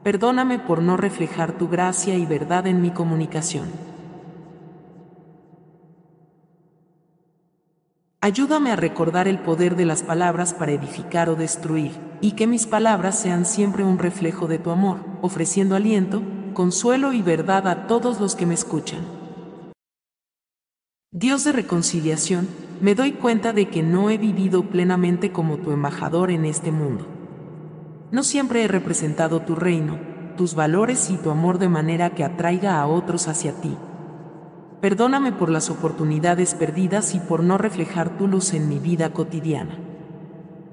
Perdóname 0.05 0.61
por 0.61 0.81
no 0.81 0.97
reflejar 0.97 1.59
tu 1.59 1.69
gracia 1.69 2.15
y 2.15 2.25
verdad 2.25 2.69
en 2.69 2.81
mi 2.81 2.93
comunicación. 2.93 3.67
Ayúdame 8.21 8.71
a 8.71 8.77
recordar 8.77 9.27
el 9.27 9.41
poder 9.41 9.75
de 9.75 9.87
las 9.87 10.05
palabras 10.05 10.55
para 10.55 10.71
edificar 10.71 11.29
o 11.29 11.35
destruir, 11.35 11.99
y 12.21 12.33
que 12.37 12.47
mis 12.47 12.69
palabras 12.69 13.19
sean 13.19 13.45
siempre 13.45 13.83
un 13.83 13.99
reflejo 13.99 14.47
de 14.47 14.61
tu 14.61 14.71
amor, 14.71 14.99
ofreciendo 15.21 15.75
aliento, 15.75 16.23
consuelo 16.55 17.13
y 17.13 17.23
verdad 17.23 17.67
a 17.67 17.89
todos 17.89 18.21
los 18.21 18.37
que 18.37 18.47
me 18.47 18.55
escuchan. 18.55 19.18
Dios 21.11 21.43
de 21.43 21.53
reconciliación, 21.53 22.47
me 22.83 22.95
doy 22.95 23.13
cuenta 23.13 23.55
de 23.55 23.71
que 23.71 23.83
no 23.83 24.11
he 24.11 24.19
vivido 24.19 24.65
plenamente 24.65 25.33
como 25.33 25.57
tu 25.57 25.73
embajador 25.73 26.31
en 26.31 26.45
este 26.45 26.71
mundo. 26.71 27.07
No 28.13 28.23
siempre 28.23 28.63
he 28.63 28.69
representado 28.69 29.41
tu 29.41 29.55
reino, 29.55 29.99
tus 30.37 30.55
valores 30.55 31.09
y 31.09 31.17
tu 31.17 31.31
amor 31.31 31.59
de 31.59 31.71
manera 31.71 32.11
que 32.11 32.25
atraiga 32.25 32.79
a 32.79 32.87
otros 32.87 33.27
hacia 33.27 33.59
ti. 33.59 33.75
Perdóname 34.83 35.33
por 35.33 35.49
las 35.49 35.71
oportunidades 35.71 36.55
perdidas 36.55 37.15
y 37.15 37.21
por 37.21 37.43
no 37.43 37.57
reflejar 37.57 38.19
tu 38.19 38.29
luz 38.29 38.53
en 38.53 38.69
mi 38.69 38.79
vida 38.79 39.15
cotidiana. 39.15 39.79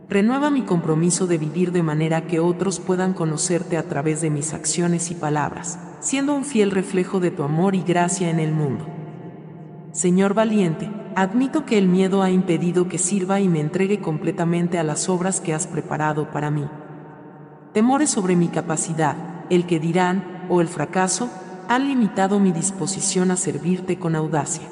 Renueva 0.10 0.52
mi 0.52 0.64
compromiso 0.64 1.28
de 1.28 1.38
vivir 1.38 1.72
de 1.72 1.82
manera 1.82 2.28
que 2.28 2.42
otros 2.42 2.82
puedan 2.82 3.14
conocerte 3.14 3.78
a 3.78 3.84
través 3.84 4.20
de 4.20 4.32
mis 4.32 4.54
acciones 4.54 5.12
y 5.12 5.16
palabras, 5.16 5.80
siendo 6.02 6.36
un 6.36 6.44
fiel 6.44 6.72
reflejo 6.72 7.22
de 7.22 7.32
tu 7.32 7.44
amor 7.44 7.74
y 7.74 7.84
gracia 7.84 8.30
en 8.30 8.42
el 8.42 8.52
mundo. 8.52 8.95
Señor 9.96 10.34
valiente, 10.34 10.92
Admito 11.16 11.66
que 11.66 11.78
el 11.78 11.88
miedo 11.88 12.22
ha 12.22 12.30
impedido 12.30 12.90
que 12.90 12.98
sirva 12.98 13.40
y 13.40 13.48
me 13.48 13.62
entregue 13.62 14.02
completamente 14.02 14.78
a 14.78 14.84
las 14.84 15.08
obras 15.08 15.40
que 15.40 15.54
has 15.54 15.66
preparado 15.66 16.30
para 16.30 16.52
mí. 16.52 16.68
Temores 17.72 18.10
sobre 18.10 18.36
mi 18.36 18.50
capacidad, 18.50 19.16
el 19.50 19.66
que 19.66 19.80
dirán, 19.80 20.46
o 20.50 20.60
el 20.60 20.68
fracaso, 20.68 21.30
han 21.70 21.88
limitado 21.88 22.42
mi 22.42 22.52
disposición 22.52 23.32
a 23.32 23.38
servirte 23.38 23.98
con 23.98 24.18
audacia. 24.18 24.68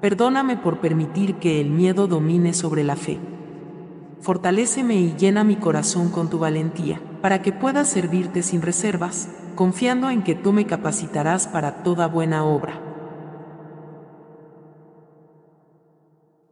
Perdóname 0.00 0.56
por 0.56 0.80
permitir 0.80 1.34
que 1.34 1.60
el 1.60 1.68
miedo 1.68 2.06
domine 2.06 2.54
sobre 2.54 2.84
la 2.84 2.96
fe. 2.96 3.20
Fortaléceme 4.22 4.96
y 4.96 5.14
llena 5.14 5.44
mi 5.44 5.56
corazón 5.56 6.08
con 6.08 6.30
tu 6.30 6.38
valentía, 6.38 7.02
para 7.20 7.42
que 7.42 7.52
pueda 7.52 7.84
servirte 7.84 8.42
sin 8.42 8.62
reservas, 8.62 9.28
confiando 9.56 10.08
en 10.08 10.22
que 10.22 10.34
tú 10.34 10.54
me 10.54 10.64
capacitarás 10.64 11.46
para 11.46 11.82
toda 11.82 12.06
buena 12.06 12.44
obra. 12.44 12.83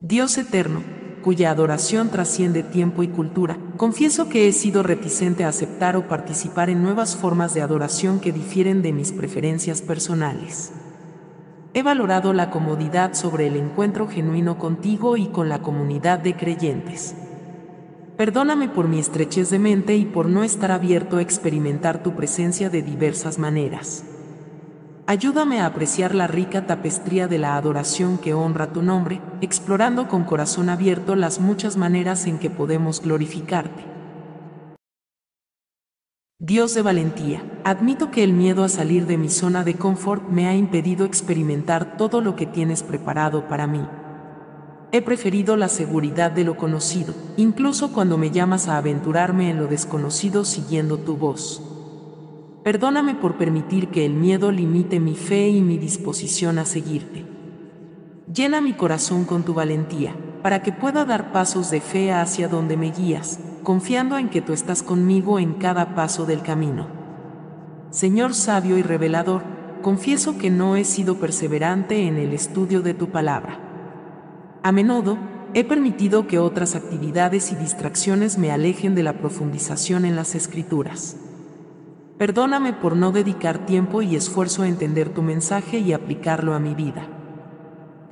Dios 0.05 0.37
eterno, 0.37 0.83
cuya 1.23 1.53
adoración 1.53 2.09
trasciende 2.09 2.65
tiempo 2.65 3.05
y 3.05 3.09
cultura, 3.09 3.57
confieso 3.77 4.29
que 4.29 4.49
he 4.49 4.53
sido 4.53 4.83
reticente 4.83 5.45
a 5.45 5.49
aceptar 5.49 5.97
o 5.97 6.09
participar 6.09 6.71
en 6.71 6.83
nuevas 6.83 7.15
formas 7.15 7.55
de 7.55 7.63
adoración 7.63 8.19
que 8.19 8.33
difieren 8.33 8.83
de 8.83 8.93
mis 8.93 9.13
preferencias 9.13 9.81
personales. 9.81 10.73
He 11.73 11.85
valorado 11.85 12.33
la 12.33 12.51
comodidad 12.51 13.15
sobre 13.15 13.47
el 13.47 13.55
encuentro 13.55 14.09
genuino 14.09 14.59
contigo 14.59 15.17
y 15.17 15.29
con 15.29 15.49
la 15.49 15.63
comunidad 15.63 16.19
de 16.19 16.35
creyentes. 16.35 17.15
Perdóname 18.17 18.69
por 18.69 18.89
mi 18.89 18.99
estrechez 18.99 19.51
de 19.51 19.61
mente 19.61 19.95
y 19.95 20.05
por 20.05 20.27
no 20.27 20.43
estar 20.43 20.73
abierto 20.73 21.19
a 21.19 21.23
experimentar 21.23 22.03
tu 22.03 22.17
presencia 22.17 22.71
de 22.71 22.83
diversas 22.83 23.39
maneras. 23.39 24.05
Ayúdame 25.07 25.61
a 25.61 25.67
apreciar 25.67 26.15
la 26.15 26.29
rica 26.29 26.67
tapestría 26.67 27.27
de 27.27 27.39
la 27.39 27.57
adoración 27.57 28.19
que 28.19 28.35
honra 28.35 28.73
tu 28.73 28.83
nombre, 28.83 29.21
explorando 29.41 30.07
con 30.07 30.23
corazón 30.23 30.69
abierto 30.69 31.17
las 31.17 31.41
muchas 31.41 31.77
maneras 31.77 32.27
en 32.27 32.39
que 32.39 32.51
podemos 32.51 33.03
glorificarte. 33.03 33.85
Dios 36.39 36.75
de 36.75 36.83
valentía, 36.83 37.43
admito 37.65 38.13
que 38.13 38.23
el 38.23 38.33
miedo 38.33 38.63
a 38.63 38.69
salir 38.69 39.07
de 39.07 39.17
mi 39.17 39.29
zona 39.29 39.65
de 39.65 39.75
confort 39.75 40.29
me 40.29 40.47
ha 40.47 40.55
impedido 40.55 41.05
experimentar 41.05 41.97
todo 41.97 42.21
lo 42.21 42.37
que 42.37 42.47
tienes 42.47 42.85
preparado 42.85 43.49
para 43.49 43.67
mí. 43.67 43.85
He 44.93 45.03
preferido 45.03 45.57
la 45.57 45.69
seguridad 45.69 46.31
de 46.31 46.45
lo 46.45 46.57
conocido, 46.57 47.13
incluso 47.37 47.93
cuando 47.93 48.19
me 48.19 48.31
llamas 48.31 48.69
a 48.69 48.77
aventurarme 48.77 49.51
en 49.51 49.59
lo 49.59 49.67
desconocido 49.67 50.45
siguiendo 50.45 50.99
tu 50.99 51.17
voz. 51.17 51.72
Perdóname 52.65 53.17
por 53.17 53.37
permitir 53.37 53.89
que 53.89 54.07
el 54.07 54.15
miedo 54.15 54.53
limite 54.53 55.01
mi 55.01 55.17
fe 55.17 55.49
y 55.49 55.63
mi 55.63 55.79
disposición 55.79 56.59
a 56.59 56.65
seguirte. 56.65 57.27
Llena 58.33 58.61
mi 58.61 58.73
corazón 58.75 59.25
con 59.25 59.43
tu 59.43 59.53
valentía, 59.53 60.15
para 60.43 60.63
que 60.63 60.73
pueda 60.73 61.05
dar 61.05 61.33
pasos 61.33 61.73
de 61.73 61.81
fe 61.81 62.13
hacia 62.13 62.47
donde 62.47 62.77
me 62.77 62.93
guías, 62.93 63.41
confiando 63.65 64.17
en 64.17 64.29
que 64.29 64.43
tú 64.43 64.53
estás 64.53 64.85
conmigo 64.85 65.41
en 65.41 65.55
cada 65.55 65.97
paso 65.97 66.25
del 66.25 66.43
camino. 66.43 66.87
Señor 67.91 68.33
sabio 68.33 68.79
y 68.79 68.83
revelador, 68.83 69.43
confieso 69.83 70.39
que 70.39 70.49
no 70.49 70.77
he 70.77 70.85
sido 70.85 71.17
perseverante 71.17 72.07
en 72.07 72.17
el 72.17 72.33
estudio 72.33 72.81
de 72.81 72.95
tu 72.95 73.09
palabra. 73.09 73.59
A 74.63 74.71
menudo, 74.71 75.19
he 75.53 75.65
permitido 75.65 76.29
que 76.29 76.39
otras 76.39 76.77
actividades 76.77 77.51
y 77.51 77.57
distracciones 77.57 78.39
me 78.39 78.53
alejen 78.53 78.95
de 78.95 79.03
la 79.03 79.15
profundización 79.15 80.05
en 80.05 80.15
las 80.15 80.37
escrituras. 80.37 81.17
Perdóname 82.23 82.73
por 82.73 82.95
no 82.95 83.11
dedicar 83.11 83.67
tiempo 83.67 84.01
y 84.01 84.15
esfuerzo 84.15 84.63
a 84.63 84.69
entender 84.69 85.09
tu 85.09 85.23
mensaje 85.23 85.81
y 85.81 85.93
aplicarlo 85.93 86.55
a 86.55 86.61
mi 86.61 86.73
vida. 86.73 87.09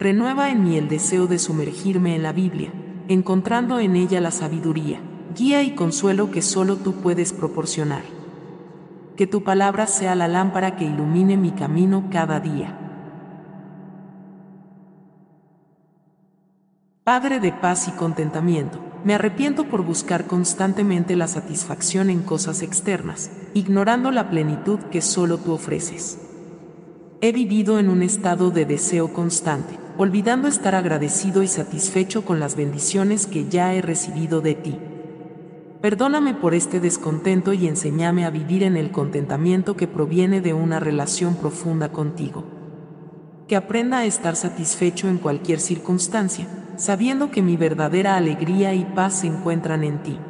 Renueva 0.01 0.51
en 0.51 0.65
mí 0.65 0.77
el 0.77 0.89
deseo 0.89 1.29
de 1.29 1.39
sumergirme 1.39 2.17
en 2.17 2.25
la 2.25 2.33
Biblia, 2.33 2.73
encontrando 3.07 3.79
en 3.79 3.95
ella 3.95 4.21
la 4.21 4.33
sabiduría, 4.33 4.99
guía 5.37 5.63
y 5.63 5.77
consuelo 5.77 6.33
que 6.33 6.43
solo 6.43 6.75
tú 6.75 6.95
puedes 6.95 7.33
proporcionar. 7.33 8.03
Que 9.17 9.29
tu 9.29 9.45
palabra 9.45 9.87
sea 9.87 10.17
la 10.17 10.27
lámpara 10.27 10.75
que 10.75 10.87
ilumine 10.87 11.37
mi 11.37 11.53
camino 11.53 12.09
cada 12.11 12.41
día. 12.41 12.77
Padre 17.05 17.39
de 17.39 17.53
paz 17.53 17.87
y 17.87 17.93
contentamiento 17.93 18.90
me 19.05 19.15
arrepiento 19.15 19.65
por 19.65 19.85
buscar 19.85 20.27
constantemente 20.27 21.17
la 21.17 21.27
satisfacción 21.27 22.11
en 22.11 22.21
cosas 22.21 22.63
externas, 22.63 23.31
ignorando 23.55 24.11
la 24.11 24.31
plenitud 24.31 24.79
que 24.91 25.01
solo 25.01 25.39
tú 25.39 25.53
ofreces. 25.53 26.19
He 27.23 27.33
vivido 27.33 27.79
en 27.79 27.89
un 27.89 28.03
estado 28.03 28.51
de 28.51 28.65
deseo 28.65 29.13
constante, 29.13 29.79
olvidando 29.99 30.49
estar 30.49 30.75
agradecido 30.75 31.43
y 31.43 31.49
satisfecho 31.49 32.25
con 32.25 32.41
las 32.41 32.57
bendiciones 32.57 33.27
que 33.27 33.49
ya 33.49 33.75
he 33.75 33.83
recibido 33.83 34.41
de 34.41 34.55
ti. 34.55 34.79
Perdóname 35.81 36.35
por 36.35 36.55
este 36.55 36.79
descontento 36.79 37.55
y 37.55 37.67
enséñame 37.67 38.27
a 38.27 38.31
vivir 38.31 38.63
en 38.63 38.77
el 38.77 38.91
contentamiento 38.91 39.77
que 39.77 39.87
proviene 39.87 40.43
de 40.43 40.53
una 40.53 40.79
relación 40.79 41.37
profunda 41.37 41.91
contigo. 41.91 42.60
Que 43.51 43.57
aprenda 43.57 43.99
a 43.99 44.05
estar 44.05 44.37
satisfecho 44.37 45.09
en 45.09 45.19
cualquier 45.19 45.59
circunstancia, 45.59 46.47
sabiendo 46.77 47.33
que 47.33 47.43
mi 47.43 47.57
verdadera 47.57 48.17
alegría 48.17 48.75
y 48.75 48.85
paz 48.85 49.23
se 49.23 49.27
encuentran 49.27 49.83
en 49.83 50.05
ti. 50.05 50.21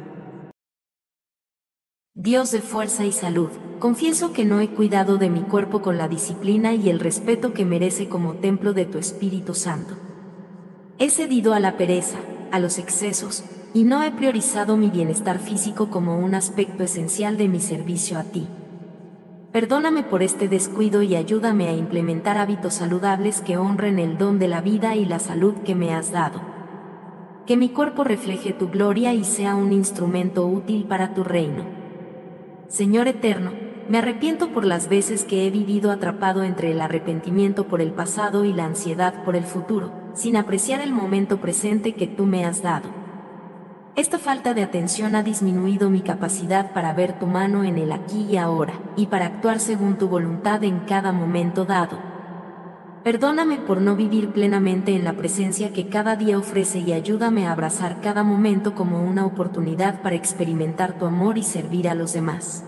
Dios 2.15 2.49
de 2.49 2.61
fuerza 2.61 3.05
y 3.05 3.11
salud, 3.11 3.51
confieso 3.77 4.33
que 4.33 4.43
no 4.43 4.59
he 4.59 4.69
cuidado 4.69 5.19
de 5.19 5.29
mi 5.29 5.41
cuerpo 5.41 5.83
con 5.83 5.99
la 5.99 6.07
disciplina 6.07 6.73
y 6.73 6.89
el 6.89 6.99
respeto 6.99 7.53
que 7.53 7.63
merece 7.63 8.09
como 8.09 8.37
templo 8.37 8.73
de 8.73 8.85
tu 8.85 8.97
Espíritu 8.97 9.53
Santo. 9.53 9.93
He 10.97 11.11
cedido 11.11 11.53
a 11.53 11.59
la 11.59 11.77
pereza, 11.77 12.17
a 12.51 12.57
los 12.57 12.79
excesos, 12.79 13.43
y 13.75 13.83
no 13.83 14.01
he 14.01 14.09
priorizado 14.09 14.77
mi 14.77 14.89
bienestar 14.89 15.37
físico 15.37 15.91
como 15.91 16.17
un 16.17 16.33
aspecto 16.33 16.81
esencial 16.81 17.37
de 17.37 17.49
mi 17.49 17.59
servicio 17.59 18.17
a 18.17 18.23
ti. 18.23 18.47
Perdóname 19.51 20.03
por 20.03 20.23
este 20.23 20.47
descuido 20.47 21.01
y 21.01 21.15
ayúdame 21.15 21.67
a 21.67 21.73
implementar 21.73 22.37
hábitos 22.37 22.75
saludables 22.75 23.41
que 23.41 23.57
honren 23.57 23.99
el 23.99 24.17
don 24.17 24.39
de 24.39 24.47
la 24.47 24.61
vida 24.61 24.95
y 24.95 25.05
la 25.05 25.19
salud 25.19 25.55
que 25.65 25.75
me 25.75 25.93
has 25.93 26.11
dado. 26.11 26.41
que 27.45 27.57
mi 27.57 27.69
cuerpo 27.69 28.03
refleje 28.03 28.53
tu 28.53 28.69
gloria 28.69 29.13
y 29.13 29.25
sea 29.25 29.55
un 29.55 29.73
instrumento 29.73 30.45
útil 30.45 30.85
para 30.85 31.13
tu 31.13 31.23
reino. 31.23 31.65
Señor 32.67 33.07
eterno, 33.09 33.51
me 33.89 33.97
arrepiento 33.97 34.53
por 34.53 34.63
las 34.63 34.87
veces 34.87 35.25
que 35.25 35.45
he 35.45 35.49
vivido 35.49 35.91
atrapado 35.91 36.43
entre 36.43 36.71
el 36.71 36.79
arrepentimiento 36.79 37.67
por 37.67 37.81
el 37.81 37.91
pasado 37.91 38.45
y 38.45 38.53
la 38.53 38.65
ansiedad 38.65 39.23
por 39.25 39.35
el 39.35 39.43
futuro, 39.43 39.91
sin 40.13 40.37
apreciar 40.37 40.81
el 40.81 40.93
momento 40.93 41.41
presente 41.41 41.93
que 41.93 42.07
tú 42.07 42.25
me 42.25 42.45
has 42.45 42.61
dado. 42.61 43.00
Esta 43.97 44.17
falta 44.17 44.53
de 44.53 44.63
atención 44.63 45.15
ha 45.15 45.23
disminuido 45.23 45.89
mi 45.89 45.99
capacidad 45.99 46.71
para 46.71 46.93
ver 46.93 47.19
tu 47.19 47.27
mano 47.27 47.65
en 47.65 47.77
el 47.77 47.91
aquí 47.91 48.25
y 48.31 48.37
ahora, 48.37 48.73
y 48.95 49.07
para 49.07 49.25
actuar 49.25 49.59
según 49.59 49.97
tu 49.97 50.07
voluntad 50.07 50.63
en 50.63 50.79
cada 50.79 51.11
momento 51.11 51.65
dado. 51.65 51.99
Perdóname 53.03 53.57
por 53.57 53.81
no 53.81 53.97
vivir 53.97 54.29
plenamente 54.29 54.95
en 54.95 55.03
la 55.03 55.13
presencia 55.13 55.73
que 55.73 55.89
cada 55.89 56.15
día 56.15 56.37
ofrece 56.37 56.79
y 56.79 56.93
ayúdame 56.93 57.47
a 57.47 57.51
abrazar 57.51 57.99
cada 57.99 58.23
momento 58.23 58.75
como 58.75 59.03
una 59.03 59.25
oportunidad 59.25 60.01
para 60.01 60.15
experimentar 60.15 60.97
tu 60.97 61.05
amor 61.05 61.37
y 61.37 61.43
servir 61.43 61.89
a 61.89 61.95
los 61.95 62.13
demás. 62.13 62.63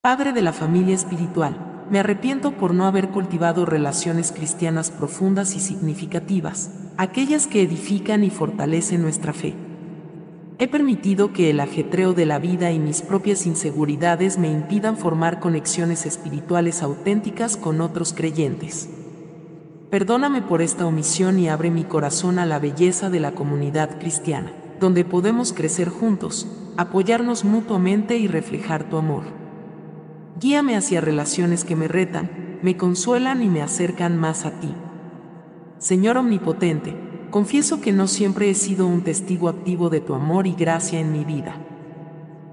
Padre 0.00 0.32
de 0.32 0.42
la 0.42 0.52
familia 0.52 0.96
espiritual, 0.96 1.71
me 1.92 1.98
arrepiento 1.98 2.52
por 2.52 2.72
no 2.72 2.86
haber 2.86 3.10
cultivado 3.10 3.66
relaciones 3.66 4.32
cristianas 4.32 4.90
profundas 4.90 5.54
y 5.54 5.60
significativas, 5.60 6.70
aquellas 6.96 7.46
que 7.46 7.60
edifican 7.60 8.24
y 8.24 8.30
fortalecen 8.30 9.02
nuestra 9.02 9.34
fe. 9.34 9.54
He 10.58 10.68
permitido 10.68 11.34
que 11.34 11.50
el 11.50 11.60
ajetreo 11.60 12.14
de 12.14 12.24
la 12.24 12.38
vida 12.38 12.72
y 12.72 12.78
mis 12.78 13.02
propias 13.02 13.44
inseguridades 13.46 14.38
me 14.38 14.50
impidan 14.50 14.96
formar 14.96 15.38
conexiones 15.38 16.06
espirituales 16.06 16.82
auténticas 16.82 17.58
con 17.58 17.82
otros 17.82 18.14
creyentes. 18.14 18.88
Perdóname 19.90 20.40
por 20.40 20.62
esta 20.62 20.86
omisión 20.86 21.38
y 21.38 21.50
abre 21.50 21.70
mi 21.70 21.84
corazón 21.84 22.38
a 22.38 22.46
la 22.46 22.58
belleza 22.58 23.10
de 23.10 23.20
la 23.20 23.32
comunidad 23.32 23.98
cristiana, 23.98 24.50
donde 24.80 25.04
podemos 25.04 25.52
crecer 25.52 25.90
juntos, 25.90 26.48
apoyarnos 26.78 27.44
mutuamente 27.44 28.16
y 28.16 28.28
reflejar 28.28 28.84
tu 28.84 28.96
amor. 28.96 29.41
Guíame 30.42 30.76
hacia 30.76 31.00
relaciones 31.00 31.62
que 31.62 31.76
me 31.76 31.86
retan, 31.86 32.58
me 32.62 32.76
consuelan 32.76 33.44
y 33.44 33.48
me 33.48 33.62
acercan 33.62 34.18
más 34.18 34.44
a 34.44 34.50
ti. 34.58 34.74
Señor 35.78 36.16
Omnipotente, 36.16 36.96
confieso 37.30 37.80
que 37.80 37.92
no 37.92 38.08
siempre 38.08 38.50
he 38.50 38.54
sido 38.54 38.88
un 38.88 39.02
testigo 39.02 39.48
activo 39.48 39.88
de 39.88 40.00
tu 40.00 40.14
amor 40.14 40.48
y 40.48 40.54
gracia 40.54 40.98
en 40.98 41.12
mi 41.12 41.24
vida. 41.24 41.54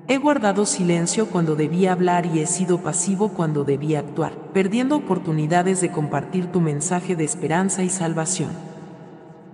He 0.08 0.20
guardado 0.20 0.68
silencio 0.68 1.32
cuando 1.32 1.56
debía 1.56 1.94
hablar 1.94 2.28
y 2.28 2.42
he 2.42 2.46
sido 2.46 2.84
pasivo 2.84 3.30
cuando 3.30 3.64
debía 3.64 4.02
actuar, 4.02 4.34
perdiendo 4.54 4.96
oportunidades 4.96 5.82
de 5.82 5.90
compartir 5.90 6.52
tu 6.52 6.62
mensaje 6.62 7.16
de 7.16 7.24
esperanza 7.24 7.82
y 7.82 7.90
salvación. 7.90 8.52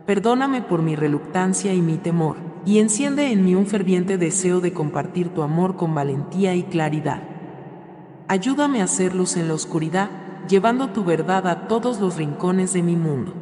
Perdóname 0.05 0.61
por 0.61 0.81
mi 0.81 0.97
reluctancia 0.97 1.73
y 1.73 1.81
mi 1.81 1.95
temor, 1.95 2.35
y 2.65 2.79
enciende 2.79 3.31
en 3.31 3.45
mí 3.45 3.55
un 3.55 3.65
ferviente 3.65 4.17
deseo 4.17 4.59
de 4.59 4.73
compartir 4.73 5.29
tu 5.29 5.41
amor 5.41 5.77
con 5.77 5.95
valentía 5.95 6.53
y 6.53 6.63
claridad. 6.63 7.34
Ayúdame 8.27 8.81
a 8.81 8.85
hacer 8.85 9.13
luz 9.13 9.37
en 9.37 9.47
la 9.47 9.53
oscuridad, 9.53 10.09
llevando 10.47 10.89
tu 10.89 11.03
verdad 11.03 11.47
a 11.47 11.67
todos 11.67 11.99
los 11.99 12.15
rincones 12.15 12.73
de 12.73 12.81
mi 12.81 12.95
mundo. 12.95 13.33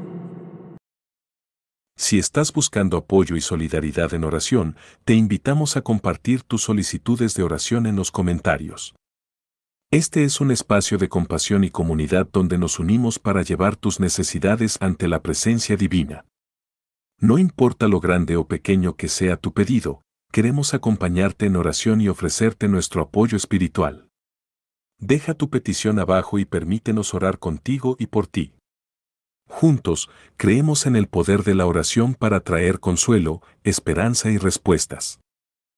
Si 1.96 2.20
estás 2.20 2.52
buscando 2.52 2.98
apoyo 2.98 3.38
y 3.38 3.42
solidaridad 3.42 4.14
en 4.14 4.26
oración, 4.26 4.76
te 5.06 5.14
invitamos 5.14 5.78
a 5.78 5.82
compartir 5.84 6.44
tus 6.44 6.64
solicitudes 6.64 7.34
de 7.34 7.44
oración 7.44 7.86
en 7.86 7.96
los 7.96 8.12
comentarios. 8.12 8.94
Este 9.90 10.26
es 10.26 10.42
un 10.42 10.52
espacio 10.52 10.98
de 10.98 11.08
compasión 11.08 11.64
y 11.64 11.70
comunidad 11.70 12.28
donde 12.30 12.58
nos 12.58 12.78
unimos 12.78 13.20
para 13.20 13.42
llevar 13.42 13.78
tus 13.78 14.02
necesidades 14.02 14.78
ante 14.82 15.08
la 15.08 15.22
presencia 15.22 15.78
divina. 15.78 16.26
No 17.22 17.38
importa 17.38 17.88
lo 17.88 18.02
grande 18.02 18.36
o 18.36 18.48
pequeño 18.48 18.96
que 18.98 19.08
sea 19.08 19.38
tu 19.38 19.54
pedido, 19.54 20.02
queremos 20.34 20.74
acompañarte 20.74 21.46
en 21.46 21.56
oración 21.56 22.02
y 22.02 22.10
ofrecerte 22.10 22.68
nuestro 22.68 23.02
apoyo 23.02 23.38
espiritual. 23.38 24.10
Deja 25.06 25.34
tu 25.34 25.50
petición 25.50 26.00
abajo 26.00 26.40
y 26.40 26.46
permítenos 26.46 27.14
orar 27.14 27.38
contigo 27.38 27.98
y 28.00 28.08
por 28.08 28.26
ti. 28.26 28.54
Juntos, 29.50 30.10
creemos 30.38 30.86
en 30.86 30.96
el 30.96 31.08
poder 31.08 31.44
de 31.44 31.56
la 31.56 31.66
oración 31.66 32.14
para 32.14 32.40
traer 32.40 32.80
consuelo, 32.80 33.42
esperanza 33.66 34.30
y 34.30 34.38
respuestas. 34.38 35.20